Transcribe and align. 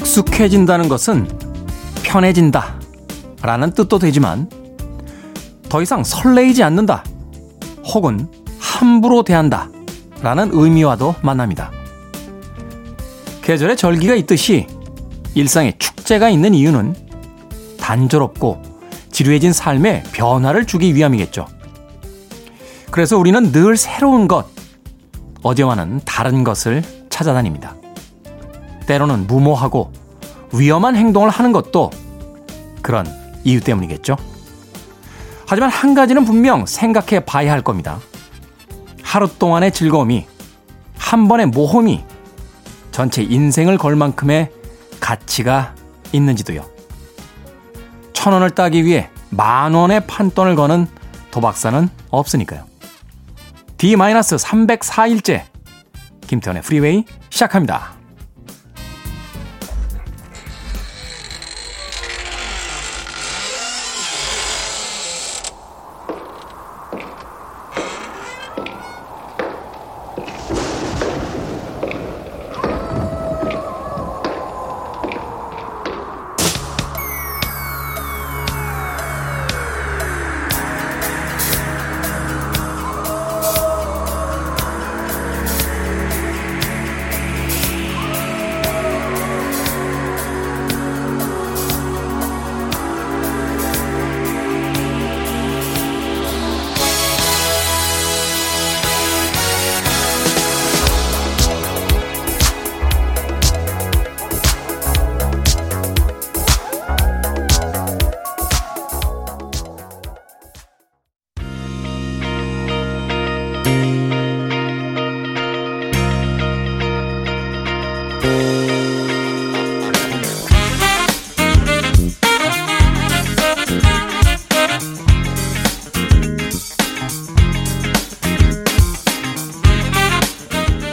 익숙해진다는 0.00 0.88
것은 0.88 1.28
편해진다 2.02 2.80
라는 3.42 3.70
뜻도 3.72 3.98
되지만 3.98 4.48
더 5.68 5.82
이상 5.82 6.02
설레이지 6.02 6.62
않는다 6.62 7.04
혹은 7.94 8.26
함부로 8.58 9.22
대한다 9.22 9.68
라는 10.22 10.50
의미와도 10.52 11.16
만납니다. 11.22 11.70
계절의 13.42 13.76
절기가 13.76 14.14
있듯이 14.16 14.66
일상에 15.34 15.74
축제가 15.78 16.28
있는 16.30 16.54
이유는 16.54 16.94
단조롭고 17.78 18.62
지루해진 19.12 19.52
삶에 19.52 20.02
변화를 20.12 20.66
주기 20.66 20.94
위함이겠죠. 20.94 21.46
그래서 22.90 23.18
우리는 23.18 23.52
늘 23.52 23.76
새로운 23.76 24.28
것, 24.28 24.46
어제와는 25.42 26.00
다른 26.04 26.42
것을 26.42 26.82
찾아다닙니다. 27.08 27.79
때로는 28.90 29.28
무모하고 29.28 29.92
위험한 30.52 30.96
행동을 30.96 31.30
하는 31.30 31.52
것도 31.52 31.92
그런 32.82 33.06
이유 33.44 33.60
때문이겠죠. 33.60 34.16
하지만 35.46 35.70
한 35.70 35.94
가지는 35.94 36.24
분명 36.24 36.66
생각해 36.66 37.24
봐야 37.24 37.52
할 37.52 37.62
겁니다. 37.62 38.00
하루 39.00 39.28
동안의 39.28 39.70
즐거움이 39.70 40.26
한 40.98 41.28
번의 41.28 41.46
모험이 41.46 42.02
전체 42.90 43.22
인생을 43.22 43.78
걸 43.78 43.94
만큼의 43.94 44.50
가치가 44.98 45.72
있는지도요. 46.10 46.68
천 48.12 48.32
원을 48.32 48.50
따기 48.50 48.84
위해 48.84 49.08
만 49.28 49.72
원의 49.72 50.04
판돈을 50.08 50.56
거는 50.56 50.88
도박사는 51.30 51.88
없으니까요. 52.10 52.64
D-304일째 53.76 55.44
김태현의 56.26 56.62
프리웨이 56.62 57.04
시작합니다. 57.30 57.99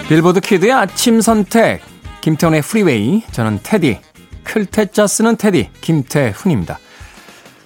빌보드 0.08 0.40
키드의 0.40 0.72
아침 0.72 1.20
선택 1.20 1.82
김태훈의 2.22 2.62
프리웨이 2.62 3.24
저는 3.32 3.60
태디 3.62 4.00
클 4.44 4.71
태 4.71 4.92
자 4.92 5.06
쓰는 5.06 5.36
태디 5.36 5.70
김태훈입니다. 5.82 6.80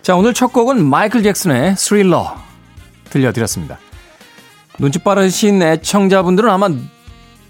자 0.01 0.15
오늘 0.15 0.33
첫 0.33 0.51
곡은 0.51 0.83
마이클 0.83 1.21
잭슨의 1.21 1.75
스릴러 1.77 2.35
들려드렸습니다. 3.11 3.77
눈치 4.79 4.97
빠르신 4.99 5.61
애청자분들은 5.61 6.49
아마 6.49 6.69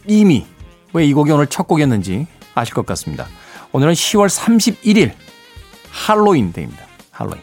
이미 0.08 0.46
왜 0.94 1.06
이 1.06 1.14
곡이 1.14 1.32
오늘 1.32 1.48
첫 1.48 1.68
곡이었는지 1.68 2.28
아실 2.54 2.74
것 2.74 2.86
같습니다. 2.86 3.28
오늘은 3.72 3.94
10월 3.94 4.28
31일 4.28 5.14
할로윈 5.90 6.52
데이입니다. 6.52 6.84
할로윈. 7.12 7.42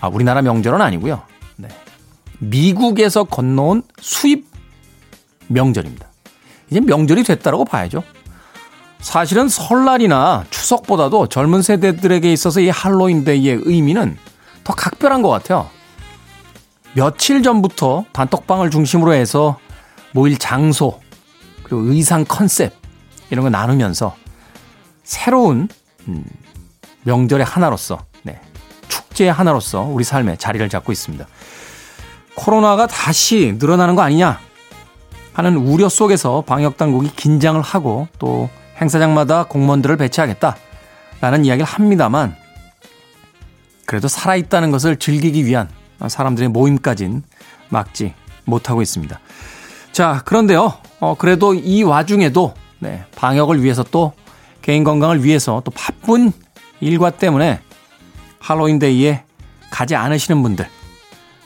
아 0.00 0.08
우리나라 0.08 0.42
명절은 0.42 0.80
아니고요. 0.80 1.22
네. 1.56 1.68
미국에서 2.40 3.22
건너온 3.22 3.84
수입 4.00 4.46
명절입니다. 5.46 6.07
이제 6.70 6.80
명절이 6.80 7.22
됐다라고 7.24 7.64
봐야죠. 7.64 8.02
사실은 9.00 9.48
설날이나 9.48 10.44
추석보다도 10.50 11.28
젊은 11.28 11.62
세대들에게 11.62 12.32
있어서 12.32 12.60
이 12.60 12.68
할로윈데이의 12.68 13.60
의미는 13.64 14.16
더 14.64 14.74
각별한 14.74 15.22
것 15.22 15.28
같아요. 15.28 15.68
며칠 16.94 17.42
전부터 17.42 18.06
단톡방을 18.12 18.70
중심으로 18.70 19.14
해서 19.14 19.58
모일 20.12 20.36
장소, 20.38 21.00
그리고 21.62 21.82
의상 21.92 22.24
컨셉, 22.24 22.74
이런 23.30 23.44
거 23.44 23.50
나누면서 23.50 24.16
새로운, 25.04 25.68
음, 26.08 26.24
명절의 27.04 27.46
하나로서, 27.46 27.98
네, 28.22 28.40
축제의 28.88 29.32
하나로서 29.32 29.82
우리 29.82 30.02
삶에 30.02 30.36
자리를 30.36 30.68
잡고 30.68 30.92
있습니다. 30.92 31.26
코로나가 32.34 32.86
다시 32.86 33.56
늘어나는 33.58 33.94
거 33.94 34.02
아니냐? 34.02 34.40
하는 35.38 35.56
우려 35.56 35.88
속에서 35.88 36.42
방역당국이 36.42 37.14
긴장을 37.14 37.62
하고 37.62 38.08
또 38.18 38.50
행사장마다 38.80 39.44
공무원들을 39.44 39.96
배치하겠다라는 39.96 41.44
이야기를 41.44 41.64
합니다만 41.64 42.34
그래도 43.86 44.08
살아있다는 44.08 44.72
것을 44.72 44.96
즐기기 44.96 45.46
위한 45.46 45.68
사람들의 46.08 46.48
모임까진 46.48 47.22
막지 47.68 48.14
못하고 48.46 48.82
있습니다. 48.82 49.20
자, 49.92 50.22
그런데요, 50.24 50.74
어, 50.98 51.14
그래도 51.16 51.54
이 51.54 51.84
와중에도 51.84 52.54
네, 52.80 53.04
방역을 53.14 53.62
위해서 53.62 53.84
또 53.84 54.14
개인 54.60 54.82
건강을 54.82 55.22
위해서 55.22 55.62
또 55.64 55.70
바쁜 55.70 56.32
일과 56.80 57.10
때문에 57.10 57.60
할로윈데이에 58.40 59.22
가지 59.70 59.94
않으시는 59.94 60.42
분들 60.42 60.68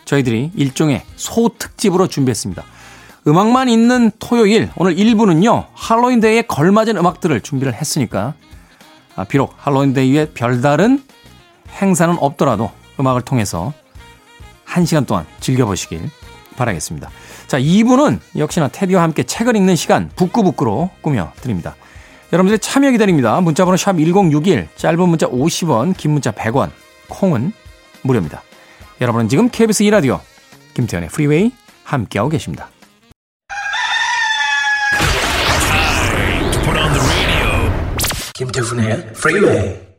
저희들이 0.06 0.52
일종의 0.54 1.02
소특집으로 1.16 2.06
준비했습니다. 2.06 2.64
음악만 3.26 3.68
있는 3.68 4.10
토요일 4.18 4.70
오늘 4.76 4.96
1부는요. 4.96 5.66
할로윈데이에 5.74 6.42
걸맞은 6.42 6.96
음악들을 6.96 7.40
준비를 7.40 7.74
했으니까 7.74 8.34
아, 9.14 9.24
비록 9.24 9.54
할로윈데이에 9.58 10.30
별다른 10.30 11.02
행사는 11.80 12.16
없더라도 12.18 12.70
음악을 12.98 13.22
통해서 13.22 13.72
1시간 14.66 15.06
동안 15.06 15.26
즐겨보시길 15.40 16.10
바라겠습니다. 16.56 17.10
자, 17.46 17.58
2부는 17.58 18.18
역시나 18.36 18.68
테디와 18.68 19.02
함께 19.02 19.22
책을 19.22 19.56
읽는 19.56 19.76
시간 19.76 20.10
북구북구로 20.16 20.90
꾸며드립니다. 21.00 21.76
여러분들의 22.32 22.58
참여 22.58 22.90
기다립니다. 22.90 23.40
문자번호 23.40 23.76
샵 23.76 23.96
1061, 23.96 24.68
짧은 24.76 25.08
문자 25.08 25.26
50원, 25.28 25.96
긴 25.96 26.12
문자 26.12 26.32
100원, 26.32 26.70
콩은 27.08 27.52
무료입니다. 28.02 28.42
여러분은 29.00 29.28
지금 29.28 29.48
KBS 29.50 29.84
2라디오 29.84 30.20
김태현의 30.74 31.10
프리웨이 31.10 31.52
함께하고 31.84 32.30
계십니다. 32.30 32.70
김태훈 38.42 39.91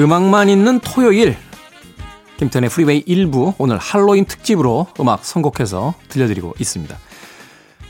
음악만 0.00 0.48
있는 0.48 0.80
토요일 0.80 1.36
김태훈의 2.38 2.70
프리웨이 2.70 3.04
1부 3.04 3.56
오늘 3.58 3.76
할로윈 3.76 4.24
특집으로 4.24 4.86
음악 4.98 5.26
선곡해서 5.26 5.92
들려드리고 6.08 6.54
있습니다. 6.58 6.96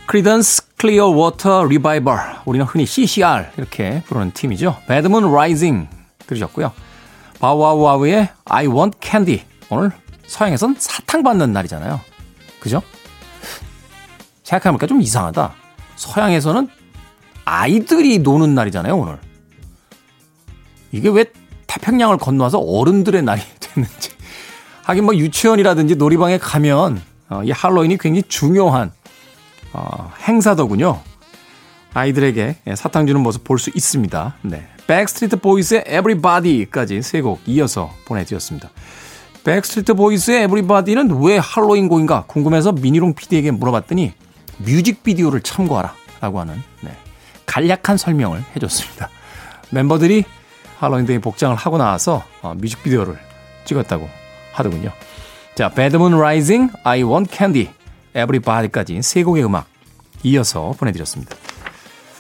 Creedence 0.07 0.75
Clearwater 0.77 1.67
Revival 1.67 2.19
우리는 2.47 2.67
흔히 2.67 2.85
CCR 2.85 3.51
이렇게 3.57 4.03
부르는 4.07 4.33
팀이죠. 4.33 4.77
Bad 4.89 5.08
Moon 5.08 5.33
Rising 5.33 5.87
들으셨고요. 6.27 6.73
Bow 7.39 7.63
Wow 7.63 7.88
Wow의 7.88 8.29
I 8.45 8.67
want 8.67 8.99
candy 9.01 9.45
오늘 9.69 9.93
서양에선 10.27 10.75
사탕 10.81 11.23
받는 11.23 11.53
날이잖아요. 11.53 12.01
그죠? 12.59 12.83
생각해보니까 14.43 14.89
좀 14.89 15.01
이상하다. 15.01 15.55
서양에서는 15.95 16.69
아이들이 17.45 18.19
노는 18.19 18.57
날이잖아요, 18.57 18.97
오늘. 18.97 19.19
이게 20.91 21.09
왜 21.09 21.25
태평양을 21.71 22.19
건너와서 22.19 22.59
어른들의 22.59 23.23
날이 23.23 23.41
됐는지. 23.61 24.11
하긴 24.83 25.05
뭐 25.05 25.15
유치원이라든지 25.15 25.95
놀이방에 25.97 26.39
가면 26.39 27.01
어, 27.29 27.43
이 27.45 27.53
할로윈이 27.53 27.99
굉장히 27.99 28.23
중요한 28.29 28.91
어, 29.73 30.13
행사더군요. 30.27 31.01
아이들에게 31.95 32.57
예, 32.67 32.75
사탕 32.75 33.07
주는 33.07 33.21
모습 33.21 33.45
볼 33.45 33.59
수 33.59 33.71
있습니다. 33.75 34.35
네. 34.43 34.67
Backstreet 34.87 35.37
Boys의 35.37 35.85
Everybody까지 35.87 37.03
세 37.03 37.21
곡 37.23 37.41
이어서 37.47 37.91
보내드렸습니다. 38.05 38.71
Backstreet 39.45 39.95
Boys의 39.95 40.45
Everybody는 40.45 41.23
왜 41.23 41.39
할로윈 41.39 41.89
곡인가 41.89 42.25
궁금해서 42.27 42.73
미니롱 42.73 43.15
PD에게 43.15 43.53
물어봤더니 43.53 44.13
뮤직비디오를 44.59 45.41
참고하라 45.43 45.95
라고 46.21 46.41
하는 46.41 46.61
네. 46.81 46.91
간략한 47.47 47.97
설명을 47.97 48.45
해줬습니다. 48.57 49.09
멤버들이 49.71 50.25
할로윈데이 50.81 51.19
복장을 51.19 51.55
하고 51.55 51.77
나와서 51.77 52.25
어, 52.41 52.55
뮤직비디오를 52.55 53.19
찍었다고 53.67 54.09
하더군요. 54.53 54.91
자, 55.55 55.71
Moon 55.77 56.15
Rising, 56.15 56.73
I 56.85 57.03
Want 57.03 57.35
Candy, 57.35 57.69
Everybody까지 58.15 59.03
세 59.03 59.23
곡의 59.23 59.45
음악 59.45 59.67
이어서 60.23 60.75
보내드렸습니다. 60.79 61.37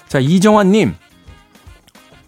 자, 0.08 0.18
이정환님. 0.18 0.94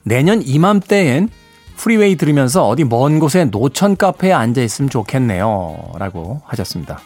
내년 0.05 0.43
이맘때엔 0.43 1.29
프리웨이 1.77 2.17
들으면서 2.17 2.67
어디 2.67 2.85
먼 2.85 3.19
곳에 3.19 3.45
노천 3.45 3.97
카페에 3.97 4.33
앉아있으면 4.33 4.89
좋겠네요. 4.89 5.93
라고 5.99 6.41
하셨습니다. 6.47 7.01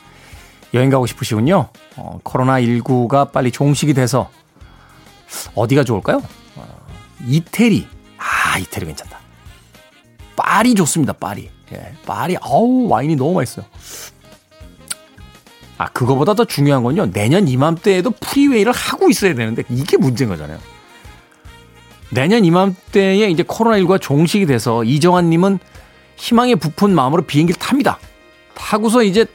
여행 0.72 0.88
가고 0.88 1.06
싶으시군요. 1.06 1.68
어, 1.96 2.20
코로나19가 2.22 3.32
빨리 3.32 3.50
종식이 3.50 3.92
돼서 3.92 4.30
어디가 5.54 5.82
좋을까요? 5.82 6.22
어, 6.56 6.66
이태리. 7.26 7.95
아, 8.56 8.58
이태리 8.58 8.86
괜찮다. 8.86 9.20
파리 10.34 10.74
좋습니다, 10.74 11.12
파리. 11.12 11.50
예, 11.72 11.92
파리, 12.06 12.36
어우, 12.40 12.88
와인이 12.88 13.14
너무 13.16 13.34
맛있어요. 13.34 13.66
아, 15.76 15.88
그거보다 15.90 16.32
더 16.32 16.46
중요한 16.46 16.82
건요. 16.82 17.10
내년 17.12 17.48
이맘때에도 17.48 18.12
프리웨이를 18.12 18.72
하고 18.72 19.10
있어야 19.10 19.34
되는데 19.34 19.62
이게 19.68 19.98
문제인 19.98 20.30
거잖아요. 20.30 20.58
내년 22.10 22.46
이맘때에 22.46 23.28
이제 23.28 23.42
코로나19가 23.42 24.00
종식이 24.00 24.46
돼서 24.46 24.84
이정환님은 24.84 25.58
희망에 26.16 26.54
부푼 26.54 26.94
마음으로 26.94 27.22
비행기를 27.22 27.58
탑니다. 27.58 27.98
타고서 28.54 29.02
이제 29.02 29.26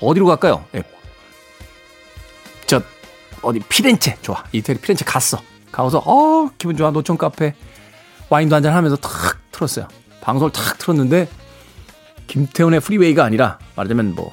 어디로 0.00 0.26
갈까요? 0.26 0.64
예. 0.76 0.84
저 2.66 2.80
어디 3.42 3.58
피렌체 3.58 4.16
좋아 4.22 4.44
이태리 4.52 4.78
피렌체 4.78 5.04
갔어. 5.04 5.42
가서 5.72 5.98
어 6.06 6.50
기분 6.56 6.76
좋아 6.76 6.92
노천 6.92 7.18
카페 7.18 7.54
와인도 8.30 8.56
한잔 8.56 8.74
하면서 8.74 8.96
탁 8.96 9.38
틀었어요. 9.52 9.86
방송을 10.22 10.52
탁 10.52 10.78
틀었는데 10.78 11.28
김태훈의 12.26 12.80
프리웨이가 12.80 13.24
아니라 13.24 13.58
말하자면 13.76 14.14
뭐 14.14 14.32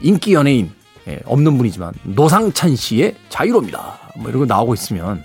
인기 0.00 0.34
연예인 0.34 0.72
예, 1.08 1.20
없는 1.24 1.56
분이지만 1.56 1.92
노상찬 2.04 2.76
씨의 2.76 3.16
자유로입니다. 3.28 4.12
뭐거 4.16 4.46
나오고 4.46 4.74
있으면 4.74 5.22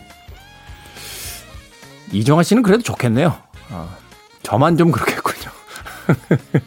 이정아 2.12 2.44
씨는 2.44 2.62
그래도 2.63 2.83
좋겠네요. 2.83 3.36
어, 3.69 3.98
저만 4.44 4.78
좀 4.78 4.92
그렇겠군요. 4.92 5.51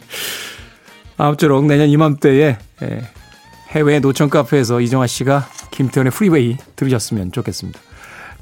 아무쪼록 1.17 1.65
내년 1.65 1.89
이맘때에 1.89 2.57
예, 2.83 3.01
해외 3.69 3.99
노천 3.99 4.29
카페에서 4.29 4.81
이정아 4.81 5.07
씨가 5.07 5.47
김태훈의 5.71 6.11
프리웨이 6.11 6.57
들으셨으면 6.75 7.31
좋겠습니다. 7.31 7.79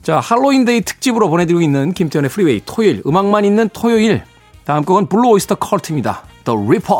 자, 0.03 0.19
할로윈데이 0.19 0.81
특집으로 0.81 1.29
보내드리고 1.29 1.62
있는 1.62 1.93
김태훈의 1.94 2.30
프리웨이 2.29 2.62
토요일, 2.65 3.01
음악만 3.07 3.45
있는 3.45 3.69
토요일. 3.72 4.24
다음 4.65 4.83
곡은 4.83 5.07
Blue 5.08 5.30
Öyster 5.30 5.56
Cult입니다. 5.56 6.24
The 6.43 6.60
Reaper. 6.60 7.00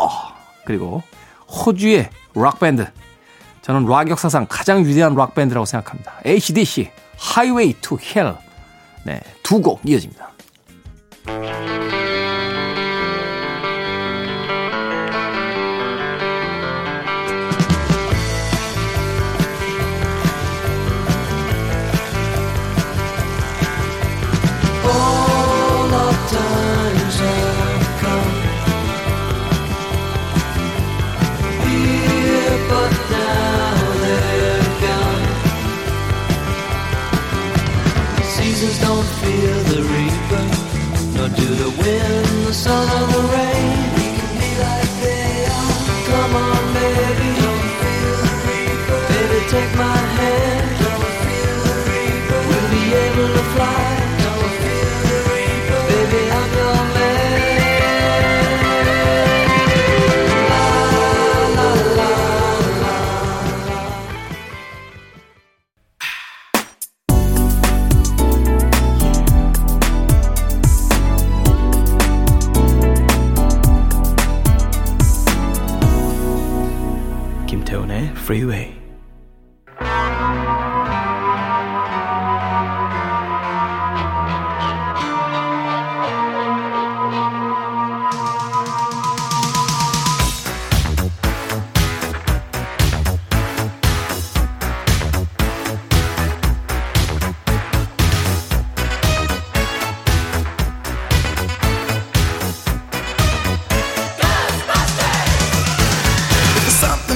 그리고 0.66 1.04
호주의 1.48 2.10
락밴드. 2.34 2.88
저는 3.62 3.86
락 3.88 4.10
역사상 4.10 4.48
가장 4.50 4.86
위대한 4.86 5.16
락밴드라고 5.16 5.66
생각합니다. 5.66 6.14
AC/DC, 6.26 6.92
Highway 7.36 7.74
to 7.82 7.98
Hell. 8.02 8.38
네, 9.06 9.22
두 9.44 9.62
곡 9.62 9.82
이어집니다. 9.84 10.30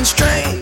strange. 0.08 0.57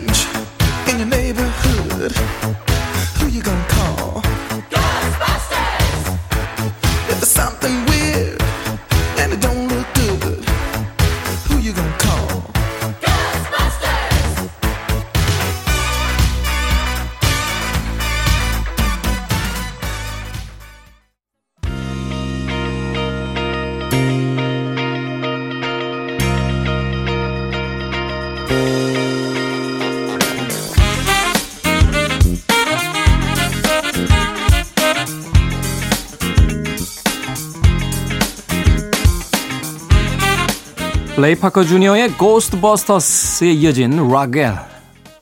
레이 41.26 41.34
파커 41.34 41.64
주니어의 41.64 42.18
Ghostbusters에 42.20 43.52
이어진 43.52 43.98
Rockwell, 44.12 44.54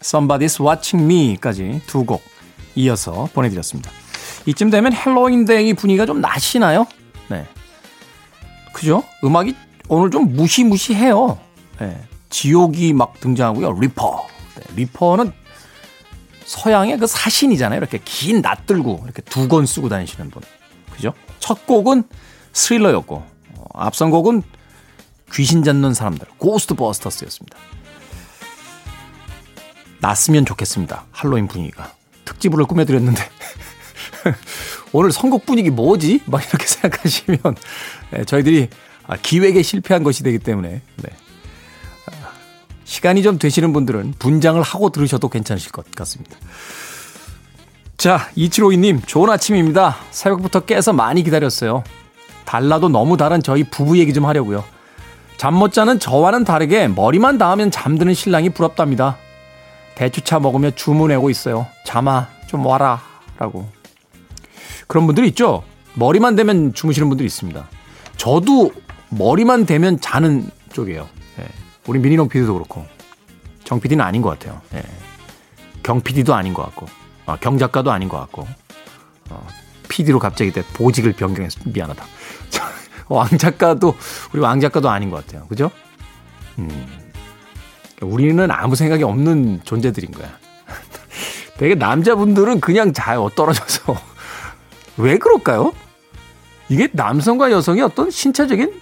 Somebody's 0.01 0.59
Watching 0.61 1.01
Me까지 1.05 1.81
두 1.87 2.03
곡 2.03 2.21
이어서 2.75 3.29
보내드렸습니다. 3.33 3.89
이쯤 4.45 4.69
되면 4.69 4.91
헬로윈데이 4.91 5.73
분위기가 5.75 6.05
좀 6.05 6.19
나시나요? 6.19 6.87
네. 7.29 7.47
그죠? 8.73 9.01
음악이 9.23 9.55
오늘 9.87 10.11
좀 10.11 10.33
무시무시해요. 10.35 11.39
네. 11.79 11.97
지옥이 12.29 12.91
막 12.91 13.17
등장하고요. 13.21 13.79
Reaper. 13.79 14.27
네. 14.55 14.61
Reaper는 14.75 15.31
서양의 16.43 16.97
그 16.97 17.07
사신이잖아요. 17.07 17.77
이렇게 17.79 17.97
긴 18.03 18.41
낫 18.41 18.65
들고 18.65 18.99
이렇게 19.05 19.21
두건 19.21 19.65
쓰고 19.65 19.87
다니시는 19.87 20.31
분. 20.31 20.41
그죠? 20.91 21.13
첫 21.39 21.65
곡은 21.65 22.03
스릴러였고, 22.51 23.15
어, 23.55 23.65
앞선 23.75 24.11
곡은 24.11 24.43
귀신 25.33 25.63
잡는 25.63 25.93
사람들, 25.93 26.27
고스트 26.37 26.75
버스터스였습니다. 26.75 27.57
났으면 29.99 30.45
좋겠습니다. 30.45 31.05
할로윈 31.11 31.47
분위기가. 31.47 31.93
특집으로 32.25 32.67
꾸며드렸는데. 32.67 33.29
오늘 34.93 35.11
선곡 35.11 35.45
분위기 35.45 35.69
뭐지? 35.69 36.21
막 36.25 36.45
이렇게 36.45 36.65
생각하시면 36.65 37.39
네, 38.11 38.25
저희들이 38.25 38.69
아, 39.07 39.17
기획에 39.17 39.61
실패한 39.61 40.03
것이 40.03 40.23
되기 40.23 40.39
때문에 40.39 40.81
네. 40.97 41.09
아, 42.05 42.11
시간이 42.83 43.23
좀 43.23 43.39
되시는 43.39 43.73
분들은 43.73 44.15
분장을 44.19 44.61
하고 44.61 44.89
들으셔도 44.89 45.29
괜찮으실 45.29 45.71
것 45.71 45.89
같습니다. 45.91 46.37
자, 47.97 48.29
2752님, 48.37 49.07
좋은 49.07 49.29
아침입니다. 49.29 49.97
새벽부터 50.11 50.61
깨서 50.61 50.93
많이 50.93 51.23
기다렸어요. 51.23 51.83
달라도 52.45 52.89
너무 52.89 53.17
다른 53.17 53.41
저희 53.41 53.63
부부 53.63 53.97
얘기 53.97 54.13
좀 54.13 54.25
하려고요. 54.25 54.63
잠 55.37 55.53
못 55.55 55.73
자는 55.73 55.99
저와는 55.99 56.43
다르게 56.45 56.87
머리만 56.87 57.37
닿으면 57.37 57.69
잠드는 57.71 58.13
신랑이 58.13 58.49
부럽답니다. 58.49 59.17
대추차 59.95 60.39
먹으며 60.39 60.71
주문하고 60.71 61.29
있어요. 61.29 61.67
잠아, 61.85 62.27
좀 62.47 62.65
와라. 62.65 63.01
라고. 63.37 63.67
그런 64.87 65.05
분들이 65.05 65.27
있죠? 65.29 65.63
머리만 65.95 66.35
대면 66.35 66.73
주무시는 66.73 67.09
분들이 67.09 67.25
있습니다. 67.27 67.67
저도 68.17 68.71
머리만 69.09 69.65
대면 69.65 69.99
자는 69.99 70.49
쪽이에요. 70.71 71.07
예. 71.39 71.45
우리 71.87 71.99
미니롱 71.99 72.29
PD도 72.29 72.53
그렇고. 72.53 72.85
정 73.63 73.79
PD는 73.79 74.03
아닌 74.03 74.21
것 74.21 74.29
같아요. 74.29 74.61
예. 74.73 74.83
경 75.83 76.01
PD도 76.01 76.33
아닌 76.33 76.53
것 76.53 76.63
같고. 76.63 76.87
아, 77.25 77.35
경 77.37 77.57
작가도 77.57 77.91
아닌 77.91 78.09
것 78.09 78.17
같고. 78.19 78.47
어, 79.29 79.47
PD로 79.89 80.19
갑자기 80.19 80.51
보직을 80.51 81.13
변경해서 81.13 81.59
미안하다. 81.65 82.03
왕 83.09 83.27
작가도 83.37 83.95
우리 84.33 84.41
왕 84.41 84.59
작가도 84.59 84.89
아닌 84.89 85.09
것 85.09 85.25
같아요. 85.25 85.47
그죠? 85.47 85.71
음. 86.59 86.87
우리는 88.01 88.49
아무 88.51 88.75
생각이 88.75 89.03
없는 89.03 89.61
존재들인 89.63 90.11
거야. 90.11 90.29
되게 91.57 91.75
남자분들은 91.75 92.59
그냥 92.59 92.93
자요 92.93 93.29
떨어져서 93.35 93.95
왜 94.97 95.17
그럴까요? 95.17 95.73
이게 96.69 96.89
남성과 96.91 97.51
여성의 97.51 97.83
어떤 97.83 98.09
신체적인 98.09 98.81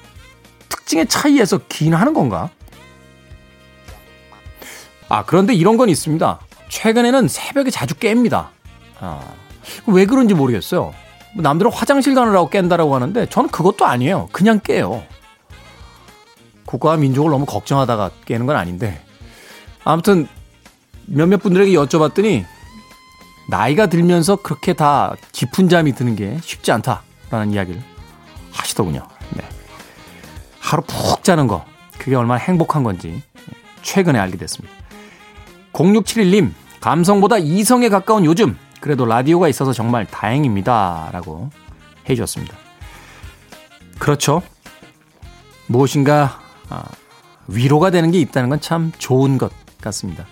특징의 0.69 1.07
차이에서 1.07 1.59
기인하는 1.67 2.13
건가? 2.13 2.49
아 5.09 5.25
그런데 5.25 5.53
이런 5.53 5.77
건 5.77 5.89
있습니다. 5.89 6.39
최근에는 6.69 7.27
새벽에 7.27 7.69
자주 7.69 7.95
깹니다. 7.95 8.47
아, 9.01 9.21
왜 9.87 10.05
그런지 10.05 10.33
모르겠어요. 10.33 10.93
뭐 11.33 11.43
남들은 11.43 11.71
화장실 11.71 12.15
가느라고 12.15 12.49
깬다라고 12.49 12.95
하는데 12.95 13.25
저는 13.27 13.49
그것도 13.49 13.85
아니에요. 13.85 14.29
그냥 14.31 14.59
깨요. 14.59 15.03
국가와 16.65 16.97
민족을 16.97 17.31
너무 17.31 17.45
걱정하다가 17.45 18.11
깨는 18.25 18.45
건 18.45 18.55
아닌데 18.55 19.03
아무튼 19.83 20.27
몇몇 21.05 21.41
분들에게 21.41 21.71
여쭤봤더니 21.73 22.45
나이가 23.49 23.87
들면서 23.87 24.37
그렇게 24.37 24.73
다 24.73 25.15
깊은 25.33 25.67
잠이 25.67 25.93
드는 25.93 26.15
게 26.15 26.37
쉽지 26.41 26.71
않다라는 26.71 27.51
이야기를 27.51 27.81
하시더군요. 28.51 29.05
네. 29.35 29.43
하루 30.59 30.83
푹 30.83 31.23
자는 31.23 31.47
거 31.47 31.65
그게 31.97 32.15
얼마나 32.15 32.39
행복한 32.39 32.83
건지 32.83 33.21
최근에 33.81 34.17
알게 34.19 34.37
됐습니다. 34.37 34.73
0671님 35.73 36.51
감성보다 36.79 37.37
이성에 37.37 37.89
가까운 37.89 38.25
요즘 38.25 38.57
그래도 38.81 39.05
라디오가 39.05 39.47
있어서 39.47 39.71
정말 39.71 40.05
다행입니다. 40.05 41.09
라고 41.13 41.49
해 42.09 42.15
주셨습니다. 42.15 42.57
그렇죠. 43.99 44.41
무엇인가 45.67 46.39
아, 46.69 46.83
위로가 47.47 47.91
되는 47.91 48.11
게 48.11 48.19
있다는 48.19 48.49
건 48.49 48.59
참 48.59 48.91
좋은 48.97 49.37
것 49.37 49.51
같습니다. 49.81 50.25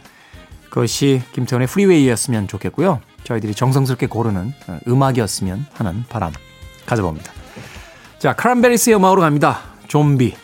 그것이 0.69 1.21
김태훈의 1.33 1.67
프리웨이였으면 1.67 2.47
좋겠고요. 2.47 2.99
저희들이 3.23 3.53
정성스럽게 3.55 4.07
고르는 4.07 4.53
어, 4.67 4.79
음악이었으면 4.87 5.65
하는 5.73 6.03
바람 6.09 6.33
가져봅니다. 6.85 7.31
자, 8.17 8.33
Cranberries의 8.33 8.95
음악으로 8.97 9.21
갑니다. 9.21 9.61
좀비. 9.87 10.35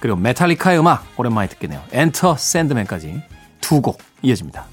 그리고 0.00 0.16
Metallica의 0.16 0.78
음악 0.78 1.04
오랜만에 1.16 1.48
듣겠네요. 1.48 1.82
Enter 1.92 2.36
Sandman까지 2.36 3.22
두 3.60 3.80
곡 3.82 3.98
이어집니다. 4.22 4.66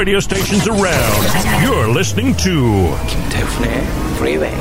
Radio 0.00 0.18
stations 0.18 0.66
around. 0.66 1.20
You're 1.62 1.90
listening 1.92 2.34
to 2.38 2.96
김태훈의 3.06 3.82
Freeway. 4.16 4.56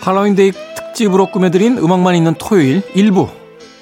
할로윈데이 0.00 0.52
특집으로 0.74 1.30
꾸며드린 1.30 1.76
음악만 1.76 2.14
있는 2.14 2.34
토요일 2.38 2.80
1부 2.94 3.28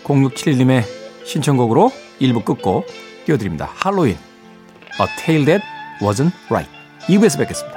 0671님의 0.03 0.83
신청곡으로 1.25 1.93
1부 2.21 2.45
끝곡 2.45 2.85
띄워드립니다. 3.27 3.71
할로윈 3.77 4.19
A 5.01 5.07
Tale 5.25 5.45
That 5.45 5.65
Wasn't 6.01 6.33
Right 6.51 6.69
2부에서 7.07 7.39
뵙겠습니다. 7.39 7.70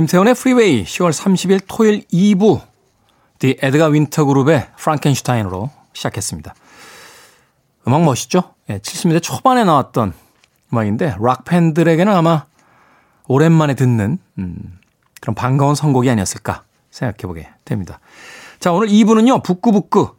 김태훈의 0.00 0.32
프리웨이 0.34 0.84
10월 0.84 1.12
30일 1.12 1.60
토요일 1.68 2.06
2부 2.10 2.62
The 3.38 3.58
Edgar 3.60 3.88
Winter 3.88 4.24
Group의 4.24 4.68
Frankenstein으로 4.78 5.68
시작했습니다. 5.92 6.54
음악 7.86 8.04
멋있죠? 8.04 8.54
예, 8.70 8.78
70년대 8.78 9.22
초반에 9.22 9.62
나왔던 9.62 10.14
음악인데 10.72 11.16
락 11.20 11.44
팬들에게는 11.44 12.14
아마 12.14 12.46
오랜만에 13.28 13.74
듣는 13.74 14.16
음, 14.38 14.78
그런 15.20 15.34
반가운 15.34 15.74
선곡이 15.74 16.08
아니었을까 16.08 16.62
생각해보게 16.90 17.50
됩니다. 17.66 18.00
자 18.58 18.72
오늘 18.72 18.88
2부는요 18.88 19.42
북구북구 19.42 20.14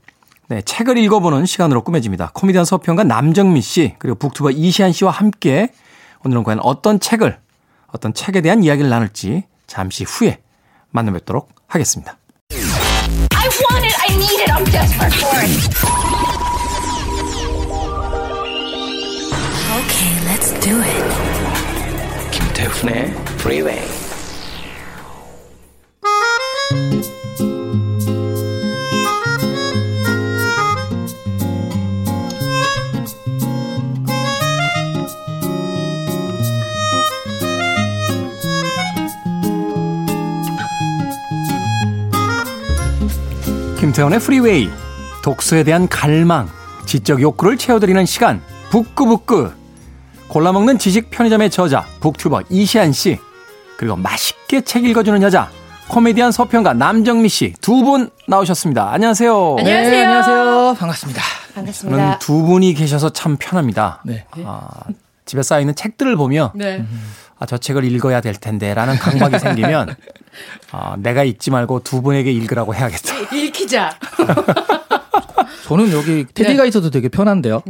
네, 0.49 0.61
책을 0.61 0.99
읽어보는 0.99 1.47
시간으로 1.47 1.83
꾸며집니다. 1.83 2.29
코미디언 2.35 2.65
서평가 2.65 3.03
남정미 3.03 3.61
씨 3.61 3.95
그리고 3.97 4.19
북튜버 4.19 4.51
이시안 4.51 4.91
씨와 4.91 5.09
함께 5.09 5.73
오늘은 6.23 6.43
과연 6.43 6.59
어떤 6.59 6.99
책을 6.99 7.39
어떤 7.87 8.13
책에 8.13 8.41
대한 8.41 8.63
이야기를 8.63 8.87
나눌지 8.87 9.49
잠시 9.71 10.03
후에 10.03 10.37
만나 10.89 11.13
뵙도록 11.13 11.49
하겠습니다. 11.65 12.17
I 12.51 13.47
want 13.47 13.85
it. 13.87 13.95
I 14.01 14.13
need 14.17 14.41
it. 14.41 14.51
I'm 14.51 14.65
desperate 14.65 15.15
for 15.15 15.39
it. 15.39 15.51
Okay, 19.79 20.11
let's 20.27 20.51
do 20.59 20.75
it. 20.81 22.31
김태훈의 22.31 23.13
Freeway. 23.39 24.00
김태훈의 43.91 44.19
프리웨이 44.21 44.69
독서에 45.21 45.63
대한 45.65 45.85
갈망 45.89 46.47
지적 46.85 47.21
욕구를 47.21 47.57
채워드리는 47.57 48.05
시간 48.05 48.41
북구북구 48.69 49.51
골라먹는 50.29 50.77
지식 50.77 51.09
편의점의 51.09 51.49
저자 51.49 51.85
북튜버 51.99 52.43
이시안 52.49 52.93
씨 52.93 53.19
그리고 53.77 53.97
맛있게 53.97 54.61
책 54.61 54.85
읽어주는 54.85 55.21
여자 55.23 55.49
코미디언 55.89 56.31
서평가 56.31 56.73
남정미 56.73 57.27
씨 57.27 57.53
두 57.59 57.83
분 57.83 58.09
나오셨습니다. 58.29 58.93
안녕하세요. 58.93 59.55
안녕하세요. 59.59 59.91
네, 59.91 60.05
안녕하세요. 60.05 60.75
반갑습니다. 60.79 61.21
저는 61.21 61.55
반갑습니다. 61.55 62.19
두 62.19 62.43
분이 62.43 62.73
계셔서 62.75 63.09
참 63.09 63.35
편합니다. 63.37 64.01
네. 64.05 64.25
아, 64.45 64.69
집에 65.25 65.43
쌓여 65.43 65.59
있는 65.59 65.75
책들을 65.75 66.15
보면 66.15 66.51
네. 66.55 66.85
아, 67.41 67.47
저 67.47 67.57
책을 67.57 67.83
읽어야 67.85 68.21
될 68.21 68.35
텐데 68.35 68.75
라는 68.75 68.95
강박이 68.97 69.39
생기면 69.39 69.95
아, 70.71 70.95
내가 70.99 71.23
읽지 71.23 71.49
말고 71.49 71.81
두 71.83 72.03
분에게 72.03 72.31
읽으라고 72.31 72.75
해야겠다. 72.75 73.35
읽히자. 73.35 73.97
저는 75.65 75.91
여기 75.91 76.25
테디가 76.31 76.61
네. 76.63 76.69
있어도 76.69 76.91
되게 76.91 77.09
편한데요. 77.09 77.63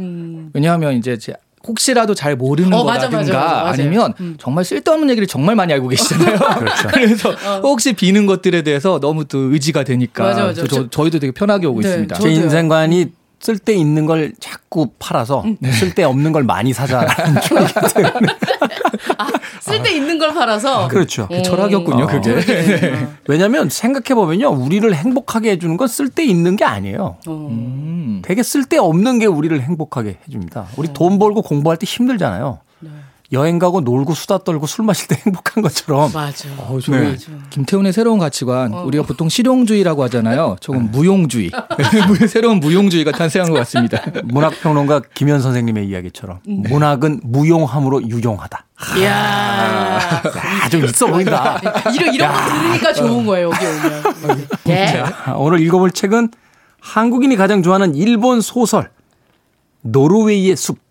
왜냐하면 0.52 0.92
이제 0.94 1.16
제 1.16 1.32
혹시라도 1.66 2.14
잘 2.14 2.36
모르는 2.36 2.72
어, 2.74 2.84
맞아, 2.84 3.08
거라든가 3.08 3.38
맞아, 3.38 3.38
맞아, 3.46 3.54
맞아요. 3.62 3.66
아니면 3.72 4.36
정말 4.38 4.64
쓸데없는 4.64 5.08
얘기를 5.10 5.26
정말 5.26 5.56
많이 5.56 5.72
알고 5.72 5.88
계시잖아요. 5.88 6.36
그렇죠. 6.58 6.88
그래서 6.88 7.30
혹시 7.62 7.94
비는 7.94 8.26
것들에 8.26 8.62
대해서 8.62 9.00
너무 9.00 9.24
또 9.24 9.38
의지가 9.52 9.84
되니까 9.84 10.24
맞아, 10.24 10.44
맞아. 10.44 10.60
저, 10.62 10.66
저, 10.66 10.90
저희도 10.90 11.18
되게 11.18 11.32
편하게 11.32 11.66
오고 11.68 11.80
네, 11.80 11.88
있습니다. 11.88 12.16
저- 12.16 12.22
제. 12.24 12.30
인생관이 12.30 13.06
쓸데 13.40 13.74
있는 13.74 14.06
걸 14.06 14.32
자꾸 14.38 14.90
팔아서 15.00 15.42
음. 15.42 15.56
쓸데 15.72 16.04
없는 16.04 16.30
걸 16.32 16.44
많이 16.44 16.72
사자라는 16.72 17.40
쪽이기 17.42 17.72
때문에 17.94 18.34
쓸데 19.82 19.96
있는 19.96 20.18
걸 20.18 20.34
팔아서. 20.34 20.88
그렇죠. 20.88 21.28
그 21.28 21.42
철학이었군요, 21.42 22.04
어. 22.04 22.06
그게. 22.06 22.34
네. 22.40 23.08
왜냐하면 23.28 23.68
생각해 23.68 24.14
보면요, 24.14 24.48
우리를 24.48 24.92
행복하게 24.94 25.52
해주는 25.52 25.76
건 25.76 25.88
쓸데 25.88 26.24
있는 26.24 26.56
게 26.56 26.64
아니에요. 26.64 27.16
음. 27.28 28.22
되게 28.24 28.42
쓸데 28.42 28.78
없는 28.78 29.18
게 29.18 29.26
우리를 29.26 29.60
행복하게 29.60 30.18
해줍니다. 30.26 30.66
우리 30.76 30.92
돈 30.92 31.18
벌고 31.18 31.42
공부할 31.42 31.76
때 31.76 31.84
힘들잖아요. 31.86 32.58
여행 33.32 33.58
가고 33.58 33.80
놀고 33.80 34.14
수다 34.14 34.38
떨고 34.38 34.66
술 34.66 34.84
마실 34.84 35.08
때 35.08 35.16
행복한 35.24 35.62
것처럼 35.62 36.12
맞아. 36.12 36.48
어, 36.58 36.78
네. 36.90 37.16
김태훈의 37.50 37.92
새로운 37.92 38.18
가치관 38.18 38.74
어. 38.74 38.84
우리가 38.84 39.04
보통 39.04 39.28
실용주의라고 39.28 40.02
하잖아요. 40.04 40.56
조금 40.60 40.90
무용주의 40.90 41.50
새로운 42.28 42.60
무용주의가 42.60 43.12
탄생한 43.12 43.50
것 43.50 43.58
같습니다. 43.60 44.02
문학 44.24 44.60
평론가 44.60 45.02
김현 45.14 45.40
선생님의 45.40 45.88
이야기처럼 45.88 46.40
문학은 46.44 47.20
무용함으로 47.24 48.02
유용하다. 48.08 48.66
이야. 48.98 50.00
아, 50.62 50.68
좀 50.68 50.84
있어 50.84 51.06
보인다. 51.06 51.60
이런, 51.94 52.12
이런 52.14 52.32
거 52.32 52.38
들으니까 52.44 52.92
좋은 52.92 53.24
거예요, 53.24 53.50
여기 53.50 53.64
오면. 53.64 54.46
예. 54.68 55.04
아, 55.24 55.34
오늘 55.34 55.60
읽어볼 55.60 55.92
책은 55.92 56.30
한국인이 56.80 57.36
가장 57.36 57.62
좋아하는 57.62 57.94
일본 57.94 58.40
소설 58.40 58.90
노르웨이의 59.82 60.56
숲 60.56 60.81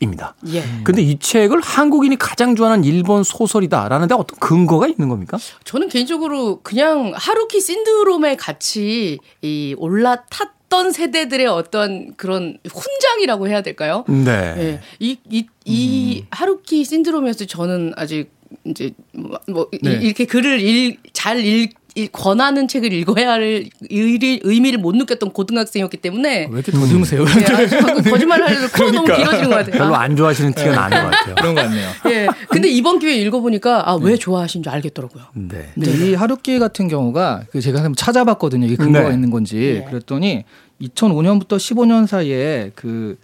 입니다. 0.00 0.34
예. 0.48 0.64
근데 0.82 1.02
이 1.02 1.18
책을 1.18 1.60
한국인이 1.60 2.16
가장 2.16 2.56
좋아하는 2.56 2.84
일본 2.84 3.22
소설이다라는 3.22 4.08
데 4.08 4.14
어떤 4.14 4.38
근거가 4.38 4.88
있는 4.88 5.08
겁니까? 5.10 5.38
저는 5.64 5.88
개인적으로 5.88 6.60
그냥 6.62 7.12
하루키 7.14 7.60
신드롬에 7.60 8.36
같이 8.36 9.18
이 9.42 9.74
올라탔던 9.78 10.92
세대들의 10.92 11.46
어떤 11.46 12.14
그런 12.16 12.56
훈장이라고 12.72 13.48
해야 13.48 13.60
될까요? 13.62 14.04
네. 14.08 14.30
예. 14.58 14.80
이, 14.98 15.18
이, 15.28 15.46
이 15.66 16.24
하루키 16.30 16.82
신드롬에서 16.84 17.44
저는 17.44 17.92
아직 17.96 18.30
이제 18.64 18.92
뭐, 19.12 19.38
뭐 19.48 19.68
이- 19.72 19.78
네. 19.82 19.92
이렇게 20.02 20.24
글을 20.24 20.60
읽, 20.60 20.98
잘 21.12 21.44
읽, 21.44 21.74
읽- 21.94 22.12
권하는 22.12 22.68
책을 22.68 22.92
읽어야 22.92 23.30
할 23.30 23.68
의리, 23.90 24.40
의미를 24.44 24.78
못 24.78 24.94
느꼈던 24.96 25.30
고등학생이었기 25.32 25.96
때문에 25.98 26.48
왜 26.50 26.60
이렇게 26.60 26.72
더듬으세요? 26.72 27.22
예, 27.22 27.44
아, 27.76 27.82
방금 27.84 28.02
거짓말을 28.10 28.46
하려고 28.48 28.68
코가 28.68 28.90
너무 28.92 29.04
길어지는 29.06 29.48
것 29.50 29.56
같아요. 29.56 29.78
별로 29.78 29.94
아, 29.96 30.00
안 30.02 30.16
좋아하시는 30.16 30.52
티가 30.54 30.70
나는 30.88 31.02
것 31.04 31.10
같아요. 31.16 31.34
그런 31.36 31.54
것 31.54 31.60
같네요. 31.62 31.88
예. 32.10 32.28
근데 32.48 32.68
이번 32.68 32.98
기회에 32.98 33.16
읽어보니까 33.16 33.88
아, 33.90 33.94
왜 34.00 34.16
좋아하신 34.16 34.62
줄 34.62 34.72
알겠더라고요. 34.72 35.22
네. 35.34 35.68
근데 35.74 35.90
이 36.10 36.14
하루키 36.14 36.58
같은 36.58 36.88
경우가 36.88 37.42
그 37.50 37.60
제가 37.60 37.78
한번 37.78 37.94
찾아봤거든요. 37.96 38.66
이게 38.66 38.76
근거가 38.76 39.08
네. 39.08 39.14
있는 39.14 39.30
건지. 39.30 39.82
네. 39.84 39.90
그랬더니 39.90 40.44
2005년부터 40.82 41.56
15년 41.56 42.06
사이에 42.06 42.70
그 42.74 43.16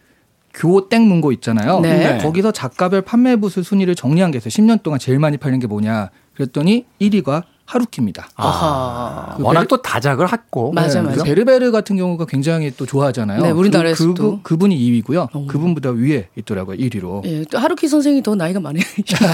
교땡 0.55 1.07
문고 1.07 1.33
있잖아요. 1.33 1.81
네. 1.81 2.19
거기서 2.19 2.51
작가별 2.53 3.03
판매 3.03 3.37
부수 3.37 3.63
순위를 3.63 3.95
정리한 3.95 4.31
게 4.31 4.39
있어요. 4.39 4.49
10년 4.51 4.83
동안 4.83 4.99
제일 4.99 5.19
많이 5.19 5.37
팔린 5.37 5.61
게 5.61 5.67
뭐냐. 5.67 6.11
그랬더니 6.35 6.87
1위가 7.01 7.43
하루키입니다. 7.67 8.29
아, 8.37 9.37
워낙 9.41 9.67
또 9.69 9.83
다작을 9.83 10.33
했고. 10.33 10.73
맞아, 10.73 11.03
네, 11.03 11.09
맞아. 11.11 11.25
베르베르 11.25 11.73
같은 11.73 11.97
경우가 11.97 12.27
굉장히 12.27 12.73
또 12.77 12.87
좋아하잖아요. 12.87 13.43
네, 13.43 13.51
우리나라에서도. 13.51 14.15
그, 14.15 14.37
그, 14.37 14.43
그분이 14.43 14.77
2위고요. 15.03 15.47
그분보다 15.49 15.91
위에 15.91 16.29
있더라고요. 16.37 16.77
1위로. 16.77 17.25
예, 17.27 17.45
또 17.51 17.59
하루키 17.59 17.89
선생이 17.89 18.23
더 18.23 18.35
나이가 18.37 18.61
많으 18.61 18.79
그런 19.05 19.31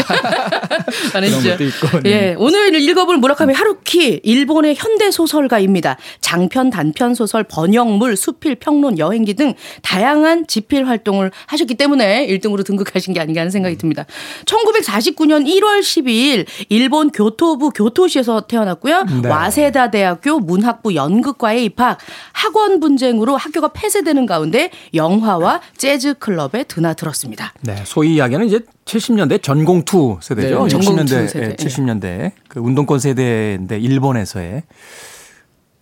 많으시죠. 1.15 1.51
것도 1.51 1.65
있고. 1.65 2.01
네. 2.03 2.11
예, 2.11 2.35
오늘 2.39 2.75
읽어볼 2.75 3.19
무라카미 3.19 3.53
하루키 3.53 4.21
일본의 4.25 4.77
현대 4.77 5.11
소설가입니다. 5.11 5.99
장편, 6.23 6.71
단편 6.71 7.15
소설, 7.15 7.45
번역물, 7.45 8.17
수필, 8.17 8.55
평론, 8.55 8.99
여행기 8.99 9.35
등 9.35 9.53
다양한 9.83 10.47
집필 10.47 10.87
활동을 10.89 11.31
하셨기 11.47 11.75
때문에 11.75 12.27
1등으로 12.29 12.65
등극하신 12.65 13.13
게 13.13 13.21
아닌가 13.21 13.41
하는 13.43 13.51
생각이 13.51 13.77
듭니다. 13.77 14.07
1949년 14.47 15.47
1월 15.47 15.81
12일 15.81 16.47
일본 16.71 17.11
교토부 17.11 17.71
교토시 17.71 18.22
에서 18.23 18.43
태어났고요. 18.43 19.05
네. 19.23 19.29
와세다 19.29 19.91
대학교 19.91 20.39
문학부 20.39 20.95
연극과에 20.95 21.65
입학. 21.65 21.99
학원 22.33 22.79
분쟁으로 22.79 23.37
학교가 23.37 23.73
폐쇄되는 23.73 24.27
가운데 24.27 24.71
영화와 24.95 25.61
재즈 25.77 26.15
클럽에 26.15 26.63
드나들었습니다. 26.69 27.53
네, 27.63 27.83
소위 27.85 28.15
이야기하는 28.15 28.47
이제 28.47 28.61
70년대 28.85 29.43
전공투 29.43 30.19
세대죠. 30.23 30.63
네, 30.63 30.69
전공투 30.69 31.03
60년대, 31.03 31.29
세대. 31.29 31.47
예, 31.47 31.57
70년대 31.57 32.33
그 32.47 32.61
운동권 32.61 33.01
세대인데 33.01 33.81
일본에서의 33.81 34.63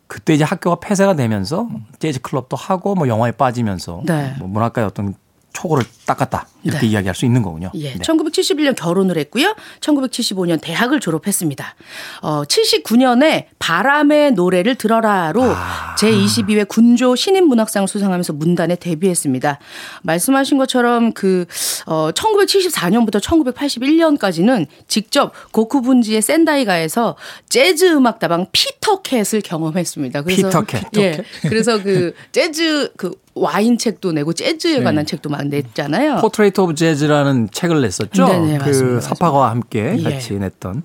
그때 0.07 0.33
이제 0.33 0.43
학교가 0.43 0.81
폐쇄가 0.81 1.15
되면서 1.17 1.69
재즈 1.99 2.23
클럽도 2.23 2.57
하고 2.57 2.95
뭐 2.95 3.07
영화에 3.07 3.33
빠지면서 3.33 4.03
네. 4.07 4.35
뭐 4.39 4.49
문학가의 4.49 4.87
어떤 4.87 5.15
초고를 5.53 5.85
닦았다 6.07 6.47
이렇게 6.63 6.83
네. 6.83 6.87
이야기할 6.89 7.15
수 7.15 7.25
있는 7.25 7.43
거군요. 7.43 7.71
예, 7.75 7.93
네. 7.93 7.99
1971년 7.99 8.75
결혼을 8.77 9.17
했고요. 9.19 9.55
1975년 9.81 10.61
대학을 10.61 11.01
졸업했습니다. 11.01 11.75
어, 12.23 12.43
79년에 12.43 13.47
바람의 13.59 14.33
노래를 14.33 14.75
들어라로 14.75 15.43
아. 15.43 15.95
제22회 15.99 16.69
군조 16.69 17.17
신인 17.17 17.47
문학상을 17.47 17.89
수상하면서 17.89 18.35
문단에 18.35 18.77
데뷔했습니다. 18.77 19.59
말씀하신 20.03 20.59
것처럼 20.59 21.13
그 21.13 21.47
어, 21.87 22.11
1974년부터 22.13 23.21
1981년까지는 23.21 24.67
직접 24.87 25.33
고쿠분지의 25.53 26.23
센다이가에서 26.23 27.17
재즈 27.49 27.87
음악 27.93 28.19
다방 28.19 28.47
피터캣을 28.53 29.41
경험했습니다. 29.43 30.23
그래서 30.23 30.49
피터캣. 30.49 30.85
예. 30.99 31.23
그래서 31.43 31.83
그 31.83 32.15
재즈 32.33 32.93
그 32.97 33.13
와인 33.41 33.79
책도 33.79 34.13
내고 34.13 34.33
재즈에 34.33 34.83
관한 34.83 35.07
책도 35.07 35.31
막 35.31 35.47
냈잖아요. 35.47 36.17
Portrait 36.21 36.61
of 36.61 36.75
Jazz라는 36.75 37.49
책을 37.51 37.81
냈었죠. 37.81 38.27
네네, 38.27 38.59
그 38.59 38.65
맞습니다, 38.67 39.01
삽화가와 39.01 39.51
함께 39.51 39.95
예. 39.99 40.03
같이 40.03 40.35
냈던. 40.35 40.83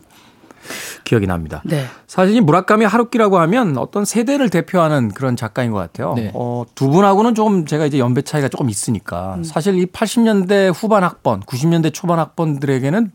기억이 1.03 1.27
납니다. 1.27 1.61
네. 1.63 1.85
사실 2.07 2.35
이 2.35 2.41
무라카미 2.41 2.85
하루키라고 2.85 3.37
하면 3.37 3.77
어떤 3.77 4.03
세대를 4.03 4.49
대표하는 4.49 5.09
그런 5.09 5.35
작가인 5.35 5.69
것 5.71 5.77
같아요. 5.77 6.15
네. 6.15 6.31
어, 6.33 6.63
두 6.73 6.89
분하고는 6.89 7.35
조금 7.35 7.67
제가 7.67 7.85
이제 7.85 7.99
연배 7.99 8.23
차이가 8.23 8.47
조금 8.47 8.71
있으니까 8.71 9.37
사실 9.43 9.75
이 9.77 9.85
80년대 9.85 10.73
후반 10.73 11.03
학번, 11.03 11.41
90년대 11.41 11.93
초반 11.93 12.17
학번들에게는 12.17 13.11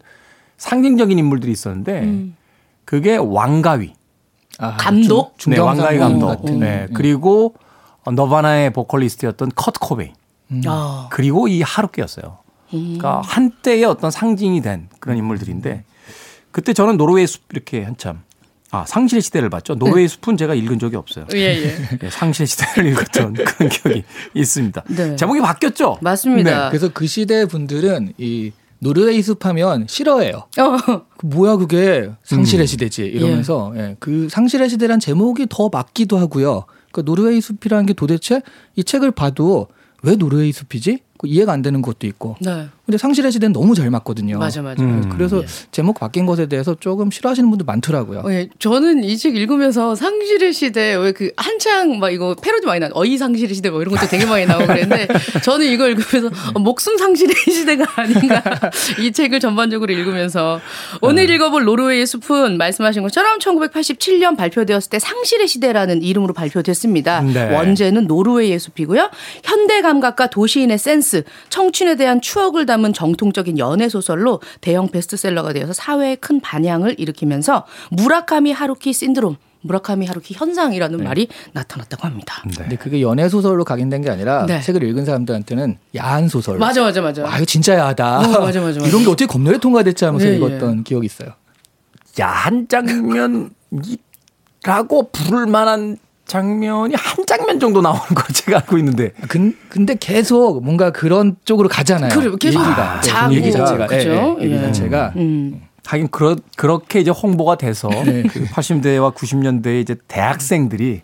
상징적인 0.58 1.18
인물들이 1.18 1.50
있었는데 1.50 2.26
그게 2.84 3.16
왕가위. 3.16 3.94
아, 4.58 4.76
감독? 4.76 5.36
중- 5.38 5.52
네, 5.54 5.58
왕가위 5.58 5.98
감독. 5.98 6.26
같은. 6.28 6.60
네. 6.60 6.86
음. 6.88 6.94
그리고 6.94 7.54
어, 7.56 7.69
너바나의 8.04 8.72
보컬리스트였던 8.72 9.52
컷 9.54 9.74
코베인. 9.80 10.12
아. 10.66 11.08
그리고 11.10 11.48
이 11.48 11.62
하루키였어요. 11.62 12.38
그러니까 12.70 13.20
한때의 13.24 13.84
어떤 13.84 14.10
상징이 14.10 14.62
된 14.62 14.88
그런 15.00 15.16
인물들인데 15.16 15.84
그때 16.52 16.72
저는 16.72 16.96
노르웨이 16.96 17.26
숲 17.26 17.42
이렇게 17.52 17.82
한참 17.82 18.22
아 18.70 18.84
상실의 18.86 19.22
시대를 19.22 19.50
봤죠. 19.50 19.74
노르웨이 19.74 20.06
숲은 20.06 20.36
제가 20.36 20.54
읽은 20.54 20.78
적이 20.78 20.96
없어요. 20.96 21.26
예, 21.34 21.38
예. 21.38 21.76
예, 22.02 22.10
상실의 22.10 22.46
시대를 22.46 22.92
읽었던 22.92 23.32
그런 23.44 23.68
기억이 23.68 24.04
있습니다. 24.34 24.84
네. 24.88 25.16
제목이 25.16 25.40
바뀌었죠. 25.40 25.98
맞습니다. 26.00 26.68
그래서 26.68 26.88
그 26.92 27.06
시대 27.08 27.46
분들은 27.46 28.14
이 28.18 28.52
노르웨이 28.78 29.20
숲하면 29.22 29.86
싫어해요. 29.88 30.46
어. 30.58 31.02
그 31.16 31.26
뭐야 31.26 31.56
그게 31.56 32.10
상실의 32.22 32.66
시대지 32.66 33.02
이러면서 33.02 33.72
예, 33.76 33.96
그 33.98 34.28
상실의 34.30 34.70
시대란 34.70 35.00
제목이 35.00 35.46
더 35.50 35.68
맞기도 35.68 36.18
하고요. 36.18 36.64
그 36.92 37.04
노르웨이 37.04 37.40
숲이라는 37.40 37.86
게 37.86 37.92
도대체 37.92 38.42
이 38.76 38.84
책을 38.84 39.10
봐도 39.10 39.68
왜 40.02 40.16
노르웨이 40.16 40.52
숲이지? 40.52 41.00
그 41.18 41.26
이해가 41.26 41.52
안 41.52 41.62
되는 41.62 41.82
것도 41.82 42.06
있고. 42.06 42.36
네. 42.40 42.68
근데 42.90 42.98
상실의 42.98 43.30
시대는 43.30 43.52
너무 43.52 43.76
잘 43.76 43.88
맞거든요. 43.90 44.38
맞아, 44.40 44.62
맞아. 44.62 44.82
음. 44.82 45.08
그래서 45.14 45.44
제목 45.70 46.00
바뀐 46.00 46.26
것에 46.26 46.46
대해서 46.46 46.74
조금 46.80 47.08
싫어하시는 47.12 47.48
분들 47.48 47.64
많더라고요. 47.64 48.24
예, 48.30 48.48
저는 48.58 49.04
이 49.04 49.16
책 49.16 49.36
읽으면서 49.36 49.94
상실의 49.94 50.52
시대 50.52 50.94
왜 50.96 51.12
그 51.12 51.30
한창 51.36 51.98
막 52.00 52.10
이거 52.10 52.34
패러디 52.34 52.66
많이 52.66 52.80
나 52.80 52.88
어이 52.94 53.16
상실의 53.16 53.54
시대 53.54 53.70
뭐 53.70 53.80
이런 53.80 53.94
것도 53.94 54.08
되게 54.08 54.24
많이 54.26 54.44
나오고 54.46 54.66
그랬는데 54.66 55.06
저는 55.44 55.66
이걸 55.66 55.90
읽으면서 55.92 56.30
어, 56.54 56.58
목숨 56.58 56.96
상실의 56.96 57.34
시대가 57.52 57.84
아닌가 57.96 58.42
이 58.98 59.12
책을 59.12 59.38
전반적으로 59.38 59.92
읽으면서 59.92 60.60
오늘 61.00 61.28
읽어볼 61.30 61.64
노르웨이의 61.64 62.06
숲은 62.06 62.56
말씀하신 62.58 63.02
것처럼 63.02 63.38
1987년 63.38 64.36
발표되었을 64.36 64.88
때 64.90 64.98
상실의 64.98 65.46
시대라는 65.46 66.02
이름으로 66.02 66.32
발표됐습니다. 66.34 67.20
네. 67.20 67.54
원제는 67.54 68.06
노르웨이의 68.06 68.58
숲이고요. 68.58 69.10
현대 69.44 69.82
감각과 69.82 70.28
도시인의 70.30 70.78
센스, 70.78 71.22
청춘에 71.50 71.96
대한 71.96 72.20
추억을 72.22 72.64
담은 72.64 72.79
정통적인 72.92 73.58
연애 73.58 73.88
소설로 73.88 74.40
대형 74.60 74.88
베스트셀러가 74.88 75.52
되어서 75.52 75.72
사회에 75.72 76.16
큰 76.16 76.40
반향을 76.40 76.96
일으키면서 76.98 77.66
무라카미 77.90 78.52
하루키 78.52 78.92
신드롬, 78.92 79.36
무라카미 79.62 80.06
하루키 80.06 80.34
현상이라는 80.34 81.04
말이 81.04 81.28
나타났다고 81.52 82.06
합니다. 82.06 82.42
네. 82.46 82.52
근데 82.56 82.76
그게 82.76 83.02
연애 83.02 83.28
소설로 83.28 83.64
각인된 83.64 84.02
게 84.02 84.10
아니라 84.10 84.46
네. 84.46 84.60
책을 84.60 84.82
읽은 84.82 85.04
사람들한테는 85.04 85.76
야한 85.96 86.28
소설. 86.28 86.58
맞아, 86.58 86.82
맞아, 86.82 87.00
맞아. 87.02 87.26
아 87.26 87.36
이거 87.36 87.44
진짜 87.44 87.74
야하다. 87.76 88.18
어, 88.18 88.22
맞아, 88.22 88.40
맞아, 88.40 88.60
맞아. 88.60 88.80
이런 88.86 89.02
게 89.02 89.08
어떻게 89.08 89.26
검열에 89.26 89.58
통과됐지 89.58 90.04
하면서 90.04 90.26
예, 90.26 90.36
읽었던 90.36 90.84
기억이 90.84 91.06
있어요. 91.06 91.30
야한 92.18 92.68
장면이라고 92.68 93.50
부를 95.12 95.46
만한 95.46 95.98
장면이 96.30 96.94
한 96.94 97.26
장면 97.26 97.58
정도 97.58 97.80
나오는 97.80 98.00
걸 98.00 98.24
제가 98.32 98.58
알고 98.58 98.78
있는데 98.78 99.10
근, 99.28 99.56
근데 99.68 99.96
계속 99.98 100.62
뭔가 100.62 100.92
그런 100.92 101.34
쪽으로 101.44 101.68
가잖아요. 101.68 102.10
그래, 102.10 102.30
계속 102.38 102.60
얘기가. 102.60 103.00
자고, 103.00 103.30
네, 103.30 103.36
얘기 103.36 103.50
자체가. 103.50 103.86
그죠? 103.86 104.10
예, 104.10 104.36
예, 104.38 104.44
얘기 104.44 104.54
예. 104.54 104.60
자체가. 104.60 105.12
음. 105.16 105.60
하긴 105.84 106.08
그렇, 106.08 106.36
그렇게 106.56 107.00
이제 107.00 107.10
홍보가 107.10 107.56
돼서 107.56 107.88
그 108.30 108.44
80년대와 108.44 109.12
90년대에 109.12 109.80
이제 109.80 109.96
대학생들이 110.06 111.02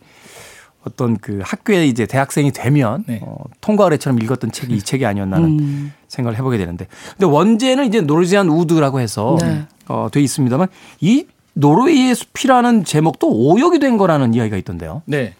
어떤 0.84 1.16
그 1.16 1.40
학교에 1.42 1.86
이제 1.86 2.06
대학생이 2.06 2.52
되면 2.52 3.02
네. 3.08 3.18
어, 3.24 3.36
통과 3.60 3.84
의례처럼 3.84 4.22
읽었던 4.22 4.52
책이 4.52 4.76
이 4.76 4.80
책이 4.80 5.04
아니었나는 5.04 5.58
음. 5.58 5.92
생각을 6.06 6.38
해보게 6.38 6.56
되는데 6.56 6.86
근데 7.18 7.26
원제는 7.26 7.86
이제 7.86 8.00
Norwegian 8.00 8.48
Wood라고 8.48 9.00
해서 9.00 9.36
네. 9.40 9.66
어, 9.88 10.06
돼 10.12 10.20
있습니다만 10.20 10.68
이 11.00 11.26
노르웨이의 11.56 12.14
숲이라는 12.14 12.84
제목도 12.84 13.30
오역이 13.30 13.78
된 13.78 13.96
거라는 13.96 14.34
이야기가 14.34 14.56
있던데요. 14.58 15.02
네. 15.06 15.34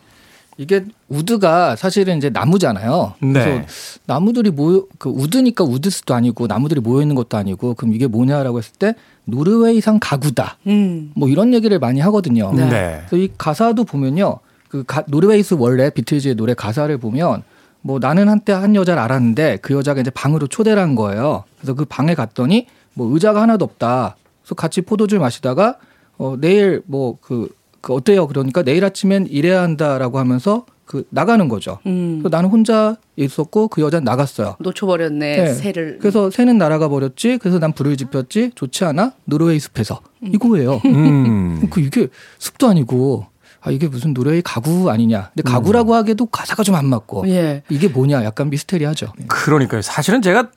이게 0.59 0.85
wood가 1.09 1.77
사실은 1.77 2.17
이제 2.17 2.31
나무잖아요. 2.31 3.15
네. 3.21 3.33
그래서 3.33 3.67
나무들이 4.07 4.51
모여 4.51 4.87
그 4.97 5.11
wood니까 5.11 5.65
woods도 5.65 6.15
아니고 6.15 6.47
나무들이 6.47 6.81
모여 6.81 7.03
있는 7.03 7.15
것도 7.15 7.37
아니고 7.37 7.75
그럼 7.75 7.95
이게 7.95 8.07
뭐냐라고 8.07 8.59
했을 8.59 8.73
때 8.79 8.95
노르웨이산 9.25 10.01
가구다. 10.01 10.57
음. 10.67 11.13
뭐 11.15 11.29
이런 11.29 11.53
얘기를 11.53 11.79
많이 11.79 12.01
하거든요. 12.01 12.51
네. 12.55 13.03
그래서 13.07 13.17
이 13.19 13.29
가사도 13.37 13.85
보면요. 13.85 14.39
그 14.71 14.85
가, 14.85 15.05
노르웨이스 15.07 15.57
원래 15.59 15.91
비틀즈의 15.91 16.37
노래 16.37 16.55
가사를 16.55 16.97
보면 16.97 17.43
뭐 17.83 17.99
나는 17.99 18.31
한때 18.31 18.55
한 18.55 18.75
여자를 18.75 19.03
알았는데 19.03 19.59
그 19.61 19.75
여자가 19.75 20.01
이제 20.01 20.11
방으로 20.11 20.47
초대를 20.47 20.83
한 20.83 20.95
거예요. 20.95 21.45
그래서 21.59 21.75
그 21.75 21.85
방에 21.85 22.15
갔더니 22.15 22.67
뭐 22.95 23.13
의자가 23.13 23.43
하나도 23.43 23.67
없다. 23.67 24.17
그래서 24.43 24.55
같이 24.55 24.81
포도주를 24.81 25.21
마시다가 25.21 25.77
어 26.19 26.37
내일 26.41 26.83
뭐그 26.87 27.49
그 27.81 27.93
어때요? 27.95 28.27
그러니까 28.27 28.63
내일 28.63 28.85
아침엔 28.85 29.27
일해야 29.29 29.63
한다라고 29.63 30.19
하면서 30.19 30.65
그 30.85 31.05
나가는 31.11 31.49
거죠. 31.49 31.79
음. 31.87 32.19
그래서 32.21 32.37
나는 32.37 32.49
혼자 32.51 32.97
있었고 33.17 33.69
그 33.69 33.81
여자는 33.83 34.05
나갔어요. 34.05 34.57
놓쳐버렸네, 34.61 35.37
네. 35.37 35.53
새를. 35.53 35.99
그래서 36.01 36.31
새는 36.31 36.59
날아가 36.59 36.89
버렸지. 36.89 37.39
그래서 37.39 37.59
난 37.59 37.73
불을 37.73 37.97
지폈지. 37.97 38.53
좋지 38.55 38.85
않아? 38.85 39.13
노르웨이 39.25 39.59
숲에서 39.59 40.01
이거예요. 40.23 40.81
음. 40.85 41.67
그 41.71 41.81
이게 41.81 42.07
숲도 42.39 42.69
아니고 42.69 43.27
아 43.63 43.71
이게 43.73 43.89
무슨 43.89 44.15
노래의 44.15 44.43
가구 44.43 44.89
아니냐. 44.91 45.31
근데 45.35 45.51
가구라고 45.51 45.95
하기에도 45.97 46.27
가사가 46.27 46.63
좀 46.63 46.77
안 46.77 46.87
맞고 46.87 47.29
예. 47.29 47.63
이게 47.69 47.89
뭐냐 47.89 48.23
약간 48.25 48.49
미스테리하죠. 48.51 49.13
그러니까요. 49.27 49.83
사실은 49.83 50.23
제가 50.23 50.51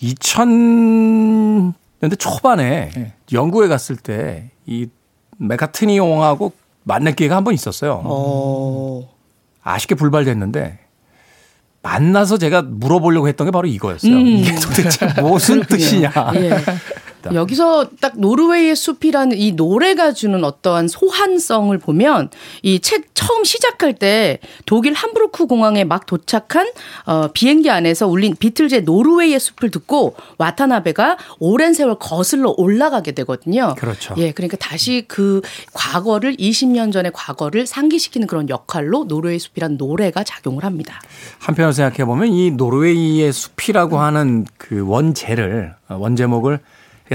2000 0.00 1.74
년대 2.02 2.16
초반에 2.16 2.90
네. 2.94 3.12
영국에 3.32 3.68
갔을 3.68 3.96
때 3.96 4.50
이 4.66 4.86
메카트니 5.38 5.96
용하고 5.98 6.52
만날 6.84 7.14
기회가 7.14 7.36
한 7.36 7.44
번 7.44 7.54
있었어요. 7.54 8.00
어. 8.04 9.08
아쉽게 9.62 9.94
불발됐는데 9.96 10.78
만나서 11.82 12.38
제가 12.38 12.62
물어보려고 12.62 13.26
했던 13.26 13.46
게 13.46 13.50
바로 13.50 13.66
이거였어요. 13.66 14.12
음. 14.12 14.26
이게 14.26 14.54
도대체 14.54 15.06
무슨 15.20 15.62
뜻이냐. 15.62 16.12
예. 16.36 16.50
여기서 17.34 17.90
딱 18.00 18.18
노르웨이의 18.18 18.76
숲이라는 18.76 19.36
이 19.38 19.52
노래가 19.52 20.12
주는 20.12 20.42
어떠한 20.44 20.88
소환성을 20.88 21.76
보면 21.78 22.30
이 22.62 22.78
책 22.82 23.14
처음 23.14 23.44
시작할 23.44 23.94
때 23.94 24.38
독일 24.66 24.92
함부르크 24.94 25.46
공항에 25.46 25.84
막 25.84 26.06
도착한 26.06 26.68
어, 27.06 27.28
비행기 27.32 27.70
안에서 27.70 28.08
울린 28.08 28.34
비틀즈의 28.36 28.82
노르웨이의 28.82 29.38
숲을 29.38 29.70
듣고 29.70 30.16
와타나베가 30.38 31.16
오랜 31.38 31.72
세월 31.72 31.96
거슬러 31.98 32.52
올라가게 32.56 33.12
되거든요. 33.12 33.74
그렇죠. 33.78 34.14
예, 34.18 34.32
그러니까 34.32 34.56
다시 34.56 35.04
그 35.06 35.40
과거를 35.72 36.36
20년 36.36 36.92
전의 36.92 37.12
과거를 37.14 37.66
상기시키는 37.66 38.26
그런 38.26 38.48
역할로 38.48 39.04
노르웨이 39.04 39.38
숲이라는 39.38 39.76
노래가 39.76 40.24
작용을 40.24 40.64
합니다. 40.64 41.00
한편으로 41.38 41.72
생각해 41.72 42.04
보면 42.04 42.28
이 42.28 42.50
노르웨이의 42.50 43.32
숲이라고 43.32 43.98
하는 43.98 44.44
그 44.58 44.84
원제를 44.86 45.74
어, 45.88 45.96
원제목을 45.96 46.58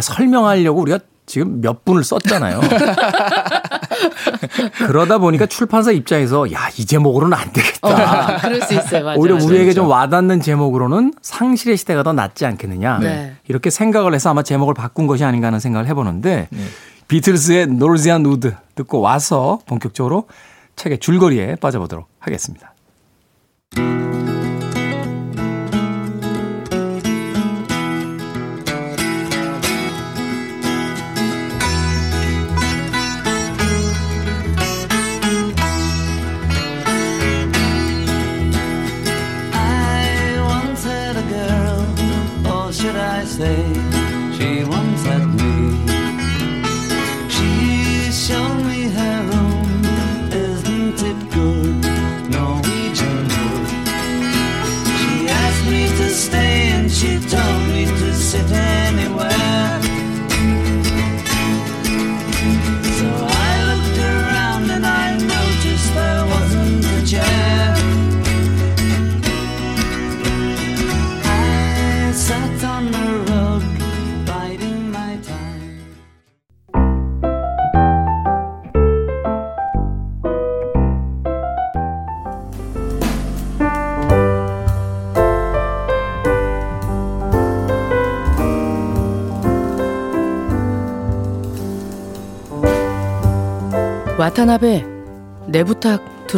설명하려고 0.02 0.82
우리가 0.82 1.00
지금 1.26 1.60
몇 1.60 1.84
분을 1.84 2.06
썼잖아요. 2.06 2.62
그러다 4.88 5.18
보니까 5.18 5.46
출판사 5.46 5.92
입장에서 5.92 6.50
야 6.54 6.70
이 6.78 6.86
제목으로는 6.86 7.36
안 7.36 7.52
되겠다. 7.52 8.36
어, 8.36 8.38
그럴 8.40 8.62
수 8.62 8.76
있어요. 8.76 9.04
맞아요. 9.04 9.18
오히려 9.20 9.36
맞아요. 9.36 9.48
우리에게 9.48 9.74
좀 9.74 9.88
와닿는 9.88 10.42
제목으로는 10.42 11.14
상실의 11.22 11.76
시대가 11.76 12.04
더 12.04 12.14
낫지 12.14 12.46
않겠느냐. 12.46 13.00
네. 13.00 13.34
이렇게 13.48 13.72
생각을 13.72 14.14
해서 14.14 14.30
아마 14.30 14.44
제목을 14.44 14.74
바꾼 14.76 15.08
것이 15.08 15.24
아닌가 15.24 15.48
하는 15.48 15.60
생각을 15.60 15.88
해보는데 15.88 16.48
네. 16.52 16.60
비틀스의 17.08 17.68
Norwegian 17.68 18.26
Wood 18.26 18.54
듣고 18.76 19.00
와서 19.02 19.60
본격적으로 19.66 20.28
책의 20.76 21.00
줄거리에 21.00 21.56
빠져보도록 21.56 22.08
하겠습니다. 22.20 22.74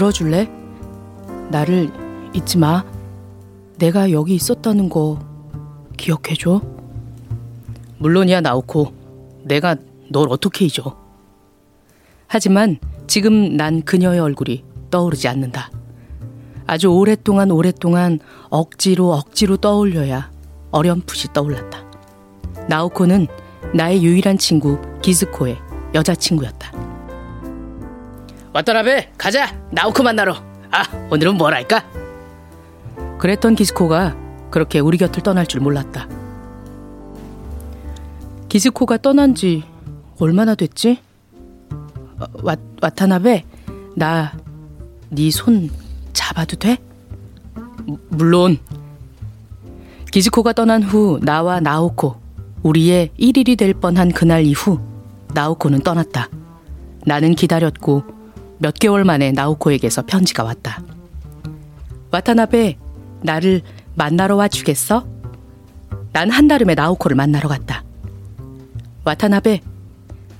들어줄래? 0.09 0.49
나를 1.49 1.91
잊지 2.33 2.57
마. 2.57 2.83
내가 3.77 4.11
여기 4.11 4.35
있었다는 4.35 4.89
거 4.89 5.19
기억해줘. 5.97 6.61
물론이야, 7.99 8.41
나오코. 8.41 8.91
내가 9.43 9.75
널 10.09 10.27
어떻게 10.29 10.65
잊어. 10.65 10.97
하지만 12.27 12.79
지금 13.07 13.55
난 13.55 13.81
그녀의 13.81 14.19
얼굴이 14.19 14.63
떠오르지 14.89 15.27
않는다. 15.27 15.71
아주 16.65 16.87
오랫동안 16.87 17.51
오랫동안 17.51 18.19
억지로 18.49 19.13
억지로 19.13 19.57
떠올려야 19.57 20.31
어렴풋이 20.71 21.33
떠올랐다. 21.33 21.83
나오코는 22.67 23.27
나의 23.73 24.03
유일한 24.03 24.37
친구 24.37 24.79
기즈코의 25.01 25.57
여자친구였다. 25.95 26.88
왔더라베 28.53 29.11
가자 29.17 29.55
나오코 29.71 30.03
만나러. 30.03 30.35
아 30.71 30.83
오늘은 31.11 31.35
뭘 31.37 31.53
할까? 31.53 31.83
그랬던 33.17 33.55
기즈코가 33.55 34.15
그렇게 34.49 34.79
우리 34.79 34.97
곁을 34.97 35.21
떠날 35.23 35.45
줄 35.45 35.61
몰랐다. 35.61 36.07
기즈코가 38.49 38.97
떠난 38.97 39.35
지 39.35 39.63
얼마나 40.19 40.55
됐지? 40.55 40.99
어, 42.19 42.25
와, 42.43 42.55
와타나베 42.81 43.45
나 43.95 44.33
네 45.11 45.29
손 45.31 45.69
잡아도 46.13 46.55
돼? 46.55 46.77
무- 47.85 47.97
물론 48.09 48.57
기즈코가 50.11 50.53
떠난 50.53 50.81
후 50.83 51.19
나와 51.21 51.59
나오코 51.59 52.15
우리의 52.63 53.09
1일이 53.19 53.57
될 53.57 53.73
뻔한 53.73 54.11
그날 54.11 54.43
이후 54.43 54.79
나오코는 55.33 55.81
떠났다. 55.81 56.29
나는 57.05 57.33
기다렸고 57.35 58.03
몇 58.59 58.73
개월 58.73 59.05
만에 59.05 59.31
나오코에게서 59.31 60.03
편지가 60.05 60.43
왔다. 60.43 60.83
와타나베 62.11 62.77
나를 63.21 63.61
만나러 63.95 64.35
와 64.35 64.47
주겠어? 64.47 65.07
난 66.11 66.29
한달음에 66.29 66.75
나오코를 66.75 67.15
만나러 67.15 67.47
갔다. 67.47 67.83
와타나베 69.05 69.61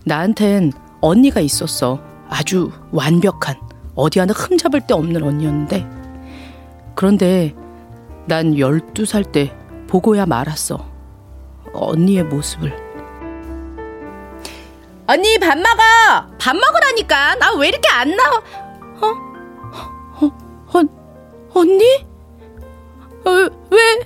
나한텐 0.04 0.74
언니가 1.02 1.40
있었어. 1.40 2.02
아주 2.28 2.72
완벽한 2.92 3.56
어디 3.96 4.20
하나 4.20 4.34
흠잡을 4.34 4.86
데 4.86 4.94
없는 4.94 5.24
언니였는데 5.24 5.88
그런데 6.96 7.56
난 8.28 8.54
12살 8.54 9.32
때 9.32 9.56
보고야 9.88 10.26
말았어. 10.26 10.88
언니의 11.74 12.24
모습을. 12.26 12.89
언니 15.10 15.40
밥 15.40 15.58
먹어. 15.58 16.38
밥 16.40 16.56
먹으라니까. 16.56 17.36
나 17.36 17.52
왜 17.56 17.70
이렇게 17.70 17.90
안 17.90 18.16
나와? 18.16 18.38
어? 19.02 19.08
어? 20.22 20.32
언 20.72 20.88
언니? 21.52 22.06
어, 23.26 23.32
왜, 23.72 24.00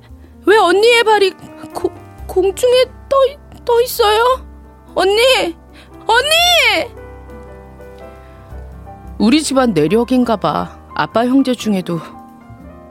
왜 0.46 0.58
언니의 0.58 1.04
발이 1.04 1.32
고, 1.74 1.92
공중에 2.26 2.86
떠, 3.10 3.18
떠 3.66 3.82
있어요? 3.82 4.46
언니! 4.96 5.58
언니! 6.08 6.94
우리 9.18 9.44
집안 9.44 9.74
내력인가 9.74 10.38
봐. 10.38 10.80
아빠 10.96 11.26
형제 11.26 11.54
중에도 11.54 12.00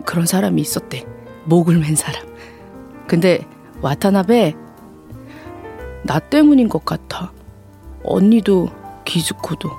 그런 0.05 0.27
사람이 0.27 0.61
있었대. 0.61 1.07
목을 1.45 1.79
맨 1.79 1.97
사람. 1.97 2.23
근데 3.07 3.47
와타나베 3.81 4.55
나 6.05 6.19
때문인 6.19 6.69
것 6.69 6.85
같아. 6.85 7.33
언니도 8.05 8.71
기즈코도 9.05 9.71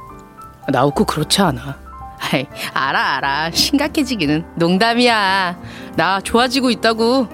나오고 0.70 1.06
그렇지 1.06 1.42
않아. 1.42 1.78
아이, 2.20 2.46
알아 2.74 3.18
알아. 3.18 3.52
심각해지기는 3.52 4.46
농담이야. 4.56 5.58
나 5.96 6.22
좋아지고 6.22 6.72
있다고. 6.72 7.28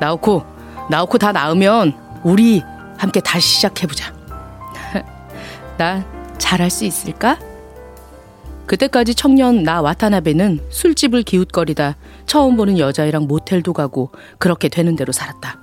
나오코 0.00 0.44
나오코 0.90 1.18
다 1.18 1.32
나으면 1.32 1.98
우리 2.22 2.62
함께 2.96 3.20
다시 3.20 3.56
시작해보자. 3.56 4.12
나 5.78 6.04
잘할 6.38 6.70
수 6.70 6.84
있을까? 6.84 7.38
그때까지 8.66 9.14
청년 9.14 9.62
나 9.62 9.82
와타나베는 9.82 10.60
술집을 10.70 11.22
기웃거리다 11.22 11.96
처음 12.24 12.56
보는 12.56 12.78
여자애랑 12.78 13.26
모텔도 13.26 13.72
가고 13.74 14.10
그렇게 14.38 14.68
되는 14.68 14.96
대로 14.96 15.12
살았다. 15.12 15.58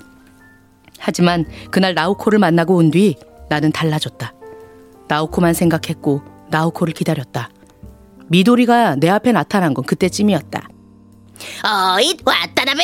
하지만 0.99 1.45
그날 1.71 1.93
나오코를 1.95 2.37
만나고 2.37 2.75
온 2.75 2.91
뒤 2.91 3.15
나는 3.49 3.71
달라졌다. 3.71 4.33
나오코만 5.15 5.53
생각했고 5.53 6.21
나오코를 6.51 6.93
기다렸다. 6.93 7.49
미도리가 8.27 8.95
내 8.95 9.09
앞에 9.09 9.33
나타난 9.33 9.73
건 9.73 9.83
그때쯤이었다. 9.83 10.69
어이 11.65 12.17
왔다라베 12.23 12.81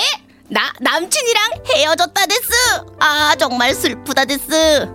나 0.50 0.74
남친이랑 0.82 1.42
헤어졌다 1.74 2.26
데스. 2.26 2.52
아 3.00 3.34
정말 3.40 3.74
슬프다 3.74 4.26
데스. 4.26 4.90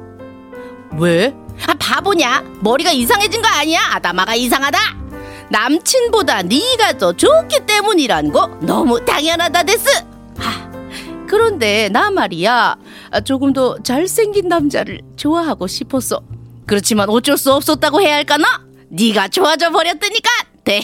왜? 0.98 1.34
아 1.66 1.72
바보냐? 1.78 2.44
머리가 2.60 2.90
이상해진 2.92 3.40
거 3.40 3.48
아니야? 3.48 3.80
아다마가 3.92 4.34
이상하다. 4.34 4.78
남친보다 5.50 6.42
네가 6.42 6.98
더 6.98 7.14
좋기 7.14 7.60
때문이란 7.64 8.30
거 8.30 8.48
너무 8.60 9.02
당연하다 9.02 9.62
데스. 9.62 9.88
아 10.38 10.70
그런데 11.26 11.88
나 11.88 12.10
말이야. 12.10 12.76
아, 13.10 13.20
조금 13.22 13.54
더 13.54 13.78
잘생긴 13.82 14.48
남자를 14.48 15.00
좋아하고 15.16 15.66
싶었어 15.66 16.20
그렇지만 16.66 17.08
어쩔 17.08 17.36
수 17.36 17.52
없었다고 17.52 18.00
해야 18.00 18.16
할까나 18.16 18.44
네가 18.88 19.28
좋아져 19.28 19.70
버렸으니까 19.70 20.30
대 20.64 20.82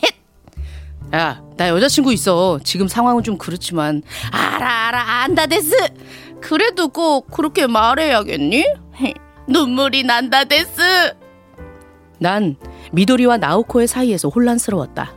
야, 1.14 1.40
나 1.56 1.68
여자친구 1.70 2.12
있어. 2.12 2.58
지금 2.62 2.86
상황은 2.86 3.22
좀 3.22 3.38
그렇지만. 3.38 4.02
알아 4.30 4.88
알아 4.88 5.22
안다 5.22 5.46
데스 5.46 5.74
그래도 6.40 6.88
꼭 6.88 7.30
그렇게 7.30 7.66
말해야겠니? 7.66 8.64
눈물이 9.48 10.04
난다 10.04 10.44
데스 10.44 11.14
난 12.18 12.56
미도리와 12.92 13.38
나오코의 13.38 13.86
사이에서 13.86 14.28
혼란스러웠다. 14.28 15.14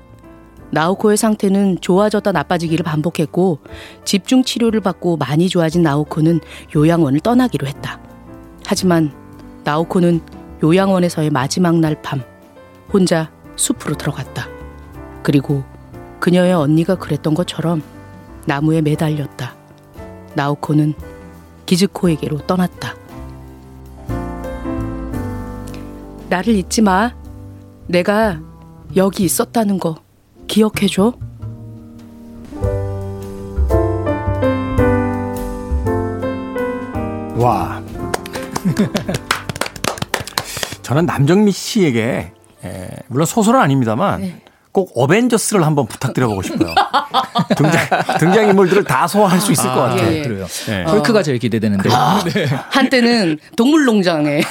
나오코의 0.72 1.18
상태는 1.18 1.82
좋아졌다 1.82 2.32
나빠지기를 2.32 2.84
반복했고 2.84 3.60
집중 4.06 4.44
치료를 4.44 4.80
받고 4.80 5.18
많이 5.18 5.50
좋아진 5.50 5.82
나오코는 5.82 6.40
요양원을 6.74 7.20
떠나기로 7.20 7.68
했다. 7.68 8.00
하지만 8.66 9.12
나오코는 9.66 10.22
요양원에서의 10.64 11.30
마지막 11.30 11.76
날 11.80 11.96
밤 12.02 12.22
혼자 12.94 13.32
숲으로 13.56 13.96
들어갔다. 13.96 14.48
그리고 15.24 15.64
그녀의 16.20 16.54
언니가 16.54 16.96
그랬던 16.96 17.34
것처럼 17.34 17.82
나무에 18.46 18.82
매달렸다. 18.82 19.56
나오코는 20.36 20.94
기즈코에게로 21.66 22.46
떠났다. 22.48 22.96
나를 26.30 26.56
잊지 26.56 26.82
마. 26.82 27.14
내가 27.88 28.40
여기 28.96 29.24
있었다는 29.24 29.80
거 29.80 29.96
기억해줘. 30.48 31.14
와. 37.38 37.82
저는 40.92 41.06
남정미 41.06 41.54
씨에게 41.54 42.34
에, 42.66 42.90
물론 43.08 43.26
소설은 43.26 43.62
아닙니다만 43.62 44.42
꼭 44.74 44.92
어벤져스를 44.94 45.66
한번 45.66 45.86
부탁드려보고 45.86 46.42
싶어요. 46.42 46.76
등장 47.56 47.82
등장 48.20 48.50
인물들을 48.50 48.84
다 48.84 49.08
소화할 49.08 49.40
수 49.40 49.54
있을 49.54 49.70
것 49.70 49.76
같아요. 49.76 50.12
예, 50.12 50.18
예. 50.18 50.22
그래요. 50.24 50.46
네. 50.68 50.84
헐크가 50.84 51.24
제일 51.24 51.40
기대되는데. 51.40 51.88
네. 52.34 52.46
한때는 52.72 53.40
동물농장에 53.56 54.42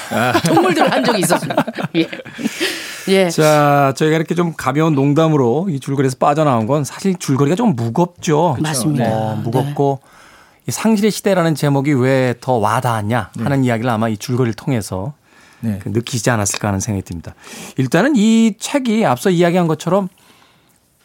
동물들을 0.46 0.90
한 0.90 1.04
적이 1.04 1.20
있었습니다. 1.20 1.62
예. 1.96 2.08
예. 3.08 3.28
자, 3.28 3.92
저희가 3.96 4.16
이렇게 4.16 4.34
좀 4.34 4.54
가벼운 4.56 4.94
농담으로 4.94 5.68
이 5.68 5.78
줄거리에서 5.78 6.16
빠져나온 6.18 6.66
건 6.66 6.84
사실 6.84 7.16
줄거리가 7.18 7.54
좀 7.54 7.76
무겁죠. 7.76 8.56
맞습니다. 8.60 9.04
어, 9.10 9.40
무겁고 9.44 10.00
이 10.66 10.70
상실의 10.70 11.10
시대라는 11.10 11.54
제목이 11.54 11.92
왜 11.92 12.34
더 12.40 12.54
와닿았냐 12.54 13.30
하는 13.40 13.62
이야기를 13.64 13.90
아마 13.90 14.08
이 14.08 14.16
줄거리를 14.16 14.54
통해서 14.54 15.12
네. 15.60 15.78
그 15.82 15.88
느끼지 15.90 16.30
않았을까 16.30 16.68
하는 16.68 16.80
생각이 16.80 17.04
듭니다. 17.04 17.34
일단은 17.76 18.14
이 18.16 18.54
책이 18.58 19.04
앞서 19.04 19.30
이야기한 19.30 19.66
것처럼 19.66 20.08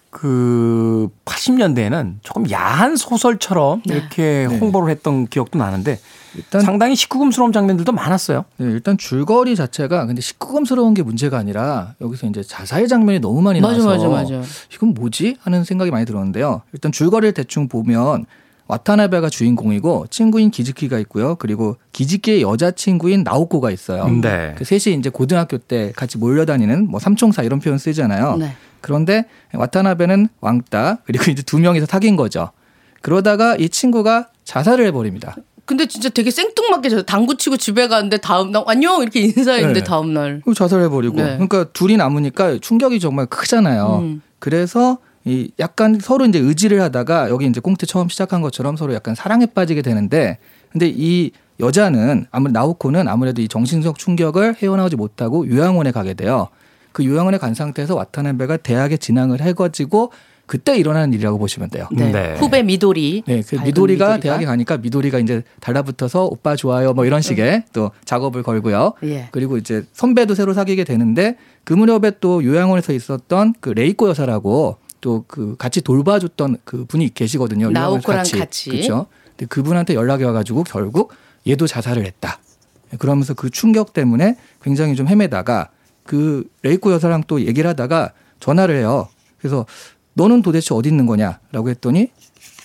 그 0.09 1.09
80년대에는 1.25 2.15
조금 2.23 2.49
야한 2.49 2.95
소설처럼 2.95 3.81
이렇게 3.83 4.45
홍보를 4.45 4.89
했던 4.89 5.27
기억도 5.27 5.59
나는데 5.59 5.99
일단 6.35 6.61
상당히 6.61 6.93
19금스러운 6.93 7.51
장면들도 7.51 7.91
많았어요. 7.91 8.45
네, 8.57 8.67
일단 8.67 8.97
줄거리 8.97 9.57
자체가 9.57 10.05
근데 10.05 10.21
19금스러운 10.21 10.95
게 10.95 11.03
문제가 11.03 11.37
아니라 11.37 11.95
여기서 11.99 12.27
이제 12.27 12.43
자살 12.43 12.87
장면이 12.87 13.19
너무 13.19 13.41
많이 13.41 13.59
맞아, 13.59 13.77
나와서 13.77 14.09
맞아, 14.09 14.35
맞아. 14.35 14.47
이건 14.73 14.93
뭐지 14.93 15.35
하는 15.41 15.65
생각이 15.65 15.91
많이 15.91 16.05
들었는데요. 16.05 16.61
일단 16.71 16.93
줄거리를 16.93 17.33
대충 17.33 17.67
보면 17.67 18.25
와타나베가 18.67 19.30
주인공이고 19.30 20.08
친구인 20.10 20.49
기즈키가 20.49 20.97
있고요. 20.99 21.36
그리고 21.36 21.78
기즈키의 21.91 22.41
여자친구인 22.41 23.23
나오코가 23.23 23.71
있어요. 23.71 24.08
네. 24.08 24.56
그 24.58 24.63
셋이 24.63 24.97
이제 24.97 25.10
고등학교 25.10 25.58
때 25.58 25.91
같이 25.95 26.17
몰려다니는 26.17 26.89
뭐 26.89 26.99
삼총사 26.99 27.43
이런 27.43 27.60
표현 27.60 27.78
쓰잖아요. 27.78 28.38
네. 28.38 28.56
그런데 28.82 29.25
와타나베는 29.54 30.30
왕따 30.41 30.99
그리고 31.06 31.32
이제 31.32 31.43
두 31.43 31.60
명이서 31.60 31.86
사귄 31.86 32.15
거죠. 32.15 32.51
그러다가 33.01 33.56
이 33.56 33.69
친구가 33.69 34.30
자살을 34.43 34.86
해버립니다. 34.88 35.36
근데 35.65 35.88
진짜 35.88 36.10
되게 36.10 36.30
생뚱맞게 36.30 36.89
저 36.89 37.01
당구 37.01 37.38
치고 37.38 37.58
집에 37.58 37.88
가는데 37.88 38.17
다음 38.17 38.51
날 38.51 38.63
안녕 38.67 39.01
이렇게 39.01 39.19
인사했는데 39.21 39.80
네. 39.80 39.84
다음 39.84 40.13
날 40.13 40.41
자살해버리고. 40.56 41.15
네. 41.15 41.23
그러니까 41.23 41.65
둘이 41.65 41.97
남으니까 41.97 42.60
충격이 42.60 42.99
정말 42.99 43.25
크잖아요. 43.25 43.99
음. 44.01 44.21
그래서 44.39 44.99
이 45.25 45.51
약간 45.59 45.99
서로 45.99 46.25
이제 46.25 46.38
의지를 46.39 46.81
하다가 46.81 47.29
여기 47.29 47.47
이제 47.47 47.59
꽁트 47.59 47.88
처음 47.88 48.09
시작한 48.09 48.41
것처럼 48.41 48.77
서로 48.77 48.93
약간 48.93 49.15
사랑에 49.15 49.47
빠지게 49.47 49.81
되는데 49.81 50.38
근데 50.71 50.88
이 50.88 51.31
여자는 51.59 52.27
아무래도 52.31 52.59
나오코는 52.59 53.07
아무래도 53.07 53.41
이 53.41 53.47
정신적 53.47 53.97
충격을 53.97 54.55
헤어나오지 54.61 54.95
못하고 54.95 55.47
요양원에 55.47 55.91
가게 55.91 56.13
돼요. 56.13 56.49
그 56.91 57.03
요양원에 57.05 57.39
간 57.39 57.53
상태에서 57.55 57.95
와타나베가 57.95 58.57
대학에 58.57 58.97
진학을 58.97 59.41
해가지고 59.41 60.11
그때 60.45 60.77
일어나는 60.77 61.11
일이라고 61.13 61.39
보시면 61.39 61.69
돼요. 61.71 61.88
네. 61.91 62.11
네. 62.11 62.35
후배 62.38 62.61
미도리 62.61 63.23
네, 63.25 63.41
그 63.41 63.55
밝은 63.55 63.65
미도리가 63.65 64.19
대학에 64.19 64.45
가니까 64.45 64.77
미도리가 64.77 65.17
이제 65.17 65.41
달라붙어서 65.59 66.25
오빠 66.25 66.55
좋아요 66.55 66.93
뭐 66.93 67.05
이런 67.05 67.21
식의 67.21 67.63
또 67.73 67.89
작업을 68.05 68.43
걸고요. 68.43 68.93
예. 69.03 69.29
그리고 69.31 69.57
이제 69.57 69.83
선배도 69.93 70.35
새로 70.35 70.53
사귀게 70.53 70.83
되는데 70.83 71.38
그 71.63 71.73
무렵에 71.73 72.11
또 72.21 72.43
요양원에서 72.43 72.93
있었던 72.93 73.55
그 73.59 73.69
레이코 73.69 74.07
여사라고 74.09 74.77
또 75.05 75.23
그 75.27 75.55
같이 75.55 75.81
돌봐줬던 75.81 76.57
그 76.63 76.85
분이 76.85 77.13
계시거든요. 77.13 77.69
나오코랑 77.69 78.23
같이. 78.39 78.69
그렇죠. 78.71 79.05
근데 79.37 79.45
그분한테 79.45 79.93
연락이 79.93 80.23
와가지고 80.23 80.63
결국 80.63 81.13
얘도 81.47 81.67
자살을 81.67 82.03
했다. 82.05 82.39
그러면서 82.97 83.35
그 83.35 83.51
충격 83.51 83.93
때문에 83.93 84.35
굉장히 84.63 84.95
좀 84.95 85.07
헤매다가 85.07 85.69
그 86.03 86.49
레이코 86.63 86.91
여사랑 86.91 87.23
또 87.27 87.39
얘기를 87.45 87.69
하다가 87.69 88.13
전화를 88.39 88.77
해요. 88.77 89.07
그래서 89.37 89.67
너는 90.13 90.41
도대체 90.41 90.73
어디 90.73 90.89
있는 90.89 91.05
거냐라고 91.05 91.69
했더니 91.69 92.09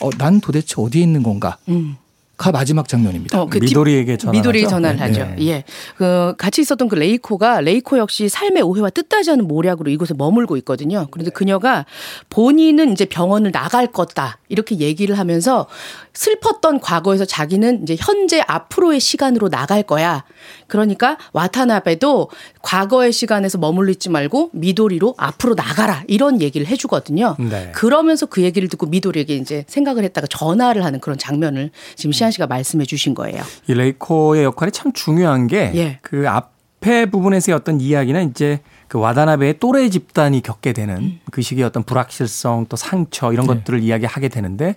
어, 0.00 0.09
난 0.16 0.40
도대체 0.40 0.76
어디에 0.79 1.03
있는 1.03 1.22
건가? 1.22 1.59
음. 1.68 1.96
가 2.40 2.53
마지막 2.53 2.88
장면입니다. 2.88 3.38
어, 3.38 3.44
그 3.50 3.61
뒷- 3.61 3.66
미도리에게 3.66 4.16
전화를 4.16 4.38
미도리에게 4.38 4.64
하죠? 4.64 4.76
전화를 4.76 4.96
네. 4.96 5.03
하죠. 5.05 5.35
네. 5.37 5.46
예. 5.48 5.64
그 5.98 6.33
같이 6.38 6.62
있었던 6.62 6.88
그 6.88 6.94
레이코가 6.94 7.61
레이코 7.61 7.98
역시 7.98 8.31
삶의 8.31 8.62
오해와 8.62 8.88
뜻하지 8.88 9.33
않은 9.33 9.46
모략으로 9.46 9.90
이곳에 9.90 10.14
머물고 10.16 10.57
있거든요. 10.59 11.07
그런데 11.11 11.31
그녀가 11.31 11.85
본인은 12.31 12.92
이제 12.92 13.05
병원을 13.05 13.53
나갈 13.53 13.88
거다. 13.88 14.38
이렇게 14.48 14.79
얘기를 14.79 15.18
하면서 15.18 15.66
슬펐던 16.12 16.81
과거에서 16.81 17.25
자기는 17.25 17.83
이제 17.83 17.96
현재 17.99 18.42
앞으로의 18.46 19.01
시간으로 19.01 19.49
나갈 19.49 19.83
거야. 19.83 20.25
그러니까 20.66 21.16
와타나베도 21.33 22.31
과거의 22.62 23.12
시간에서 23.12 23.59
머물러 23.59 23.91
있지 23.93 24.09
말고 24.09 24.51
미도리로 24.53 25.14
앞으로 25.16 25.55
나가라. 25.55 26.03
이런 26.09 26.41
얘기를 26.41 26.66
해 26.66 26.76
주거든요. 26.76 27.37
네. 27.39 27.70
그러면서 27.74 28.26
그 28.26 28.43
얘기를 28.43 28.68
듣고 28.68 28.87
미도리에게 28.87 29.37
이제 29.37 29.64
생각을 29.68 30.05
했다가 30.05 30.26
전화를 30.28 30.85
하는 30.85 31.01
그런 31.01 31.18
장면을 31.18 31.70
지금 31.97 32.12
시안 32.12 32.30
씨가 32.30 32.47
말씀해 32.47 32.85
주신 32.85 33.14
거예요. 33.14 33.43
이 33.68 33.74
레이코의 33.74 34.45
역할이 34.45 34.72
참 34.72 34.93
중요한 34.93 35.47
게 35.47 35.72
예. 35.74 35.99
그 36.03 36.28
앞에 36.28 37.07
부분에서의 37.07 37.57
어떤 37.57 37.80
이야기는 37.80 38.30
이제 38.30 38.61
그 38.89 38.99
와다나베의 38.99 39.61
또래 39.61 39.89
집단이 39.89 40.43
겪게 40.43 40.72
되는 40.72 40.97
음. 40.97 41.20
그 41.30 41.43
시기의 41.43 41.64
어떤 41.64 41.85
불확실성 41.85 42.66
또 42.68 42.76
상처 42.76 43.32
이런 43.32 43.47
네. 43.47 43.55
것들을 43.55 43.80
이야기하게 43.80 44.28
되는데 44.28 44.76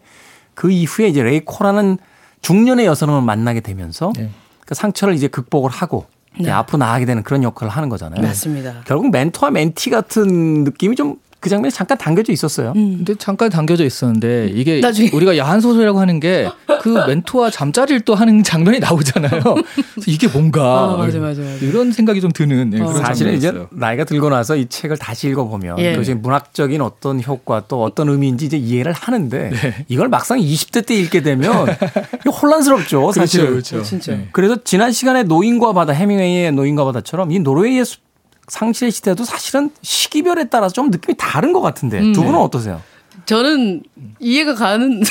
그 0.53 0.71
이후에 0.71 1.07
이제 1.07 1.23
레이코라는 1.23 1.97
중년의 2.41 2.85
여성을 2.85 3.21
만나게 3.21 3.61
되면서 3.61 4.11
네. 4.15 4.29
그 4.65 4.75
상처를 4.75 5.13
이제 5.13 5.27
극복을 5.27 5.69
하고 5.71 6.05
이제 6.35 6.49
네. 6.49 6.51
앞으로 6.51 6.79
나아가게 6.79 7.05
되는 7.05 7.23
그런 7.23 7.43
역할을 7.43 7.71
하는 7.71 7.89
거잖아요. 7.89 8.21
맞습니다. 8.21 8.81
결국 8.85 9.11
멘토와 9.11 9.51
멘티 9.51 9.89
같은 9.89 10.63
느낌이 10.63 10.95
좀 10.95 11.17
그 11.43 11.49
장면에 11.49 11.69
잠깐 11.69 11.97
담겨져 11.97 12.31
있었어요. 12.31 12.71
근데 12.71 13.15
잠깐 13.15 13.49
담겨져 13.49 13.83
있었는데 13.83 14.51
이게 14.55 14.79
나중에. 14.79 15.09
우리가 15.13 15.37
야한 15.37 15.59
소설이라고 15.59 15.99
하는 15.99 16.19
게 16.21 16.47
그 16.81 16.89
멘토와 17.07 17.49
잠자리를 17.49 18.01
또 18.01 18.13
하는 18.13 18.43
장면이 18.43 18.79
나오잖아요. 18.79 19.41
이게 20.05 20.27
뭔가 20.27 20.93
아, 20.93 20.97
맞아, 20.97 21.17
맞아, 21.19 21.41
맞아. 21.41 21.53
이런 21.61 21.93
생각이 21.93 22.19
좀 22.19 22.29
드는 22.33 22.71
네, 22.71 22.79
그런 22.79 22.93
사실은 22.97 23.35
이제. 23.35 23.53
나이가 23.71 24.03
들고 24.03 24.29
나서 24.29 24.57
이 24.57 24.65
책을 24.67 24.97
다시 24.97 25.29
읽어보면 25.29 25.79
예. 25.79 25.93
도대체 25.93 26.13
문학적인 26.13 26.81
어떤 26.81 27.23
효과 27.23 27.63
또 27.69 27.83
어떤 27.83 28.09
의미인지 28.09 28.47
이제 28.47 28.57
이해를 28.57 28.91
하는데 28.91 29.49
네. 29.49 29.85
이걸 29.87 30.09
막상 30.09 30.39
20대 30.39 30.85
때 30.85 30.93
읽게 30.95 31.21
되면 31.21 31.67
혼란스럽죠 32.41 33.11
사실. 33.13 33.47
그렇죠. 33.47 33.81
진짜. 33.83 34.13
네. 34.13 34.27
그래서 34.31 34.57
지난 34.63 34.91
시간에 34.91 35.23
노인과 35.23 35.73
바다 35.73 35.93
해밍웨이의 35.93 36.51
노인과 36.51 36.83
바다처럼 36.85 37.31
이 37.31 37.39
노르웨이의 37.39 37.85
수- 37.85 37.97
상실의 38.47 38.91
시대도 38.91 39.23
사실은 39.23 39.69
시기별에 39.81 40.45
따라서 40.49 40.73
좀 40.73 40.89
느낌이 40.91 41.15
다른 41.17 41.53
것 41.53 41.61
같은데 41.61 41.99
음. 41.99 42.13
두 42.13 42.23
분은 42.23 42.37
어떠세요? 42.39 42.81
저는 43.25 43.83
이해가 44.19 44.53
가는 44.53 45.01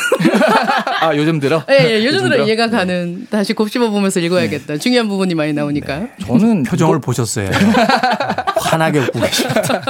아 1.00 1.16
요즘 1.16 1.40
들어? 1.40 1.64
예, 1.70 1.92
예, 1.94 2.04
요즘 2.04 2.18
들어 2.24 2.30
들어? 2.34 2.44
이해가 2.44 2.68
가는 2.68 3.26
다시 3.30 3.54
곱씹어 3.54 3.88
보면서 3.90 4.20
읽어야겠다. 4.20 4.76
중요한 4.76 5.08
부분이 5.08 5.34
많이 5.34 5.54
나오니까. 5.54 6.08
저는 6.26 6.64
표정을 6.68 6.96
이거- 6.96 7.00
보셨어요. 7.00 7.48
환하게 8.56 8.98
웃고 8.98 9.18
계십니다. 9.20 9.82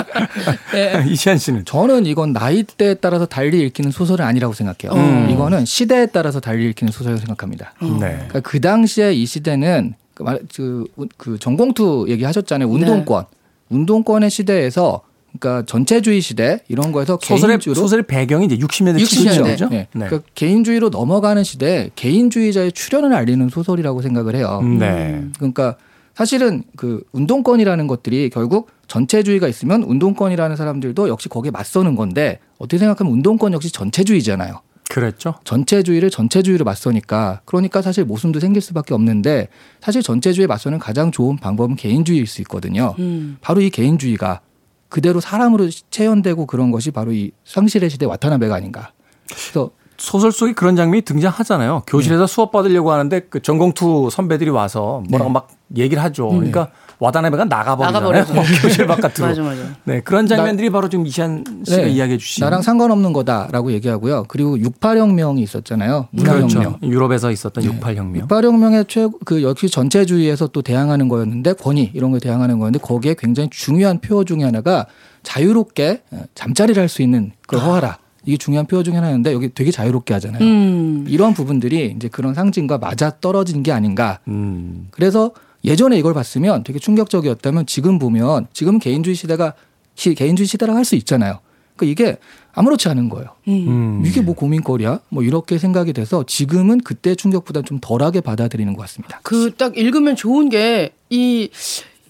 예. 0.75 1.03
이시안 1.09 1.39
씨는 1.39 1.65
저는 1.65 2.07
이건 2.07 2.33
나이대에 2.33 2.95
따라서 2.95 3.27
달리 3.27 3.61
읽히는 3.63 3.91
소설은 3.91 4.25
아니라고 4.25 4.55
생각해요. 4.55 4.97
음. 4.97 5.29
이거는 5.31 5.65
시대에 5.65 6.07
따라서 6.07 6.39
달리 6.39 6.69
읽히는 6.69 6.93
소설이라고 6.93 7.19
생각합니다. 7.21 7.75
네. 7.81 7.89
그러니까 7.99 8.41
그 8.41 8.61
당시에 8.61 9.15
이 9.15 9.27
시대는 9.27 9.95
그, 10.15 10.23
말- 10.23 10.41
그, 10.55 10.85
그 11.17 11.39
전공투 11.39 12.07
얘기하셨잖아요. 12.09 12.69
운동권. 12.69 13.25
운동권의 13.71 14.31
시대에서 14.31 15.01
그러니까 15.39 15.65
전체주의 15.67 16.21
시대 16.21 16.61
이런 16.69 16.93
거에서 16.93 17.19
소설의 17.23 17.55
개인주로 17.57 17.75
소설의 17.75 18.07
배경이 18.07 18.45
이제 18.45 18.57
60년대 18.59 19.01
60 19.01 19.25
년대. 19.25 19.57
70년대죠. 19.57 19.71
네. 19.71 19.89
그러니까 19.93 20.21
개인주의로 20.35 20.91
넘어가는 20.91 21.43
시대에 21.43 21.91
개인주의자의 21.97 22.73
출현을 22.73 23.15
알리는 23.15 23.49
소설이라고 23.49 24.03
생각을 24.03 24.37
해요. 24.37 24.61
네. 24.79 25.25
그러니까 25.39 25.77
사실은 26.15 26.63
그 26.77 27.03
운동권이라는 27.13 27.87
것들이 27.87 28.29
결국 28.29 28.69
전체주의가 28.89 29.49
있으면 29.49 29.83
운동권이라는 29.85 30.55
사람들도 30.57 31.09
역시 31.09 31.31
거기에 31.31 31.51
맞서는 31.51 31.97
건데 31.97 32.39
어떻게 32.59 32.77
생각하면 32.77 33.11
운동권 33.15 33.55
역시 33.55 33.73
전체주의잖아요. 33.73 34.61
그랬죠. 34.89 35.35
전체주의를 35.45 36.11
전체주의로 36.11 36.65
맞서니까 36.65 37.41
그러니까 37.45 37.81
사실 37.81 38.05
모순도 38.05 38.41
생길 38.41 38.61
수밖에 38.61 38.93
없는데 38.95 39.49
사실 39.81 40.03
전체주의에 40.03 40.47
맞서는 40.47 40.79
가장 40.79 41.11
좋은 41.11 41.37
방법은 41.37 41.77
개인주의일 41.77 42.27
수 42.27 42.43
있거든요. 42.43 42.95
음. 42.99 43.39
바로 43.41 43.61
이 43.61 43.71
개인주의가 43.71 44.41
그대로 44.89 45.21
사람으로 45.21 45.71
체현되고 45.91 46.47
그런 46.47 46.71
것이 46.71 46.91
바로 46.91 47.13
이 47.13 47.31
상실의 47.45 47.89
시대 47.89 48.05
와타나베가 48.05 48.55
아닌가. 48.55 48.93
그래서 49.27 49.71
소설 49.97 50.33
속에 50.33 50.53
그런 50.53 50.77
장면이 50.77 51.03
등장하잖아요. 51.03 51.85
교실에서 51.87 52.27
수업 52.27 52.51
받으려고 52.51 52.93
하는데 52.93 53.21
그 53.21 53.41
전공투 53.41 54.11
선배들이 54.11 54.51
와서 54.51 55.03
뭐라고 55.09 55.31
네. 55.31 55.35
막 55.35 55.49
얘기를 55.77 56.03
하죠. 56.03 56.29
그러니까 56.29 56.71
와다나베가 57.03 57.45
나가버리잖아요. 57.47 58.35
막 58.35 58.45
교실 58.63 58.87
바깥으로. 58.87 59.27
맞아, 59.29 59.43
맞아. 59.43 59.63
네, 59.85 60.01
그런 60.01 60.27
장면들이 60.27 60.71
바로 60.71 60.89
지금 60.89 61.07
이시안 61.07 61.45
씨가 61.65 61.83
네, 61.83 61.89
이야기해 61.91 62.19
주신 62.19 62.45
나랑 62.45 62.63
상관없는 62.63 63.13
거다라고 63.13 63.73
얘기하고요. 63.73 64.25
그리고 64.29 64.57
68혁명이 64.57 65.41
있었잖아요. 65.41 66.09
문화혁명. 66.13 66.49
그렇죠. 66.49 66.79
유럽에서 66.83 67.31
있었던 67.31 67.65
68혁명. 67.65 68.29
68혁명의 68.29 68.89
최고 68.89 69.19
그 69.25 69.43
역시 69.43 69.69
전체주의에서 69.69 70.47
또 70.49 70.63
대항하는 70.63 71.09
거였는데 71.09 71.55
권위 71.55 71.91
이런 71.95 72.11
거에 72.13 72.21
대항하는 72.21 72.59
거였는데 72.59 72.85
거기에 72.85 73.17
굉장히 73.19 73.51
중요한 73.51 74.01
표어 74.01 74.25
중에 74.25 74.45
하나가 74.45 74.87
자유롭게 75.23 76.03
어, 76.11 76.25
잠자리를 76.35 76.81
할 76.81 76.89
수 76.89 77.03
있는 77.03 77.33
걸 77.47 77.61
허하라. 77.61 77.99
이게 78.25 78.37
중요한 78.37 78.67
표어 78.67 78.83
중에 78.85 78.95
하나였는데 78.95 79.33
여기 79.33 79.49
되게 79.53 79.71
자유롭게 79.71 80.15
하잖아요. 80.15 80.45
음. 80.45 81.07
이런 81.09 81.35
부분들이 81.35 81.93
이제 81.97 82.07
그런 82.09 82.35
상징과 82.35 82.79
맞아 82.79 83.11
떨어진 83.21 83.63
게 83.63 83.73
아닌가. 83.73 84.19
음. 84.29 84.89
그래서 84.91 85.33
예전에 85.65 85.99
이걸 85.99 86.15
봤으면 86.15 86.65
되게 86.65 86.79
충격적이었다면 86.79 87.67
지금 87.67 87.99
보면 87.99 88.47
지금 88.53 88.79
개인주의 88.79 89.15
시대가 89.17 89.55
시- 89.95 90.15
개인주의 90.15 90.47
시대라고 90.47 90.77
할수 90.77 90.97
있잖아요. 90.97 91.39
그러니까 91.77 92.03
이게 92.03 92.17
아무렇지 92.53 92.89
않은 92.89 93.09
거예요. 93.09 93.29
음. 93.49 94.03
이게 94.05 94.21
뭐 94.21 94.35
고민거리야? 94.35 95.01
뭐 95.09 95.23
이렇게 95.23 95.59
생각이 95.59 95.93
돼서 95.93 96.25
지금은 96.27 96.81
그때 96.83 97.15
충격보다 97.15 97.63
좀 97.63 97.79
덜하게 97.81 98.21
받아들이는 98.21 98.75
것 98.75 98.83
같습니다. 98.83 99.21
그 99.23 99.53
딱 99.57 99.77
읽으면 99.77 100.17
좋은 100.17 100.49
게이 100.49 101.51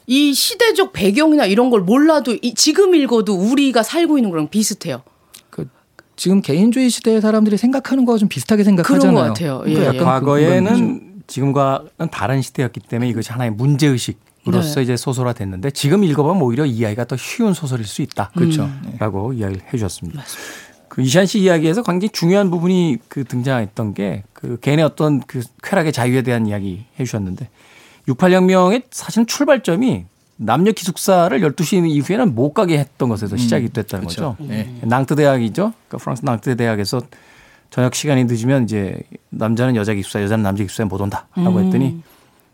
이 0.09 0.34
시대적 0.34 0.92
배경이나 0.92 1.46
이런 1.46 1.70
걸 1.70 1.80
몰라도 1.82 2.36
이 2.42 2.55
지금 2.55 2.94
읽어도 2.94 3.34
우리가 3.34 3.82
살고 3.84 4.18
있는 4.18 4.30
거랑 4.30 4.48
비슷해요. 4.48 5.03
그 5.50 5.68
지금 6.16 6.42
개인주의 6.42 6.90
시대의 6.90 7.20
사람들이 7.20 7.57
생각하는 7.57 8.05
거와 8.05 8.18
좀 8.18 8.28
비슷하게 8.28 8.64
생각하잖아요. 8.64 9.00
그런 9.00 9.14
것 9.14 9.20
같아요. 9.32 9.62
예, 9.66 9.74
그러니까 9.74 9.94
예. 9.94 9.98
과거에는 10.00 11.11
지금과는 11.33 12.11
다른 12.11 12.43
시대였기 12.43 12.80
때문에 12.80 13.11
이것이 13.11 13.33
하나의 13.33 13.51
문제 13.51 13.87
의식으로서 13.87 14.74
네. 14.76 14.83
이제 14.83 14.97
소설화됐는데 14.97 15.70
지금 15.70 16.05
읽어보면 16.05 16.43
오히려 16.43 16.66
이해하기가 16.66 17.07
더 17.07 17.16
쉬운 17.16 17.55
소설일 17.55 17.87
수 17.87 18.03
있다. 18.03 18.30
그렇죠. 18.35 18.64
음. 18.64 18.83
네. 18.85 18.97
라고 18.99 19.33
이야기를 19.33 19.62
해주셨습니다. 19.68 20.22
그 20.89 21.01
이시안 21.01 21.24
씨 21.26 21.41
이야기에서 21.41 21.83
굉장히 21.83 22.11
중요한 22.11 22.51
부분이 22.51 22.99
그 23.09 23.24
등장했던 23.24 23.95
게 23.95 24.24
그 24.43 24.59
개인의 24.59 24.85
어떤 24.85 25.20
그 25.20 25.41
쾌락의 25.62 25.93
자유에 25.93 26.22
대한 26.22 26.49
이야기 26.49 26.85
해 26.99 27.05
주셨는데 27.05 27.49
68혁명의 28.09 28.83
사실은 28.91 29.24
출발점이 29.28 30.05
남녀 30.37 30.72
기숙사를 30.72 31.39
12시 31.41 31.89
이후에는 31.89 32.35
못 32.35 32.53
가게 32.53 32.76
했던 32.78 33.09
것에서 33.09 33.37
시작이 33.37 33.68
됐다는 33.68 34.07
그렇죠. 34.07 34.35
거죠. 34.37 34.49
네. 34.49 34.80
낭트 34.83 35.14
대학이죠. 35.14 35.72
그러니까 35.87 35.99
프랑스 35.99 36.24
낭트 36.24 36.57
대학에서 36.57 37.01
저녁 37.73 37.95
시간이 37.95 38.25
늦으면 38.25 38.64
이제 38.64 39.01
남자는 39.31 39.77
여자 39.77 39.95
기숙사, 39.95 40.23
여자는 40.23 40.43
남자 40.43 40.62
기숙사에 40.62 40.85
못 40.85 41.01
온다라고 41.01 41.59
했더니 41.61 42.03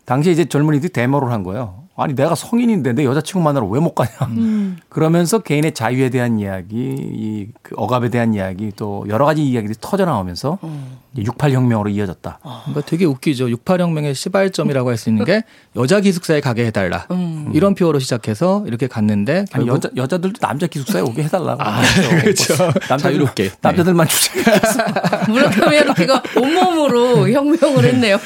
당시에 0.05 0.31
이제 0.31 0.45
젊은이들이 0.45 0.93
데모를 0.93 1.31
한 1.31 1.43
거예요. 1.43 1.83
아니 2.01 2.15
내가 2.15 2.35
성인인데 2.35 2.93
내 2.93 3.05
여자친구 3.05 3.43
만나러 3.43 3.65
왜 3.67 3.79
못 3.79 3.93
가냐. 3.95 4.09
그러면서 4.89 5.39
개인의 5.39 5.73
자유에 5.73 6.09
대한 6.09 6.39
이야기, 6.39 6.75
이 6.75 7.47
그 7.61 7.75
억압에 7.77 8.09
대한 8.09 8.33
이야기 8.33 8.71
또 8.75 9.05
여러 9.09 9.25
가지 9.25 9.43
이야기들이 9.45 9.77
터져 9.81 10.05
나오면서 10.05 10.57
68혁명으로 11.17 11.91
이어졌다. 11.93 12.39
그러니까 12.41 12.81
되게 12.85 13.05
웃기죠. 13.05 13.47
68혁명의 13.47 14.13
시발점이라고 14.15 14.89
할 14.89 14.97
수 14.97 15.09
있는 15.09 15.25
게 15.25 15.43
여자 15.75 15.99
기숙사에 15.99 16.41
가게 16.41 16.65
해달라. 16.65 17.07
이런 17.53 17.75
표어로 17.75 17.99
시작해서 17.99 18.63
이렇게 18.67 18.87
갔는데 18.87 19.45
아니, 19.51 19.67
여자 19.67 19.89
여자들도 19.95 20.39
남자 20.39 20.67
기숙사에 20.67 21.01
오게 21.01 21.23
해달라고. 21.23 21.61
그렇죠. 22.21 22.53
남자들, 22.89 22.97
자유롭게. 22.99 23.43
네. 23.49 23.55
남자들만 23.61 24.07
주제. 24.07 24.43
무라카미 25.27 25.77
하루키가 25.77 26.23
온몸으로 26.35 27.29
혁명을 27.29 27.85
했네요. 27.85 28.17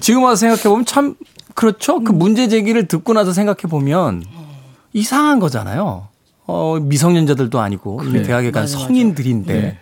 지금 0.00 0.22
와서 0.24 0.36
생각해 0.36 0.62
보면 0.64 0.84
참 0.84 1.14
그렇죠. 1.56 2.00
그 2.04 2.12
문제 2.12 2.48
제기를 2.48 2.86
듣고 2.86 3.14
나서 3.14 3.32
생각해 3.32 3.62
보면 3.62 4.22
이상한 4.92 5.40
거잖아요. 5.40 6.06
어, 6.46 6.78
미성년자들도 6.80 7.58
아니고 7.58 8.02
이미 8.02 8.12
그래. 8.12 8.22
대학에 8.22 8.50
간 8.50 8.62
맞아, 8.64 8.76
맞아. 8.76 8.86
성인들인데 8.86 9.60
네. 9.60 9.78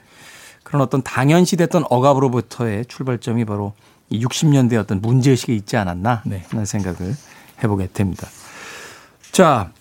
그런 0.63 0.81
어떤 0.81 1.03
당연시 1.03 1.57
됐던 1.57 1.85
억압으로부터의 1.91 2.87
출발점이 2.87 3.45
바로 3.45 3.75
이 4.09 4.25
60년대 4.25 4.79
어떤 4.79 5.01
문제의식이 5.01 5.55
있지 5.57 5.77
않았나 5.77 6.23
네. 6.25 6.45
하는 6.49 6.65
생각을 6.65 7.15
해보게 7.63 7.89
됩니다. 7.93 8.29
자, 9.33 9.73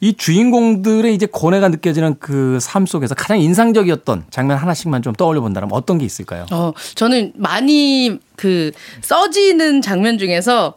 이 0.00 0.14
주인공들의 0.14 1.14
이제 1.14 1.26
고뇌가 1.30 1.68
느껴지는 1.68 2.18
그 2.18 2.58
삶 2.60 2.84
속에서 2.86 3.14
가장 3.14 3.38
인상적이었던 3.40 4.24
장면 4.30 4.58
하나씩만 4.58 5.00
좀 5.02 5.14
떠올려 5.14 5.40
본다면 5.40 5.70
어떤 5.72 5.98
게 5.98 6.04
있을까요? 6.04 6.46
어, 6.52 6.72
저는 6.94 7.32
많이 7.36 8.18
그 8.36 8.72
써지는 9.00 9.80
장면 9.82 10.18
중에서 10.18 10.74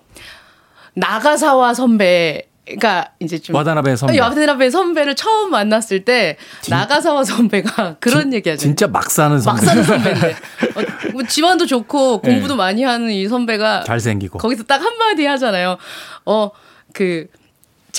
나가사와 0.94 1.74
선배가 1.74 3.12
이제 3.20 3.38
좀 3.40 3.56
와다나베 3.56 3.96
선배. 3.96 4.20
와다나베 4.20 4.70
선배를 4.70 5.16
처음 5.16 5.52
만났을 5.52 6.06
때 6.06 6.38
나가사와 6.70 7.24
선배가 7.24 7.98
그런 8.02 8.34
얘기하죠. 8.34 8.60
진짜 8.62 8.88
막 8.88 9.10
사는 9.12 9.40
선배. 9.40 9.62
막 9.62 9.66
사는 9.66 9.84
선배인데 9.84 10.30
어, 10.32 11.12
뭐 11.14 11.24
집안도 11.24 11.66
좋고 11.66 12.22
공부도 12.24 12.56
많이 12.56 12.84
하는 12.84 13.10
이 13.12 13.28
선배가 13.28 13.84
잘생기고. 13.84 14.38
거기서 14.40 14.64
딱 14.64 14.82
한마디 14.84 15.26
하잖아요. 15.26 15.78
어, 16.26 16.52
그, 16.94 17.28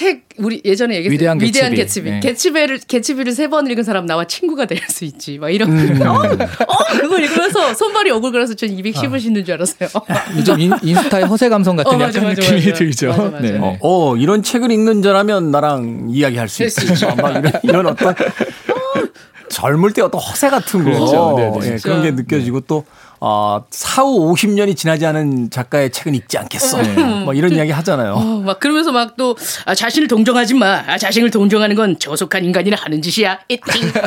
책, 0.00 0.22
우리 0.38 0.62
예전에 0.64 0.94
얘기했어요. 0.96 1.14
위대한 1.14 1.38
개츠비. 1.38 1.76
개츠비. 1.76 2.10
네. 2.10 2.20
개츠비를, 2.20 2.80
개츠비를 2.88 3.32
세 3.32 3.48
번 3.48 3.66
읽은 3.70 3.84
사람 3.84 4.06
나와 4.06 4.24
친구가 4.26 4.64
될 4.64 4.78
수 4.88 5.04
있지. 5.04 5.36
막 5.36 5.50
이런. 5.50 5.70
음. 5.70 6.00
어, 6.06 6.14
어, 6.14 6.84
그걸 7.00 7.22
읽으면서 7.22 7.74
손발이 7.74 8.10
오글거려서 8.12 8.54
전 8.54 8.70
210을 8.70 9.20
신는 9.20 9.44
줄 9.44 9.54
알았어요. 9.56 9.90
요즘 10.38 10.58
인, 10.58 10.72
인스타의 10.82 11.26
허세 11.26 11.50
감성 11.50 11.76
같은 11.76 11.92
어, 11.92 11.98
맞아, 11.98 12.18
약간 12.18 12.30
맞아, 12.30 12.40
느낌이 12.40 12.66
맞아. 12.68 12.78
들죠. 12.78 13.08
맞아, 13.08 13.22
맞아. 13.24 13.40
네. 13.40 13.58
어, 13.60 13.76
어, 13.82 14.16
이런 14.16 14.42
책을 14.42 14.70
읽는 14.70 15.02
자라면 15.02 15.50
나랑 15.50 16.06
이야기할 16.08 16.48
수 16.48 16.64
있어. 16.64 17.14
막 17.16 17.30
이런, 17.36 17.52
이런 17.62 17.86
어떤 17.86 18.14
젊을 19.50 19.92
때 19.92 20.00
어떤 20.00 20.20
허세 20.20 20.48
같은 20.48 20.84
거. 20.84 20.90
그렇죠. 20.90 21.34
네, 21.36 21.50
네. 21.68 21.72
예, 21.74 21.76
그런 21.82 22.02
게 22.02 22.10
느껴지고 22.12 22.60
또, 22.60 22.84
어, 23.22 23.62
사후 23.70 24.32
50년이 24.32 24.74
지나지 24.76 25.04
않은 25.06 25.50
작가의 25.50 25.90
책은 25.90 26.14
읽지 26.14 26.38
않겠어. 26.38 26.78
뭐 27.24 27.34
이런 27.34 27.52
이야기 27.52 27.70
하잖아요. 27.70 28.14
어, 28.14 28.40
막 28.40 28.58
그러면서 28.60 28.92
막 28.92 29.10
또 29.16 29.36
아, 29.66 29.74
자신을 29.74 30.08
동정하지 30.08 30.54
마. 30.54 30.82
아, 30.86 30.96
자신을 30.96 31.30
동정하는 31.30 31.76
건 31.76 31.98
저속한 31.98 32.44
인간이나 32.44 32.76
하는 32.80 33.02
짓이야. 33.02 33.40
이팅. 33.48 33.88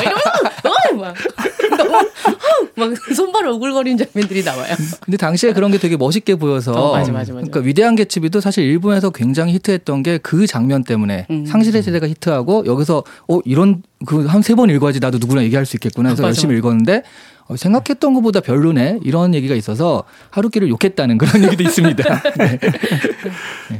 어, 0.63 0.95
막 0.95 1.13
어, 1.13 2.67
막 2.75 2.93
손발 3.15 3.45
오글거리는 3.47 3.97
장면들이 3.97 4.43
나와요. 4.43 4.73
근데 5.03 5.17
당시에 5.17 5.53
그런 5.53 5.71
게 5.71 5.77
되게 5.77 5.97
멋있게 5.97 6.35
보여서 6.35 6.71
어, 6.71 6.93
맞아, 6.93 7.11
맞아, 7.11 7.33
맞아. 7.33 7.45
그러니까 7.45 7.59
위대한 7.59 7.95
개츠비도 7.95 8.41
사실 8.41 8.63
일본에서 8.63 9.09
굉장히 9.11 9.53
히트했던 9.53 10.03
게 10.03 10.19
그 10.23 10.47
장면 10.47 10.83
때문에 10.83 11.27
음. 11.29 11.45
상실의 11.45 11.83
세대가 11.83 12.07
히트하고 12.07 12.65
여기서 12.65 13.03
어 13.27 13.39
이런 13.45 13.83
그 14.05 14.25
한 14.27 14.41
세 14.41 14.55
번 14.55 14.69
읽어야지 14.69 14.99
나도 14.99 15.17
누구나 15.19 15.43
얘기할 15.43 15.65
수 15.65 15.75
있겠구나 15.75 16.09
해서 16.09 16.21
맞아, 16.21 16.29
열심히. 16.29 16.57
읽었는데 16.57 17.03
어, 17.47 17.55
생각했던 17.55 18.13
것보다 18.13 18.39
별로네 18.39 18.99
이런 19.03 19.33
얘기가 19.33 19.55
있어서 19.55 20.03
하루키를 20.31 20.69
욕했다는 20.69 21.17
그런 21.17 21.43
얘기도 21.45 21.63
있습니다. 21.63 22.21
네. 22.37 22.59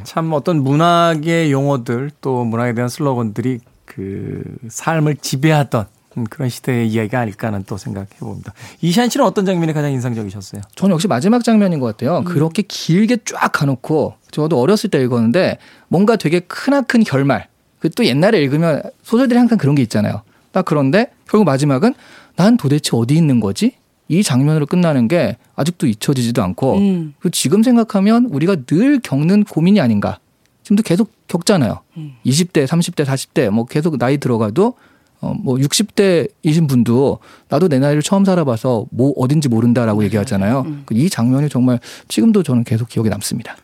참 0.03 0.31
어떤 0.33 0.63
문학의 0.63 1.51
용어들 1.51 2.11
또 2.21 2.43
문학에 2.43 2.73
대한 2.73 2.89
슬로건들이 2.89 3.59
그 3.85 4.43
삶을 4.67 5.17
지배하던 5.17 5.85
그런 6.29 6.49
시대의 6.49 6.87
이야기가 6.89 7.19
아닐까 7.19 7.47
하는 7.47 7.63
또 7.65 7.77
생각해 7.77 8.07
봅니다. 8.19 8.53
이시안 8.81 9.09
씨는 9.09 9.25
어떤 9.25 9.45
장면이 9.45 9.73
가장 9.73 9.91
인상적이셨어요? 9.91 10.61
저는 10.75 10.93
역시 10.93 11.07
마지막 11.07 11.43
장면인 11.43 11.79
것 11.79 11.87
같아요. 11.87 12.19
음. 12.19 12.23
그렇게 12.23 12.61
길게 12.61 13.17
쫙 13.25 13.51
가놓고 13.51 14.15
저도 14.31 14.59
어렸을 14.59 14.89
때 14.89 15.01
읽었는데 15.01 15.57
뭔가 15.87 16.15
되게 16.15 16.39
크나큰 16.41 17.03
결말. 17.03 17.47
그 17.79 17.89
또 17.89 18.05
옛날에 18.05 18.39
읽으면 18.41 18.81
소설들이 19.03 19.37
항상 19.37 19.57
그런 19.57 19.75
게 19.75 19.81
있잖아요. 19.81 20.21
딱 20.53 20.63
그런데 20.65 21.11
결국 21.27 21.43
마지막은 21.45 21.93
난 22.35 22.57
도대체 22.57 22.91
어디 22.93 23.15
있는 23.15 23.39
거지? 23.39 23.73
이 24.07 24.21
장면으로 24.21 24.65
끝나는 24.65 25.07
게 25.07 25.37
아직도 25.55 25.87
잊혀지지도 25.87 26.43
않고 26.43 26.77
음. 26.77 27.13
그 27.19 27.31
지금 27.31 27.63
생각하면 27.63 28.25
우리가 28.25 28.57
늘 28.65 28.99
겪는 28.99 29.45
고민이 29.45 29.79
아닌가. 29.79 30.19
지금도 30.63 30.83
계속 30.83 31.11
겪잖아요. 31.27 31.79
음. 31.97 32.15
20대, 32.25 32.65
30대, 32.65 33.05
40대 33.05 33.49
뭐 33.49 33.65
계속 33.65 33.97
나이 33.97 34.17
들어가도 34.17 34.75
어, 35.21 35.33
뭐 35.39 35.55
60대이신 35.55 36.67
분도 36.67 37.19
나도 37.47 37.69
내 37.69 37.79
나이를 37.79 38.01
처음 38.01 38.25
살아봐서 38.25 38.85
뭐 38.91 39.13
어딘지 39.17 39.47
모른다라고 39.47 40.03
얘기하잖아요. 40.03 40.63
음. 40.67 40.85
이 40.91 41.09
장면이 41.09 41.49
정말 41.49 41.79
지금도 42.09 42.43
저는 42.43 42.65
계속 42.65 42.89
기억에 42.89 43.09
남습니다. 43.09 43.55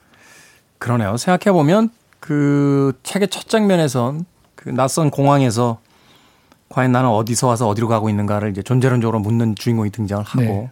그러네요. 0.77 1.17
생각해 1.17 1.51
보면 1.53 1.89
그 2.21 2.93
책의 3.03 3.27
첫 3.27 3.49
장면에선 3.49 4.25
그 4.55 4.69
낯선 4.69 5.11
공항에서 5.11 5.79
과연 6.69 6.91
나는 6.91 7.09
어디서 7.09 7.47
와서 7.47 7.67
어디로 7.67 7.87
가고 7.87 8.09
있는가를 8.09 8.51
이제 8.51 8.61
존재론적으로 8.61 9.19
묻는 9.19 9.55
주인공이 9.55 9.89
등장을 9.89 10.23
하고 10.23 10.41
네. 10.41 10.69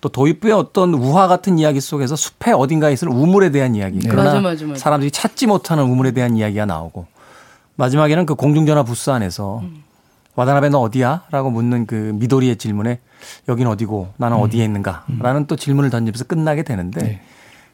또 0.00 0.08
도입부의 0.08 0.52
어떤 0.52 0.94
우화 0.94 1.26
같은 1.26 1.58
이야기 1.58 1.80
속에서 1.80 2.14
숲의 2.14 2.54
어딘가에 2.54 2.92
있을 2.92 3.08
우물에 3.08 3.50
대한 3.50 3.74
이야기. 3.74 3.98
네. 3.98 4.08
그러나 4.08 4.34
맞아, 4.34 4.40
맞아, 4.40 4.66
맞아. 4.66 4.78
사람들이 4.78 5.10
찾지 5.10 5.46
못하는 5.46 5.84
우물에 5.84 6.12
대한 6.12 6.36
이야기가 6.36 6.66
나오고 6.66 7.06
마지막에는 7.76 8.26
그 8.26 8.34
공중전화 8.34 8.84
부스 8.84 9.10
안에서 9.10 9.60
음. 9.60 9.82
와다나베 10.34 10.68
너 10.68 10.78
어디야? 10.80 11.24
라고 11.30 11.50
묻는 11.50 11.86
그 11.86 12.12
미도리의 12.14 12.56
질문에 12.56 13.00
여긴 13.48 13.66
어디고 13.66 14.10
나는 14.18 14.36
어디에 14.36 14.64
있는가? 14.64 15.04
라는 15.18 15.46
또 15.46 15.56
질문을 15.56 15.90
던지면서 15.90 16.24
끝나게 16.26 16.62
되는데 16.62 17.00
네. 17.00 17.20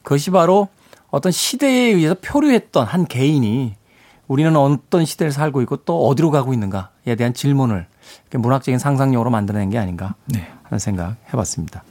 그것이 0.03 0.31
바로 0.31 0.69
어떤 1.11 1.31
시대에 1.31 1.93
의해서 1.93 2.15
표류했던 2.23 2.87
한 2.87 3.05
개인이 3.05 3.75
우리는 4.29 4.55
어떤 4.57 5.05
시대를 5.05 5.33
살고 5.33 5.63
있고 5.63 5.77
또 5.79 6.07
어디로 6.09 6.31
가고 6.31 6.53
있는가에 6.53 7.15
대한 7.17 7.35
질문을 7.35 7.87
문학적인 8.33 8.79
상상력으로 8.79 9.31
만들어낸 9.31 9.71
게 9.71 9.79
아닌가 9.79 10.15
네. 10.27 10.51
하는 10.65 10.79
생각 10.79 11.17
해봤습니다. 11.33 11.85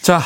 자, 0.00 0.20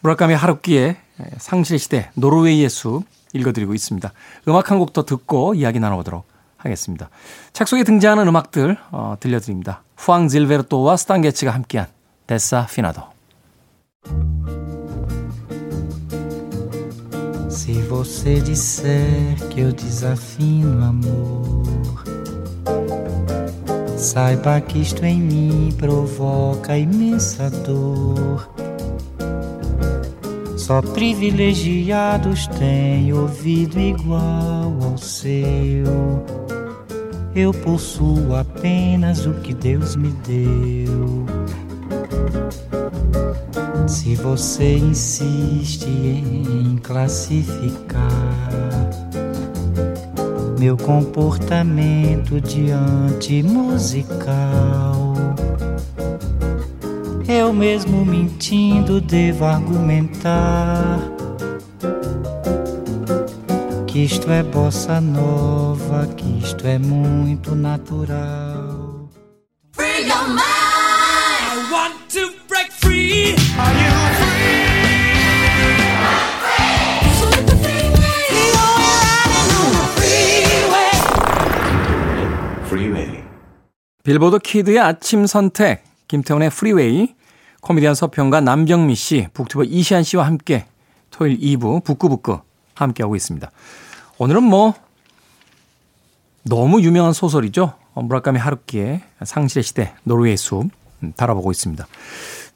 무라카미 0.00 0.34
하루키의 0.34 0.96
상실의 1.38 1.78
시대 1.78 2.10
노르웨이의 2.14 2.68
숲 2.68 3.04
읽어드리고 3.34 3.72
있습니다. 3.74 4.12
음악 4.48 4.70
한 4.70 4.78
곡 4.78 4.92
더 4.92 5.04
듣고 5.04 5.54
이야기 5.54 5.80
나눠보도록 5.80 6.26
하겠습니다. 6.58 7.08
책 7.52 7.66
속에 7.68 7.82
등장하는 7.84 8.28
음악들 8.28 8.76
어, 8.90 9.16
들려드립니다. 9.20 9.82
후앙 9.96 10.28
질베르토와 10.28 10.96
스탄게츠가 10.96 11.52
함께한 11.52 11.86
데사 12.26 12.66
피나도. 12.66 13.02
Se 17.52 17.74
você 17.82 18.40
disser 18.40 19.36
que 19.50 19.60
eu 19.60 19.72
desafino 19.72 20.82
amor, 20.82 22.02
saiba 23.98 24.58
que 24.62 24.78
isto 24.78 25.04
em 25.04 25.20
mim 25.20 25.74
provoca 25.76 26.76
imensa 26.78 27.50
dor. 27.50 28.50
Só 30.56 30.80
privilegiados 30.80 32.46
têm 32.46 33.12
ouvido 33.12 33.78
igual 33.78 34.74
ao 34.82 34.96
seu. 34.96 36.24
Eu 37.34 37.52
possuo 37.52 38.34
apenas 38.34 39.26
o 39.26 39.34
que 39.34 39.52
Deus 39.52 39.94
me 39.94 40.08
deu. 40.26 41.26
Se 43.86 44.14
você 44.16 44.76
insiste 44.76 45.86
em 45.86 46.76
classificar 46.76 48.08
meu 50.58 50.76
comportamento 50.76 52.40
diante 52.40 53.42
musical, 53.42 55.12
Eu 57.34 57.50
mesmo 57.50 58.04
mentindo 58.04 59.00
devo 59.00 59.46
argumentar 59.46 60.98
que 63.86 64.00
isto 64.04 64.30
é 64.30 64.42
bossa 64.42 65.00
nova, 65.00 66.06
que 66.14 66.40
isto 66.44 66.66
é 66.66 66.78
muito 66.78 67.54
natural. 67.54 68.41
빌보드 84.04 84.40
키드의 84.40 84.80
아침 84.80 85.26
선택, 85.26 85.84
김태훈의 86.08 86.50
프리웨이, 86.50 87.14
코미디언 87.60 87.94
서평가 87.94 88.40
남정미 88.40 88.96
씨, 88.96 89.28
북튜버 89.32 89.64
이시안 89.64 90.02
씨와 90.02 90.26
함께 90.26 90.66
토요일 91.10 91.38
2부 91.38 91.84
북구북구 91.84 92.40
함께하고 92.74 93.14
있습니다. 93.14 93.48
오늘은 94.18 94.42
뭐 94.42 94.74
너무 96.42 96.82
유명한 96.82 97.12
소설이죠. 97.12 97.74
어, 97.94 98.02
무라카미 98.02 98.40
하루키의 98.40 99.02
상실의 99.22 99.62
시대, 99.62 99.94
노르웨이 100.02 100.36
숲 100.36 100.68
음, 101.04 101.12
다뤄보고 101.16 101.52
있습니다. 101.52 101.86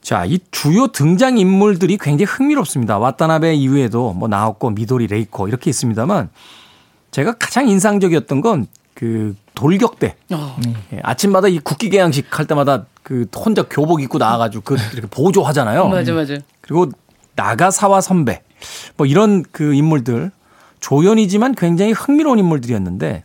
자, 0.01 0.25
이 0.25 0.41
주요 0.51 0.89
등장 0.89 1.39
인물들이 1.39 1.97
굉장히 1.97 2.25
흥미롭습니다. 2.25 2.99
와타나베 2.99 3.55
이후에도 3.55 4.13
뭐 4.15 4.27
나오코 4.27 4.71
미도리 4.71 5.07
레이코 5.07 5.47
이렇게 5.47 5.71
있습니다만 5.71 6.31
제가 7.13 7.35
가장 7.39 7.69
인상적이었던 7.69 8.41
건 8.41 8.67
그 8.97 9.37
돌격대. 9.55 10.17
어. 10.33 10.57
예, 10.95 11.01
아침마다 11.03 11.49
이 11.49 11.59
국기 11.59 11.91
게양식 11.91 12.39
할 12.39 12.47
때마다 12.47 12.87
그 13.03 13.27
혼자 13.37 13.63
교복 13.63 14.01
입고 14.01 14.17
나와가지고 14.17 14.65
그 14.65 14.77
이렇게 14.95 15.07
보조하잖아요. 15.09 15.89
맞아 15.89 16.13
맞아. 16.15 16.39
그리고 16.63 16.89
나가사와 17.37 18.01
선배 18.01 18.43
뭐 18.97 19.07
이런 19.07 19.45
그 19.53 19.75
인물들 19.75 20.33
조연이지만 20.81 21.55
굉장히 21.55 21.93
흥미로운 21.93 22.39
인물들이었는데 22.39 23.25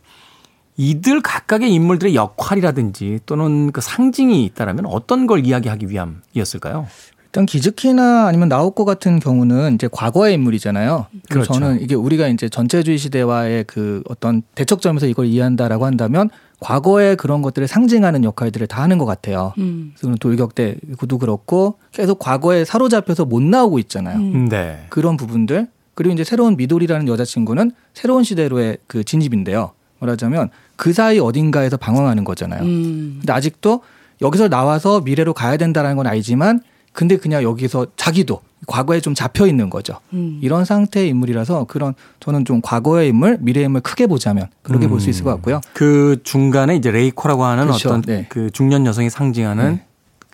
이들 0.76 1.22
각각의 1.22 1.72
인물들의 1.72 2.14
역할이라든지 2.14 3.20
또는 3.24 3.72
그 3.72 3.80
상징이 3.80 4.44
있다라면 4.44 4.86
어떤 4.86 5.26
걸 5.26 5.46
이야기하기 5.46 5.88
위함이었을까요? 5.88 6.86
일단 7.32 7.46
기즈키나 7.46 8.26
아니면 8.26 8.50
나오코 8.50 8.84
같은 8.84 9.18
경우는 9.18 9.76
이제 9.76 9.88
과거의 9.90 10.34
인물이잖아요. 10.34 11.06
그래서 11.30 11.48
그렇죠. 11.48 11.52
저는 11.54 11.80
이게 11.80 11.94
우리가 11.94 12.28
이제 12.28 12.50
전체주의 12.50 12.98
시대와의 12.98 13.64
그 13.66 14.02
어떤 14.10 14.42
대척점에서 14.54 15.06
이걸 15.06 15.24
이해한다라고 15.24 15.86
한다면 15.86 16.28
과거의 16.60 17.16
그런 17.16 17.40
것들을 17.40 17.66
상징하는 17.66 18.24
역할들을 18.24 18.66
다 18.66 18.82
하는 18.82 18.98
것 18.98 19.06
같아요. 19.06 19.54
음. 19.56 19.94
그래서 19.98 20.14
돌격대 20.16 20.76
그도 20.98 21.16
그렇고 21.16 21.76
계속 21.90 22.18
과거에 22.18 22.66
사로잡혀서 22.66 23.24
못 23.24 23.42
나오고 23.42 23.78
있잖아요. 23.78 24.18
네. 24.50 24.84
그런 24.90 25.16
부분들 25.16 25.68
그리고 25.94 26.12
이제 26.12 26.24
새로운 26.24 26.58
미도리라는 26.58 27.08
여자친구는 27.08 27.70
새로운 27.94 28.24
시대로의 28.24 28.76
그 28.86 29.04
진입인데요. 29.04 29.72
말하자면 30.00 30.50
그 30.76 30.92
사이 30.92 31.18
어딘가에서 31.18 31.78
방황하는 31.78 32.24
거잖아요. 32.24 32.62
음. 32.62 33.16
근데 33.20 33.32
아직도 33.32 33.80
여기서 34.20 34.48
나와서 34.48 35.00
미래로 35.00 35.32
가야 35.32 35.56
된다는 35.56 35.96
건 35.96 36.06
알지만 36.06 36.60
근데 36.92 37.16
그냥 37.16 37.42
여기서 37.42 37.86
자기도 37.96 38.40
과거에 38.66 39.00
좀 39.00 39.14
잡혀 39.14 39.46
있는 39.46 39.70
거죠. 39.70 39.96
음. 40.12 40.38
이런 40.42 40.64
상태의 40.64 41.08
인물이라서 41.08 41.64
그런 41.64 41.94
저는 42.20 42.44
좀 42.44 42.60
과거의 42.62 43.08
인물, 43.08 43.38
미래의 43.40 43.66
인물 43.66 43.80
크게 43.80 44.06
보자면 44.06 44.48
그렇게 44.62 44.86
볼수 44.88 45.10
있을 45.10 45.24
것 45.24 45.30
같고요. 45.30 45.60
그 45.72 46.20
중간에 46.22 46.76
이제 46.76 46.90
레이코라고 46.90 47.44
하는 47.44 47.66
그렇죠. 47.66 47.88
어떤 47.88 48.02
네. 48.02 48.26
그 48.28 48.50
중년 48.50 48.86
여성이 48.86 49.10
상징하는 49.10 49.74
네. 49.74 49.86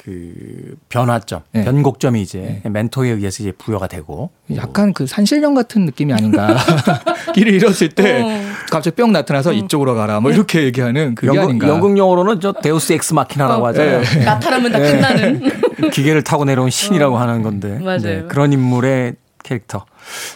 그 0.09 0.75
변화점, 0.89 1.43
네. 1.53 1.65
변곡점이 1.65 2.23
이제 2.23 2.63
멘토에 2.65 3.11
의해서 3.11 3.43
이제 3.43 3.53
부여가 3.53 3.89
되고 3.89 4.31
약간 4.57 4.95
그 4.95 5.07
산신령 5.07 5.53
같은 5.53 5.85
느낌이 5.85 6.15
아닌가. 6.15 6.57
길을 7.35 7.53
잃었을 7.53 7.91
때 7.91 8.23
어. 8.23 8.29
갑자기 8.71 8.97
뿅 8.97 9.13
나타나서 9.13 9.53
이쪽으로 9.53 9.95
가라. 9.95 10.21
뭐 10.21 10.31
이렇게 10.31 10.63
얘기하는 10.65 11.15
그게 11.15 11.27
연극, 11.29 11.43
아닌가. 11.43 11.69
연극 11.69 11.99
용어로는 11.99 12.41
저 12.41 12.53
데우스 12.53 12.95
엑스 12.95 13.13
마키나라고 13.13 13.63
어, 13.63 13.67
하잖아요. 13.69 14.01
네. 14.01 14.25
나타나면 14.25 14.73
다 14.73 14.79
끝나는. 14.79 15.51
기계를 15.93 16.25
타고 16.25 16.47
내려온 16.47 16.71
신이라고 16.71 17.19
하는 17.19 17.43
건데 17.43 17.79
맞아요. 17.79 17.99
네, 18.01 18.25
그런 18.29 18.55
인물의 18.55 19.15
캐릭터. 19.49 19.87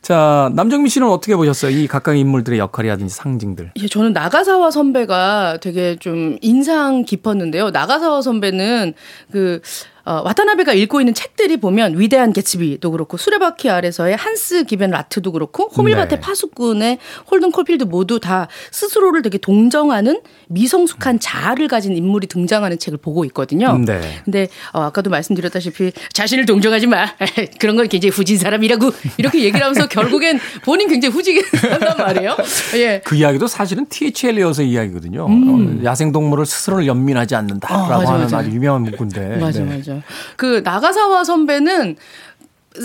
자 0.01 0.51
남정미 0.55 0.89
씨는 0.89 1.07
어떻게 1.09 1.37
보셨어요? 1.37 1.71
이 1.71 1.87
각각 1.87 2.17
인물들의 2.17 2.59
역할이라든지 2.59 3.15
상징들. 3.15 3.73
예, 3.77 3.87
저는 3.87 4.13
나가사와 4.13 4.71
선배가 4.71 5.59
되게 5.61 5.97
좀 5.97 6.39
인상 6.41 7.05
깊었는데요. 7.05 7.71
나가사와 7.71 8.23
선배는 8.23 8.95
그 9.31 9.61
어, 10.05 10.23
와타나베가 10.25 10.73
읽고 10.73 11.01
있는 11.01 11.15
책들이 11.15 11.57
보면 11.59 11.99
위대한 11.99 12.33
개츠비도 12.33 12.91
그렇고 12.91 13.17
수레바퀴 13.17 13.71
아래서의 13.71 14.17
한스 14.17 14.65
기벤 14.65 14.91
라트도 14.91 15.33
그렇고 15.33 15.69
호밀밭의 15.77 16.09
네. 16.09 16.21
파수꾼의 16.21 16.99
홀든 17.31 17.53
콜필드 17.53 17.85
모두 17.85 18.19
다 18.19 18.49
스스로를 18.71 19.23
되게 19.23 19.39
동정하는 19.39 20.21
미성숙한 20.49 21.21
자아를 21.21 21.69
가진 21.69 21.97
인물이 21.97 22.27
등장하는 22.27 22.79
책을 22.79 22.99
보고 22.99 23.25
있거든요. 23.27 23.79
네. 23.79 24.01
근데 24.25 24.49
어, 24.73 24.81
아까도 24.83 25.11
말씀드렸다시피 25.11 25.93
자신을 26.13 26.47
동정하지 26.47 26.87
마. 26.87 27.07
그런 27.61 27.77
건 27.77 27.89
굉장히 27.89 28.11
후진 28.11 28.39
사람이라고 28.39 28.91
이렇게 29.19 29.41
얘기를 29.41 29.61
하면서 29.61 29.87
결국엔 29.89 30.41
본인 30.65 30.89
굉장히 30.89 31.15
후지게 31.15 31.43
한단 31.69 31.97
말이에요. 31.97 32.37
예. 32.77 33.01
그 33.05 33.15
이야기도 33.15 33.47
사실은 33.47 33.87
T.H. 33.87 34.29
엘리엇의 34.29 34.69
이야기거든요. 34.69 35.27
어, 35.29 35.85
야생 35.85 36.13
동물을 36.13 36.45
스스로를 36.47 36.87
연민하지 36.87 37.35
않는다라고 37.35 37.85
음. 37.85 37.93
아, 37.93 37.99
맞아, 37.99 38.13
하는 38.13 38.25
맞아. 38.25 38.39
아주 38.39 38.51
유명한 38.51 38.83
문구인데. 38.83 39.37
맞아, 39.37 39.61
네. 39.61 39.77
맞아. 39.77 39.92
그 40.37 40.63
나가사와 40.65 41.25
선배는 41.25 41.97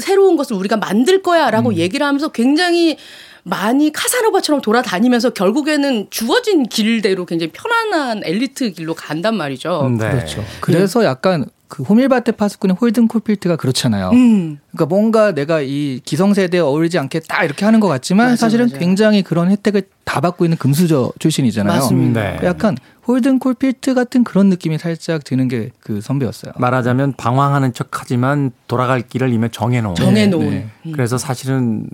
새로운 0.01 0.35
것을 0.35 0.55
우리가 0.55 0.77
만들 0.77 1.21
거야라고 1.21 1.69
음. 1.69 1.75
얘기를 1.75 2.05
하면서 2.05 2.27
굉장히 2.29 2.97
많이 3.43 3.93
카사노바처럼 3.93 4.61
돌아다니면서 4.61 5.29
결국에는 5.29 6.07
주어진 6.09 6.63
길대로 6.63 7.25
굉장히 7.25 7.53
편안한 7.53 8.21
엘리트 8.25 8.71
길로 8.73 8.93
간단 8.93 9.37
말이죠. 9.37 9.95
네. 9.97 10.09
그렇죠. 10.09 10.43
그래서 10.59 11.05
약간 11.05 11.45
그 11.67 11.83
호밀바테 11.83 12.31
파스꾼의 12.33 12.77
홀든 12.79 13.07
콜필트가 13.07 13.57
그렇잖아요. 13.57 14.09
음. 14.11 14.59
그러니까 14.71 14.85
뭔가 14.85 15.33
내가 15.33 15.59
이 15.61 15.99
기성세대에 16.05 16.61
어울리지 16.61 16.97
않겠다 16.99 17.43
이렇게 17.43 17.65
하는 17.65 17.79
것 17.79 17.87
같지만 17.87 18.27
맞아, 18.27 18.35
사실은 18.37 18.67
맞아. 18.67 18.77
굉장히 18.77 19.21
그런 19.21 19.49
혜택을 19.51 19.83
다 20.05 20.21
받고 20.21 20.45
있는 20.45 20.57
금수저 20.57 21.11
출신이잖아요. 21.19 21.79
맞습니다. 21.79 22.21
네. 22.21 22.39
약간 22.43 22.77
홀든 23.07 23.39
콜필트 23.39 23.93
같은 23.93 24.23
그런 24.23 24.47
느낌이 24.49 24.77
살짝 24.77 25.23
드는 25.23 25.47
게 25.47 25.69
그 25.81 26.01
선배였어요. 26.01 26.51
말하자면 26.57 27.13
방황하는 27.15 27.71
척하지만 27.73 28.51
돌아갈 28.67 29.01
길을 29.01 29.31
이미 29.33 29.47
정해놓은. 29.49 29.95
정해놓은. 29.95 30.49
네. 30.49 30.69
그래서 30.91 31.17
사실은 31.17 31.87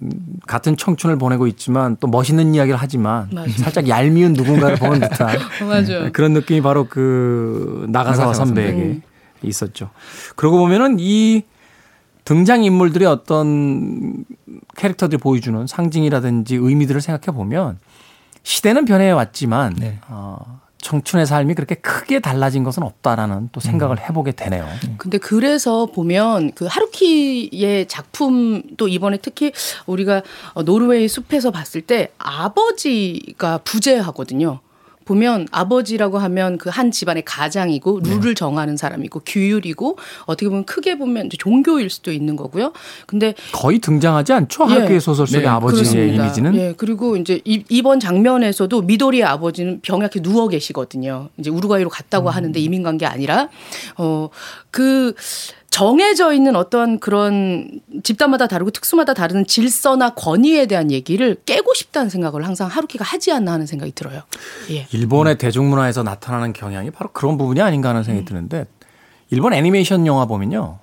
같은 0.48 0.76
청춘을 0.78 1.18
보내고 1.20 1.46
있지만 1.48 1.96
또 2.00 2.08
멋있는 2.08 2.56
이야기를 2.56 2.78
하지만 2.82 3.30
맞아. 3.32 3.50
살짝 3.58 3.88
얄미운 3.88 4.34
누군가를 4.34 4.78
보는 4.78 5.00
듯한 5.02 5.38
맞아. 5.70 6.10
그런 6.12 6.34
느낌이 6.34 6.62
바로 6.62 6.88
그 6.90 7.86
나가사와 7.90 8.34
선배에게 8.34 8.72
선배. 8.72 9.02
있었죠. 9.48 9.90
그러고 10.36 10.58
보면은 10.58 10.98
이 11.00 11.44
등장 12.26 12.64
인물들의 12.64 13.08
어떤 13.08 14.26
캐릭터들이 14.76 15.20
보여주는 15.20 15.68
상징이라든지 15.68 16.56
의미들을 16.56 17.02
생각해 17.02 17.36
보면 17.36 17.80
시대는 18.44 18.86
변해 18.86 19.12
왔지만 19.12 19.76
네. 19.78 20.00
어, 20.08 20.62
청춘의 20.84 21.26
삶이 21.26 21.54
그렇게 21.56 21.76
크게 21.76 22.20
달라진 22.20 22.64
것은 22.64 22.84
없다라는 22.84 23.50
또 23.54 23.60
생각을 23.62 24.02
해보게 24.02 24.34
되네요. 24.34 24.68
근데 24.98 25.18
그래서 25.18 25.86
보면 25.86 26.52
그 26.54 26.66
하루키의 26.66 27.88
작품도 27.88 28.90
이번에 28.90 29.18
특히 29.22 29.54
우리가 29.86 30.22
어, 30.54 30.64
노르웨이 30.64 31.08
숲에서 31.08 31.52
봤을 31.52 31.82
때 31.82 32.12
아버지가 32.18 33.60
부재하거든요. 33.60 34.60
보면 35.06 35.48
아버지라고 35.52 36.18
하면 36.18 36.58
그 36.58 36.74
한 36.74 36.90
집안의 36.92 37.24
가장이고 37.26 38.00
룰을 38.04 38.34
정하는 38.36 38.78
사람이고 38.78 39.22
규율이고 39.26 39.98
어떻게 40.26 40.50
보면 40.50 40.66
크게 40.66 40.98
보면 40.98 41.30
종교일 41.38 41.90
수도 41.92 42.12
있는 42.12 42.36
거고요. 42.36 42.74
근데 43.06 43.36
거의 43.52 43.78
등장하지 43.80 44.34
않죠? 44.34 44.66
예. 44.70 44.74
하루키의 44.74 45.00
소설 45.00 45.28
속의 45.28 45.44
네, 45.44 45.48
아버지의 45.48 45.84
그렇습니다. 45.84 46.24
이미지는. 46.24 46.56
예, 46.56 46.74
그리고 46.76 47.16
이제 47.16 47.40
이, 47.46 47.64
이번 47.70 48.00
장면에서도 48.00 48.82
미도리의 48.82 49.24
아버지는 49.24 49.82
병약해 49.82 50.22
누워 50.22 50.48
계시거든요. 50.48 51.30
이제 51.38 51.50
우루과이로 51.52 51.90
갔다고 51.90 52.30
음. 52.30 52.34
하는데 52.34 52.60
이민 52.60 52.82
간 52.82 52.98
게 52.98 53.06
아니라 53.06 53.50
어그 53.96 55.14
정해져 55.74 56.34
있는 56.34 56.56
어떤 56.56 57.00
그런 57.00 57.82
집단마다 58.04 58.46
다르고 58.46 58.70
특수마다 58.70 59.16
다른 59.16 59.44
질서나 59.44 60.12
권위에 60.12 60.68
대한 60.68 60.92
얘기를 60.92 61.36
깨고 61.48 61.74
싶다는 61.74 62.12
생각을 62.12 62.46
항상 62.46 62.68
하루키가 62.68 63.04
하지 63.04 63.32
않나 63.32 63.54
하는 63.54 63.66
생각이 63.66 63.92
들어요. 63.94 64.22
예. 64.70 64.86
일본의 64.92 65.40
대중문화에서 65.40 66.04
나타나는 66.04 66.54
경향이 66.54 66.92
바로 66.92 67.10
그런 67.12 67.40
부분이 67.40 67.60
아닌가 67.60 67.90
하는 67.90 68.04
생각이 68.04 68.24
드는데 68.24 68.68
일본 69.32 69.54
애니메이션 69.54 70.06
영화 70.06 70.28
보면요. 70.28 70.78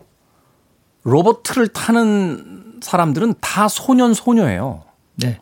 로봇을 1.04 1.68
타는 1.68 2.80
사람들은 2.80 3.34
다 3.40 3.68
소년 3.68 4.12
소녀예요. 4.12 4.82
네. 5.14 5.38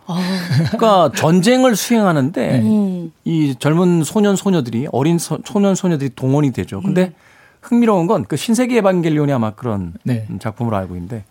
그러니까 0.73 1.11
전쟁을 1.17 1.75
수행하는데 1.75 2.61
음. 2.61 3.13
이 3.25 3.55
젊은 3.59 4.05
소년 4.05 4.37
소녀들이 4.37 4.89
어린 4.93 5.19
소, 5.19 5.39
소년 5.47 5.75
소녀들이 5.75 6.11
동원이 6.15 6.53
되죠. 6.53 6.83
근데 6.83 7.15
흥미로운 7.61 8.07
건 8.07 8.25
그 8.25 8.37
신세계 8.37 8.77
에반겔리온이 8.79 9.33
아마 9.33 9.51
그런 9.51 9.95
네. 10.05 10.27
작품으로 10.41 10.77
알고 10.77 10.95
있는데 10.97 11.25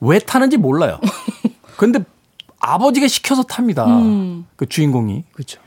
왜 0.00 0.18
타는지 0.18 0.56
몰라요. 0.56 0.98
근데 1.76 2.00
아버지가 2.60 3.08
시켜서 3.08 3.42
탑니다. 3.42 3.86
그 4.56 4.66
주인공이. 4.66 5.24
그렇죠. 5.32 5.60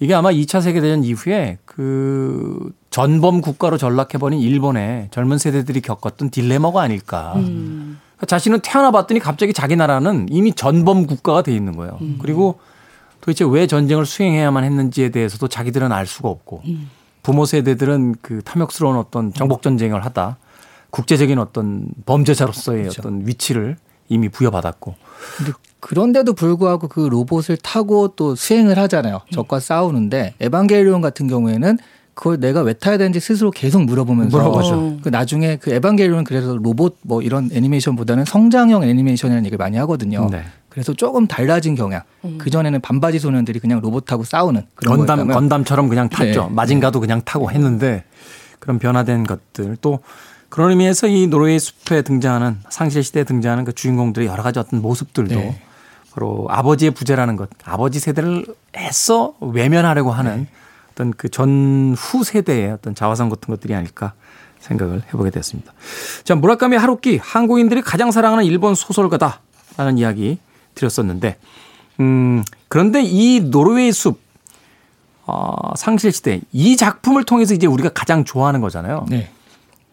이게 0.00 0.14
아마 0.14 0.30
2차 0.32 0.60
세계대전 0.60 1.04
이후에 1.04 1.58
그 1.64 2.72
전범 2.90 3.40
국가로 3.40 3.78
전락해버린 3.78 4.40
일본의 4.40 5.08
젊은 5.12 5.38
세대들이 5.38 5.80
겪었던 5.80 6.30
딜레마가 6.30 6.80
아닐까. 6.82 7.32
그러니까 7.34 8.26
자신은 8.26 8.60
태어나 8.60 8.90
봤더니 8.90 9.20
갑자기 9.20 9.52
자기 9.52 9.76
나라는 9.76 10.26
이미 10.30 10.52
전범 10.52 11.06
국가가 11.06 11.42
돼 11.42 11.54
있는 11.54 11.76
거예요. 11.76 11.98
그리고 12.20 12.58
도대체 13.20 13.44
왜 13.48 13.68
전쟁을 13.68 14.04
수행해야만 14.04 14.64
했는지에 14.64 15.10
대해서도 15.10 15.46
자기들은 15.46 15.92
알 15.92 16.06
수가 16.08 16.28
없고 16.28 16.62
부모 17.22 17.44
세대들은 17.44 18.16
그 18.22 18.42
탐욕스러운 18.42 18.96
어떤 18.96 19.32
정복 19.32 19.62
전쟁을 19.62 20.04
하다 20.04 20.36
국제적인 20.90 21.38
어떤 21.38 21.86
범죄자로서의 22.04 22.88
어떤 22.88 23.26
위치를 23.26 23.76
이미 24.08 24.28
부여받았고 24.28 24.94
그런데도 25.80 26.34
불구하고 26.34 26.88
그 26.88 27.00
로봇을 27.00 27.56
타고 27.56 28.08
또 28.08 28.34
수행을 28.34 28.78
하잖아요. 28.78 29.20
적과 29.32 29.58
싸우는데 29.58 30.34
에반게리온 30.40 31.00
같은 31.00 31.26
경우에는 31.26 31.78
그걸 32.14 32.38
내가 32.38 32.60
왜 32.60 32.74
타야 32.74 32.98
되는지 32.98 33.20
스스로 33.20 33.50
계속 33.50 33.82
물어보면서 33.84 34.36
물어보죠. 34.36 34.98
그 35.02 35.08
나중에 35.08 35.56
그 35.56 35.72
에반게리온은 35.72 36.24
그래서 36.24 36.56
로봇 36.56 36.98
뭐 37.02 37.22
이런 37.22 37.50
애니메이션보다는 37.52 38.26
성장형 38.26 38.84
애니메이션이라는 38.84 39.46
얘기를 39.46 39.56
많이 39.58 39.78
하거든요. 39.78 40.28
네. 40.30 40.44
그래서 40.72 40.94
조금 40.94 41.26
달라진 41.26 41.74
경향. 41.74 42.00
그 42.38 42.48
전에는 42.48 42.80
반바지 42.80 43.18
소년들이 43.18 43.60
그냥 43.60 43.80
로봇하고 43.80 44.24
싸우는 44.24 44.62
그런 44.74 44.96
건담 44.96 45.18
거였다면 45.18 45.34
건담처럼 45.34 45.88
그냥 45.90 46.08
탔죠. 46.08 46.44
네. 46.44 46.54
마징가도 46.54 46.98
그냥 46.98 47.20
타고 47.26 47.50
했는데 47.50 48.04
그런 48.58 48.78
변화된 48.78 49.24
것들 49.24 49.76
또 49.82 50.00
그런 50.48 50.70
의미에서 50.70 51.08
이 51.08 51.26
노르웨이 51.26 51.58
숲에 51.58 52.00
등장하는 52.00 52.60
상실 52.70 53.04
시대에 53.04 53.24
등장하는 53.24 53.66
그 53.66 53.74
주인공들의 53.74 54.26
여러 54.26 54.42
가지 54.42 54.60
어떤 54.60 54.80
모습들도 54.80 55.34
네. 55.34 55.60
바로 56.14 56.46
아버지의 56.48 56.92
부재라는 56.92 57.36
것, 57.36 57.50
아버지 57.64 58.00
세대를 58.00 58.46
애써 58.74 59.34
외면하려고 59.40 60.10
하는 60.10 60.44
네. 60.44 60.48
어떤 60.92 61.12
그 61.12 61.28
전후 61.28 62.24
세대의 62.24 62.72
어떤 62.72 62.94
자화상 62.94 63.28
같은 63.28 63.52
것들이 63.52 63.74
아닐까 63.74 64.14
생각을 64.60 65.02
해보게 65.08 65.28
됐습니다. 65.28 65.74
자, 66.24 66.34
무라카미 66.34 66.76
하루키 66.76 67.18
한국인들이 67.22 67.82
가장 67.82 68.10
사랑하는 68.10 68.44
일본 68.44 68.74
소설가다라는 68.74 69.98
이야기 69.98 70.38
드렸었는데, 70.74 71.36
음, 72.00 72.42
그런데 72.68 73.02
이 73.02 73.40
노르웨이 73.40 73.92
숲, 73.92 74.20
어, 75.26 75.74
상실시대, 75.76 76.40
이 76.52 76.76
작품을 76.76 77.24
통해서 77.24 77.54
이제 77.54 77.66
우리가 77.66 77.90
가장 77.90 78.24
좋아하는 78.24 78.60
거잖아요. 78.60 79.06
네. 79.08 79.30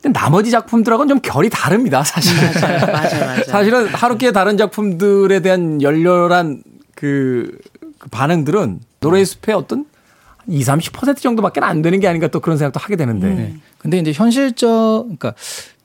근데 0.02 0.18
나머지 0.18 0.50
작품들하고는 0.50 1.10
좀 1.10 1.20
결이 1.22 1.50
다릅니다, 1.50 2.04
사실은. 2.04 2.62
맞아요, 2.62 2.86
맞아요. 3.26 3.44
사실은 3.48 3.88
하루키의 3.88 4.34
다른 4.34 4.58
작품들에 4.58 5.42
대한 5.42 5.82
열렬한 5.82 6.64
그, 6.96 7.58
그 7.98 8.10
반응들은 8.10 8.80
노래의 9.02 9.26
숲의 9.26 9.56
어떤 9.56 9.86
20, 10.48 10.74
30% 10.94 11.18
정도밖에 11.18 11.60
안 11.62 11.82
되는 11.82 12.00
게 12.00 12.08
아닌가 12.08 12.28
또 12.28 12.40
그런 12.40 12.58
생각도 12.58 12.80
하게 12.80 12.96
되는데. 12.96 13.30
네. 13.30 13.56
근데 13.78 13.98
이제 14.00 14.12
현실적, 14.14 15.04
그러니까 15.04 15.34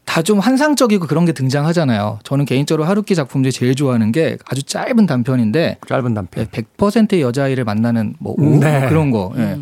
다 0.04 0.22
좀 0.22 0.38
환상적이고 0.38 1.06
그런 1.06 1.24
게 1.24 1.32
등장하잖아요. 1.32 2.20
저는 2.24 2.44
개인적으로 2.44 2.84
하루키 2.84 3.14
작품 3.14 3.42
중에 3.42 3.50
제일 3.50 3.74
좋아하는 3.74 4.12
게 4.12 4.38
아주 4.46 4.62
짧은 4.62 5.06
단편인데 5.06 5.78
짧은 5.88 6.14
단편. 6.14 6.46
100%의 6.46 7.20
여자아이를 7.20 7.64
만나는 7.64 8.14
뭐 8.20 8.34
오, 8.38 8.58
네. 8.58 8.86
그런 8.88 9.10
거. 9.10 9.32
예. 9.36 9.58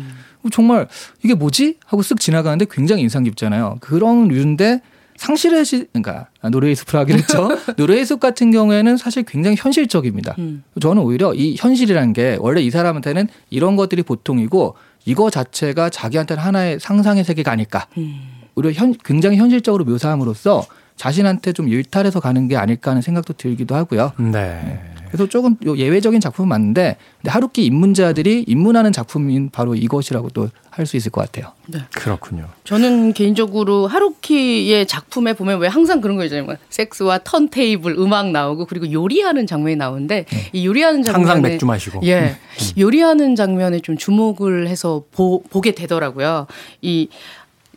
정말 0.51 0.87
이게 1.23 1.33
뭐지? 1.33 1.77
하고 1.85 2.01
쓱 2.01 2.19
지나가는데 2.19 2.65
굉장히 2.69 3.01
인상 3.01 3.23
깊잖아요. 3.23 3.77
그런 3.79 4.27
류인데 4.27 4.81
상실의 5.15 5.63
시, 5.63 5.87
그러니까 5.93 6.27
노르웨이 6.51 6.75
숲을 6.75 6.99
하긴 6.99 7.17
했죠. 7.19 7.49
노르웨이 7.77 8.03
숲 8.03 8.19
같은 8.19 8.51
경우에는 8.51 8.97
사실 8.97 9.23
굉장히 9.23 9.55
현실적입니다. 9.59 10.35
저는 10.81 11.01
오히려 11.01 11.33
이 11.33 11.55
현실이라는 11.57 12.13
게 12.13 12.37
원래 12.39 12.61
이 12.61 12.69
사람한테는 12.69 13.27
이런 13.49 13.75
것들이 13.75 14.03
보통이고 14.03 14.75
이거 15.05 15.29
자체가 15.29 15.89
자기한테는 15.89 16.43
하나의 16.43 16.79
상상의 16.79 17.23
세계가 17.23 17.51
아닐까. 17.51 17.87
오히려 18.55 18.71
현, 18.71 18.93
굉장히 19.03 19.37
현실적으로 19.37 19.85
묘사함으로써 19.85 20.65
자신한테 20.95 21.53
좀 21.53 21.67
일탈해서 21.67 22.19
가는 22.19 22.47
게 22.47 22.55
아닐까 22.55 22.91
하는 22.91 23.01
생각도 23.01 23.33
들기도 23.33 23.75
하고요. 23.75 24.13
네. 24.19 24.81
그래서 25.07 25.27
조금 25.27 25.57
요 25.65 25.77
예외적인 25.77 26.19
작품은 26.19 26.49
맞는데 26.49 26.97
근데 27.17 27.31
하루키 27.31 27.65
입문자들이 27.65 28.45
입문하는 28.47 28.91
작품인 28.91 29.49
바로 29.51 29.75
이것이라고 29.75 30.29
또 30.29 30.49
할 30.75 30.87
수 30.87 30.97
있을 30.97 31.11
것 31.11 31.21
같아요. 31.21 31.51
그렇군요. 31.91 32.47
저는 32.63 33.13
개인적으로 33.13 33.85
하루키의 33.85 34.87
작품에 34.87 35.33
보면 35.33 35.59
왜 35.59 35.67
항상 35.67 36.01
그런 36.01 36.17
거 36.17 36.23
있잖아요. 36.23 36.45
뭐 36.45 36.55
섹스와 36.71 37.19
턴테이블 37.19 37.93
음악 37.99 38.31
나오고 38.31 38.65
그리고 38.65 38.91
요리하는 38.91 39.45
장면이 39.45 39.75
나오는데 39.75 40.25
이 40.51 40.65
요리하는 40.65 41.03
장면에 41.03 41.25
항상 41.25 41.41
맥주 41.43 41.65
마시고. 41.67 42.01
예. 42.05 42.37
요리하는 42.77 43.35
장면에 43.35 43.81
좀 43.81 43.97
주목을 43.97 44.67
해서 44.67 45.03
보, 45.11 45.43
보게 45.43 45.75
되더라고요. 45.75 46.47
이 46.81 47.09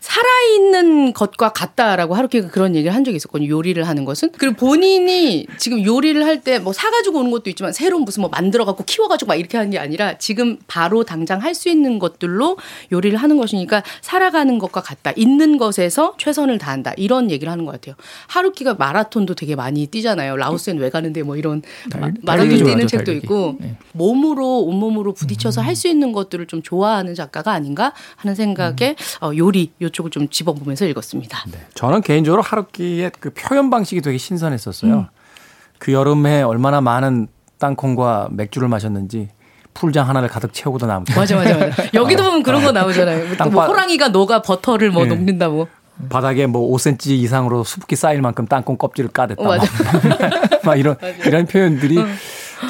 살아있는 0.06 1.12
것과 1.12 1.50
같다라고 1.50 2.14
하루키가 2.14 2.48
그런 2.48 2.74
얘기를 2.76 2.94
한 2.94 3.02
적이 3.04 3.16
있었거든요. 3.16 3.48
요리를 3.50 3.82
하는 3.86 4.04
것은. 4.04 4.30
그리고 4.38 4.54
본인이 4.56 5.46
지금 5.58 5.84
요리를 5.84 6.24
할 6.24 6.36
때 6.42 6.58
뭐 6.58 6.72
사가지고 6.72 7.18
오는 7.20 7.30
것도 7.30 7.50
있지만 7.50 7.72
새로운 7.72 8.04
무슨 8.04 8.20
뭐 8.20 8.30
만들어갖고 8.30 8.84
키워가지고 8.84 9.28
막 9.28 9.34
이렇게 9.36 9.56
하는 9.56 9.70
게 9.70 9.78
아니라 9.78 10.16
지금 10.18 10.58
바로 10.68 11.02
당장 11.04 11.42
할 11.42 11.54
수 11.56 11.70
있는 11.70 11.98
것들로 11.98 12.58
요리를 12.92 13.16
하는 13.16 13.38
것이니까 13.38 13.82
살아가는 14.02 14.58
것과 14.58 14.82
같다. 14.82 15.12
있는 15.16 15.56
것에서 15.56 16.14
최선을 16.18 16.58
다한다. 16.58 16.92
이런 16.98 17.30
얘기를 17.30 17.50
하는 17.50 17.64
것 17.64 17.72
같아요. 17.72 17.94
하루키가 18.28 18.74
마라톤도 18.74 19.34
되게 19.34 19.56
많이 19.56 19.86
뛰잖아요. 19.86 20.36
라오스엔 20.36 20.76
왜 20.78 20.90
가는데 20.90 21.22
뭐 21.22 21.36
이런 21.36 21.62
마- 21.98 22.10
마라톤 22.22 22.50
뛰는 22.50 22.64
좋아하죠, 22.66 22.86
책도 22.88 23.04
달리기. 23.06 23.24
있고 23.24 23.56
네. 23.58 23.76
몸으로 23.92 24.60
온몸으로 24.60 25.14
부딪혀서 25.14 25.62
할수 25.62 25.88
있는 25.88 26.12
것들을 26.12 26.46
좀 26.46 26.60
좋아하는 26.62 27.14
작가가 27.14 27.52
아닌가 27.52 27.94
하는 28.16 28.34
생각에 28.34 28.96
어, 29.22 29.30
요리 29.36 29.70
요 29.80 29.88
쪽을 29.96 30.10
좀 30.10 30.28
집어보면서 30.28 30.84
읽었습니다. 30.86 31.38
네. 31.50 31.58
저는 31.74 32.02
개인적으로 32.02 32.42
하루키의 32.42 33.12
그 33.18 33.30
표현 33.30 33.70
방식이 33.70 34.02
되게 34.02 34.18
신선했었어요. 34.18 35.08
그 35.78 35.92
여름에 35.92 36.42
얼마나 36.42 36.80
많은 36.82 37.28
땅콩과 37.58 38.28
맥주를 38.32 38.68
마셨는지 38.68 39.30
풀장 39.72 40.06
하나를 40.08 40.28
가득 40.28 40.52
채우고도 40.52 40.86
남고 40.86 41.14
맞아 41.18 41.36
맞아 41.36 41.56
맞아. 41.56 41.84
여기도 41.94 42.24
보면 42.24 42.42
그런 42.42 42.62
거 42.62 42.72
나오잖아요. 42.72 43.36
또뭐 43.36 43.36
땅바- 43.36 43.68
호랑이가 43.68 44.08
너가 44.08 44.42
버터를 44.42 44.90
뭐 44.90 45.04
네. 45.04 45.08
녹는다 45.10 45.48
뭐. 45.48 45.66
바닥에 46.10 46.44
뭐 46.46 46.70
5cm 46.76 47.12
이상으로 47.12 47.64
숲기 47.64 47.96
쌓일 47.96 48.20
만큼 48.20 48.46
땅콩 48.46 48.76
껍질을 48.76 49.08
까댔다. 49.10 49.42
어, 49.42 49.46
맞아. 49.46 49.66
막, 49.82 50.60
막 50.64 50.76
이런 50.76 50.96
이런 51.24 51.46
표현들이 51.46 51.96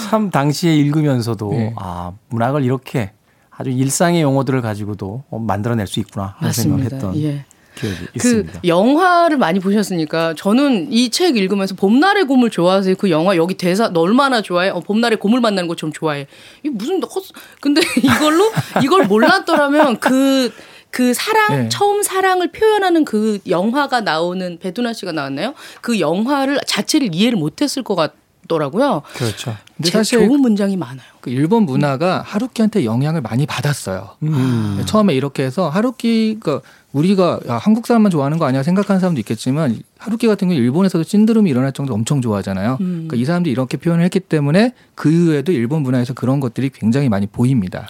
참 0.08 0.30
당시에 0.30 0.76
읽으면서도 0.76 1.50
네. 1.50 1.74
아 1.76 2.12
문학을 2.28 2.62
이렇게 2.62 3.10
아주 3.56 3.70
일상의 3.70 4.22
용어들을 4.22 4.60
가지고도 4.62 5.24
어, 5.30 5.38
만들어낼 5.38 5.86
수 5.86 6.00
있구나 6.00 6.34
하는 6.38 6.52
생각을. 6.52 6.84
했던 6.84 7.16
예. 7.16 7.44
기억이 7.74 7.96
그 7.96 8.10
있습니다. 8.14 8.60
영화를 8.64 9.36
많이 9.36 9.60
보셨으니까 9.60 10.34
저는 10.34 10.92
이 10.92 11.10
책 11.10 11.36
읽으면서 11.36 11.74
봄날의 11.74 12.24
곰을 12.24 12.48
좋아하세요. 12.50 12.94
그 12.96 13.10
영화 13.10 13.36
여기 13.36 13.54
대사 13.54 13.88
너 13.90 14.00
얼마나 14.00 14.40
좋아해? 14.40 14.70
어, 14.70 14.80
봄날의 14.80 15.18
곰을 15.18 15.40
만나는 15.40 15.68
거 15.68 15.74
좀 15.74 15.92
좋아해. 15.92 16.26
이 16.64 16.68
무슨 16.70 17.02
헛 17.02 17.24
근데 17.60 17.82
이걸로 18.02 18.50
이걸 18.82 19.06
몰랐더라면 19.06 19.98
그그 20.00 21.12
사랑 21.12 21.64
네. 21.64 21.68
처음 21.68 22.02
사랑을 22.02 22.50
표현하는 22.50 23.04
그 23.04 23.40
영화가 23.46 24.00
나오는 24.00 24.58
배두나 24.58 24.94
씨가 24.94 25.12
나왔나요? 25.12 25.52
그 25.82 26.00
영화를 26.00 26.58
자체를 26.66 27.14
이해를 27.14 27.38
못했을 27.38 27.82
것 27.82 27.94
같 27.94 28.14
더라고요. 28.46 29.02
그렇죠. 29.14 29.54
근데 29.76 29.90
제- 29.90 29.98
사실 29.98 30.26
좋은 30.26 30.40
문장이 30.40 30.76
많아요. 30.76 31.06
그 31.20 31.30
일본 31.30 31.64
문화가 31.64 32.22
하루키한테 32.24 32.84
영향을 32.84 33.20
많이 33.20 33.46
받았어요. 33.46 34.10
음. 34.22 34.82
처음에 34.86 35.14
이렇게 35.14 35.42
해서 35.44 35.68
하루키가 35.68 36.60
우리가 36.92 37.40
야, 37.48 37.58
한국 37.58 37.86
사람만 37.86 38.10
좋아하는 38.10 38.38
거 38.38 38.46
아니야 38.46 38.62
생각하는 38.62 39.00
사람도 39.00 39.20
있겠지만 39.20 39.78
하루키 39.98 40.26
같은 40.26 40.48
경우 40.48 40.58
일본에서도 40.60 41.04
찐드름이 41.04 41.50
일어날 41.50 41.72
정도로 41.72 41.94
엄청 41.94 42.22
좋아하잖아요. 42.22 42.76
그러니까 42.78 43.16
이 43.16 43.24
사람들이 43.24 43.52
이렇게 43.52 43.76
표현을 43.76 44.04
했기 44.04 44.20
때문에 44.20 44.72
그 44.94 45.10
이후에도 45.10 45.52
일본 45.52 45.82
문화에서 45.82 46.14
그런 46.14 46.40
것들이 46.40 46.70
굉장히 46.70 47.08
많이 47.10 47.26
보입니다. 47.26 47.88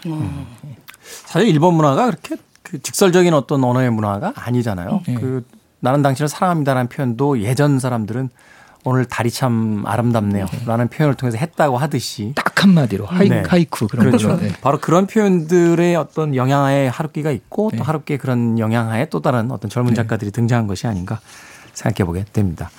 사실 1.26 1.48
일본 1.48 1.74
문화가 1.74 2.07
그렇게 2.07 2.36
그 2.62 2.82
직설적인 2.82 3.32
어떤 3.32 3.62
언어의 3.62 3.90
문화가 3.90 4.32
아니잖아요. 4.34 5.02
네. 5.07 5.14
그 5.14 5.44
나는 5.78 6.02
당신을 6.02 6.28
사랑합니다라는 6.28 6.88
표현도 6.88 7.42
예전 7.42 7.78
사람들은 7.78 8.30
오늘 8.87 9.05
달이 9.05 9.32
참 9.32 9.82
아름답네요라는 9.84 10.89
표현을 10.89 11.16
통해서 11.16 11.37
했다고 11.39 11.76
하듯이 11.76 12.32
딱 12.37 12.62
한마디로 12.62 13.05
하이, 13.05 13.28
네. 13.28 13.43
하이쿠 13.45 13.89
그런 13.89 14.07
그렇죠. 14.07 14.37
네. 14.39 14.53
바로 14.61 14.78
그런 14.78 15.09
표현들의 15.09 15.97
어떤 15.97 16.37
영향하에 16.37 16.87
하루키가 16.87 17.32
있고 17.32 17.70
네. 17.72 17.78
또 17.78 17.84
하루키의 17.84 18.20
그런 18.20 18.61
영향하에 18.61 19.07
또 19.07 19.20
다른 19.20 19.51
어떤 19.51 19.68
젊은 19.68 19.95
작가들이 19.95 20.30
등장한 20.30 20.68
것이 20.68 20.87
아닌가 20.87 21.18
생각해 21.74 22.07
보게 22.07 22.24
됩니다. 22.32 22.70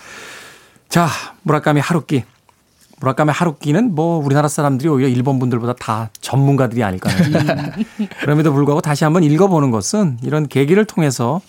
자, 0.87 1.09
무라카미 1.41 1.81
하루키. 1.81 2.23
무라카미 3.01 3.31
하루키는 3.31 3.93
뭐 3.93 4.23
우리나라 4.25 4.47
사람들이 4.47 4.87
오히려 4.87 5.09
일본 5.09 5.39
분들보다 5.39 5.73
다 5.73 6.09
전문가들이 6.21 6.85
아닐까 6.85 7.09
하는 7.11 7.85
그럼에도 8.21 8.53
불구하고 8.53 8.79
다시 8.79 9.03
한번 9.03 9.23
읽어보는 9.23 9.71
것은 9.71 10.19
이런 10.23 10.47
계기를 10.47 10.85
통해서 10.85 11.41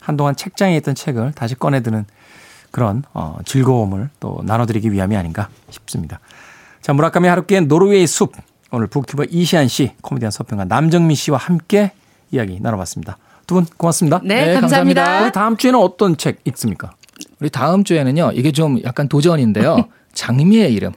한동안 0.00 0.34
책장에 0.34 0.74
있던 0.78 0.94
책을 0.94 1.32
다시 1.32 1.54
꺼내드는 1.54 2.06
그런 2.76 3.04
어, 3.14 3.38
즐거움을 3.46 4.10
또 4.20 4.40
나눠드리기 4.44 4.92
위함이 4.92 5.16
아닌가 5.16 5.48
싶습니다. 5.70 6.20
자, 6.82 6.92
무라카미 6.92 7.26
하루키의 7.26 7.62
노르웨이 7.68 8.06
숲. 8.06 8.34
오늘 8.70 8.86
북튜버 8.86 9.24
이시한 9.30 9.66
씨, 9.66 9.92
코미디언 10.02 10.30
서평가 10.30 10.66
남정미 10.66 11.14
씨와 11.14 11.38
함께 11.38 11.92
이야기 12.30 12.60
나눠봤습니다. 12.60 13.16
두 13.46 13.54
분 13.54 13.64
고맙습니다. 13.78 14.20
네, 14.22 14.44
네, 14.48 14.60
감사합니다. 14.60 14.60
감사합니다. 14.60 15.22
우리 15.24 15.32
다음 15.32 15.56
주에는 15.56 15.78
어떤 15.80 16.18
책 16.18 16.40
읽습니까? 16.44 16.90
우리 17.40 17.48
다음 17.48 17.82
주에는요. 17.82 18.32
이게 18.34 18.52
좀 18.52 18.78
약간 18.84 19.08
도전인데요. 19.08 19.76
장미의 20.16 20.72
이름. 20.72 20.92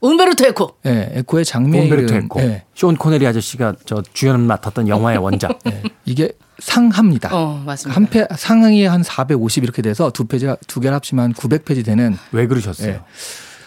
움베르토 0.00 0.44
에코. 0.46 0.76
예, 0.86 1.10
에코의 1.14 1.44
장미의 1.44 1.84
움베르토 1.84 2.12
이름. 2.12 2.22
했고 2.24 2.40
예, 2.42 2.64
숀 2.74 2.96
코네리 2.96 3.26
아저씨가 3.26 3.74
저 3.86 4.02
주연 4.12 4.46
맡았던 4.46 4.88
영화의 4.88 5.18
원작. 5.18 5.58
예. 5.66 5.82
이게 6.04 6.32
상하입니다. 6.58 7.30
어, 7.32 7.62
맞습니다. 7.64 7.96
한 7.96 8.06
페, 8.06 8.26
상이 8.36 8.84
한 8.84 9.02
450 9.02 9.64
이렇게 9.64 9.82
돼서 9.82 10.10
두 10.10 10.26
페이지 10.26 10.46
두 10.66 10.80
개를 10.80 10.94
합치면 10.96 11.34
900페이지 11.34 11.84
되는 11.84 12.16
왜 12.32 12.46
그러셨어요? 12.46 12.88
예. 12.90 13.00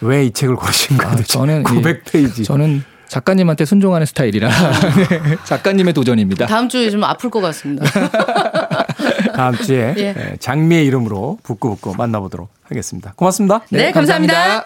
왜이 0.01 0.31
책을 0.31 0.55
고르신 0.55 0.97
거예요? 0.97 1.13
아, 1.13 1.15
저는 1.23 1.61
이- 1.61 1.63
900페이지. 1.63 2.45
저는 2.45 2.83
작가님한테 3.07 3.65
순종하는 3.65 4.05
스타일이라 4.05 4.49
네, 5.09 5.35
작가님의 5.43 5.93
도전입니다. 5.93 6.45
다음 6.45 6.69
주에 6.69 6.89
좀 6.91 7.03
아플 7.03 7.29
것 7.31 7.41
같습니다. 7.41 7.85
다음 9.35 9.55
주에 9.55 9.95
예. 9.97 10.03
예, 10.15 10.35
장미의 10.39 10.85
이름으로 10.85 11.39
북구북구 11.43 11.95
만나보도록 11.97 12.49
하겠습니다. 12.63 13.13
고맙습니다. 13.15 13.61
네, 13.71 13.91
감사합니다. 13.91 14.65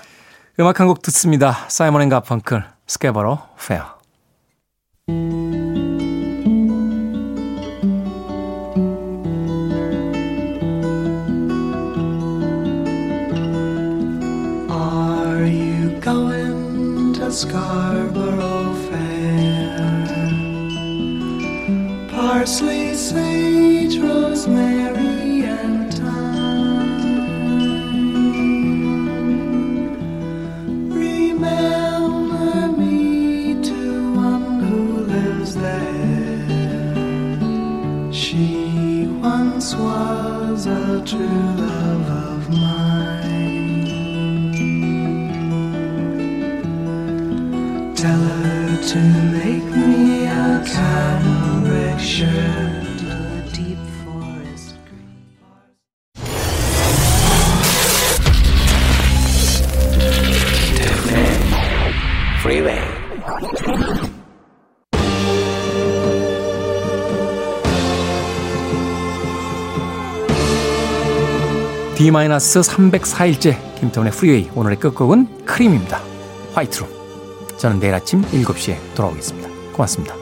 음악 0.60 0.80
한 0.80 0.88
곡 0.88 1.02
듣습니다. 1.02 1.66
사이먼 1.68 2.02
앤 2.04 2.10
가펑클 2.10 2.64
Scarborough 2.86 3.40
Fair. 3.58 3.94
To 17.14 17.32
Scarborough 17.32 18.76
Fair? 18.90 19.78
Parsley, 22.12 22.94
sage, 22.94 23.98
rosemary, 24.00 24.73
to 48.94 49.00
make 49.00 49.66
me 49.76 50.28
a 50.28 50.64
cambric 50.68 52.00
shirt, 52.00 53.02
a 53.02 53.42
deep 53.52 53.80
forest 54.04 54.76
green. 54.86 55.34
Freeway. 62.40 62.80
D-304일째 71.98 73.58
김태훈의 73.80 74.12
프리웨이 74.12 74.52
오늘의 74.54 74.80
끝곡은 74.80 75.46
크림입니다. 75.46 76.00
화이트룸. 76.54 77.03
저는 77.64 77.80
내일 77.80 77.94
아침 77.94 78.22
7시에 78.24 78.78
돌아오겠습니다. 78.94 79.48
고맙습니다. 79.72 80.16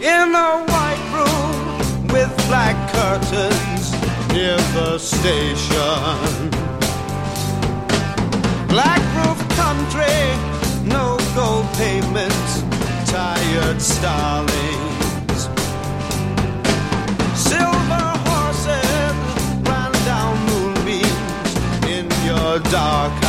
in 0.00 0.34
a 0.34 0.64
white 0.70 1.04
room 1.12 2.08
with 2.08 2.32
black 2.48 2.74
curtains 2.94 3.92
near 4.32 4.56
the 4.72 4.96
station. 4.96 6.50
Black 8.68 9.02
roof 9.20 9.38
country, 9.50 10.32
no 10.88 11.18
gold 11.34 11.66
pavement, 11.76 12.32
tired 13.04 13.82
starlings. 13.82 14.93
Dark 22.74 23.23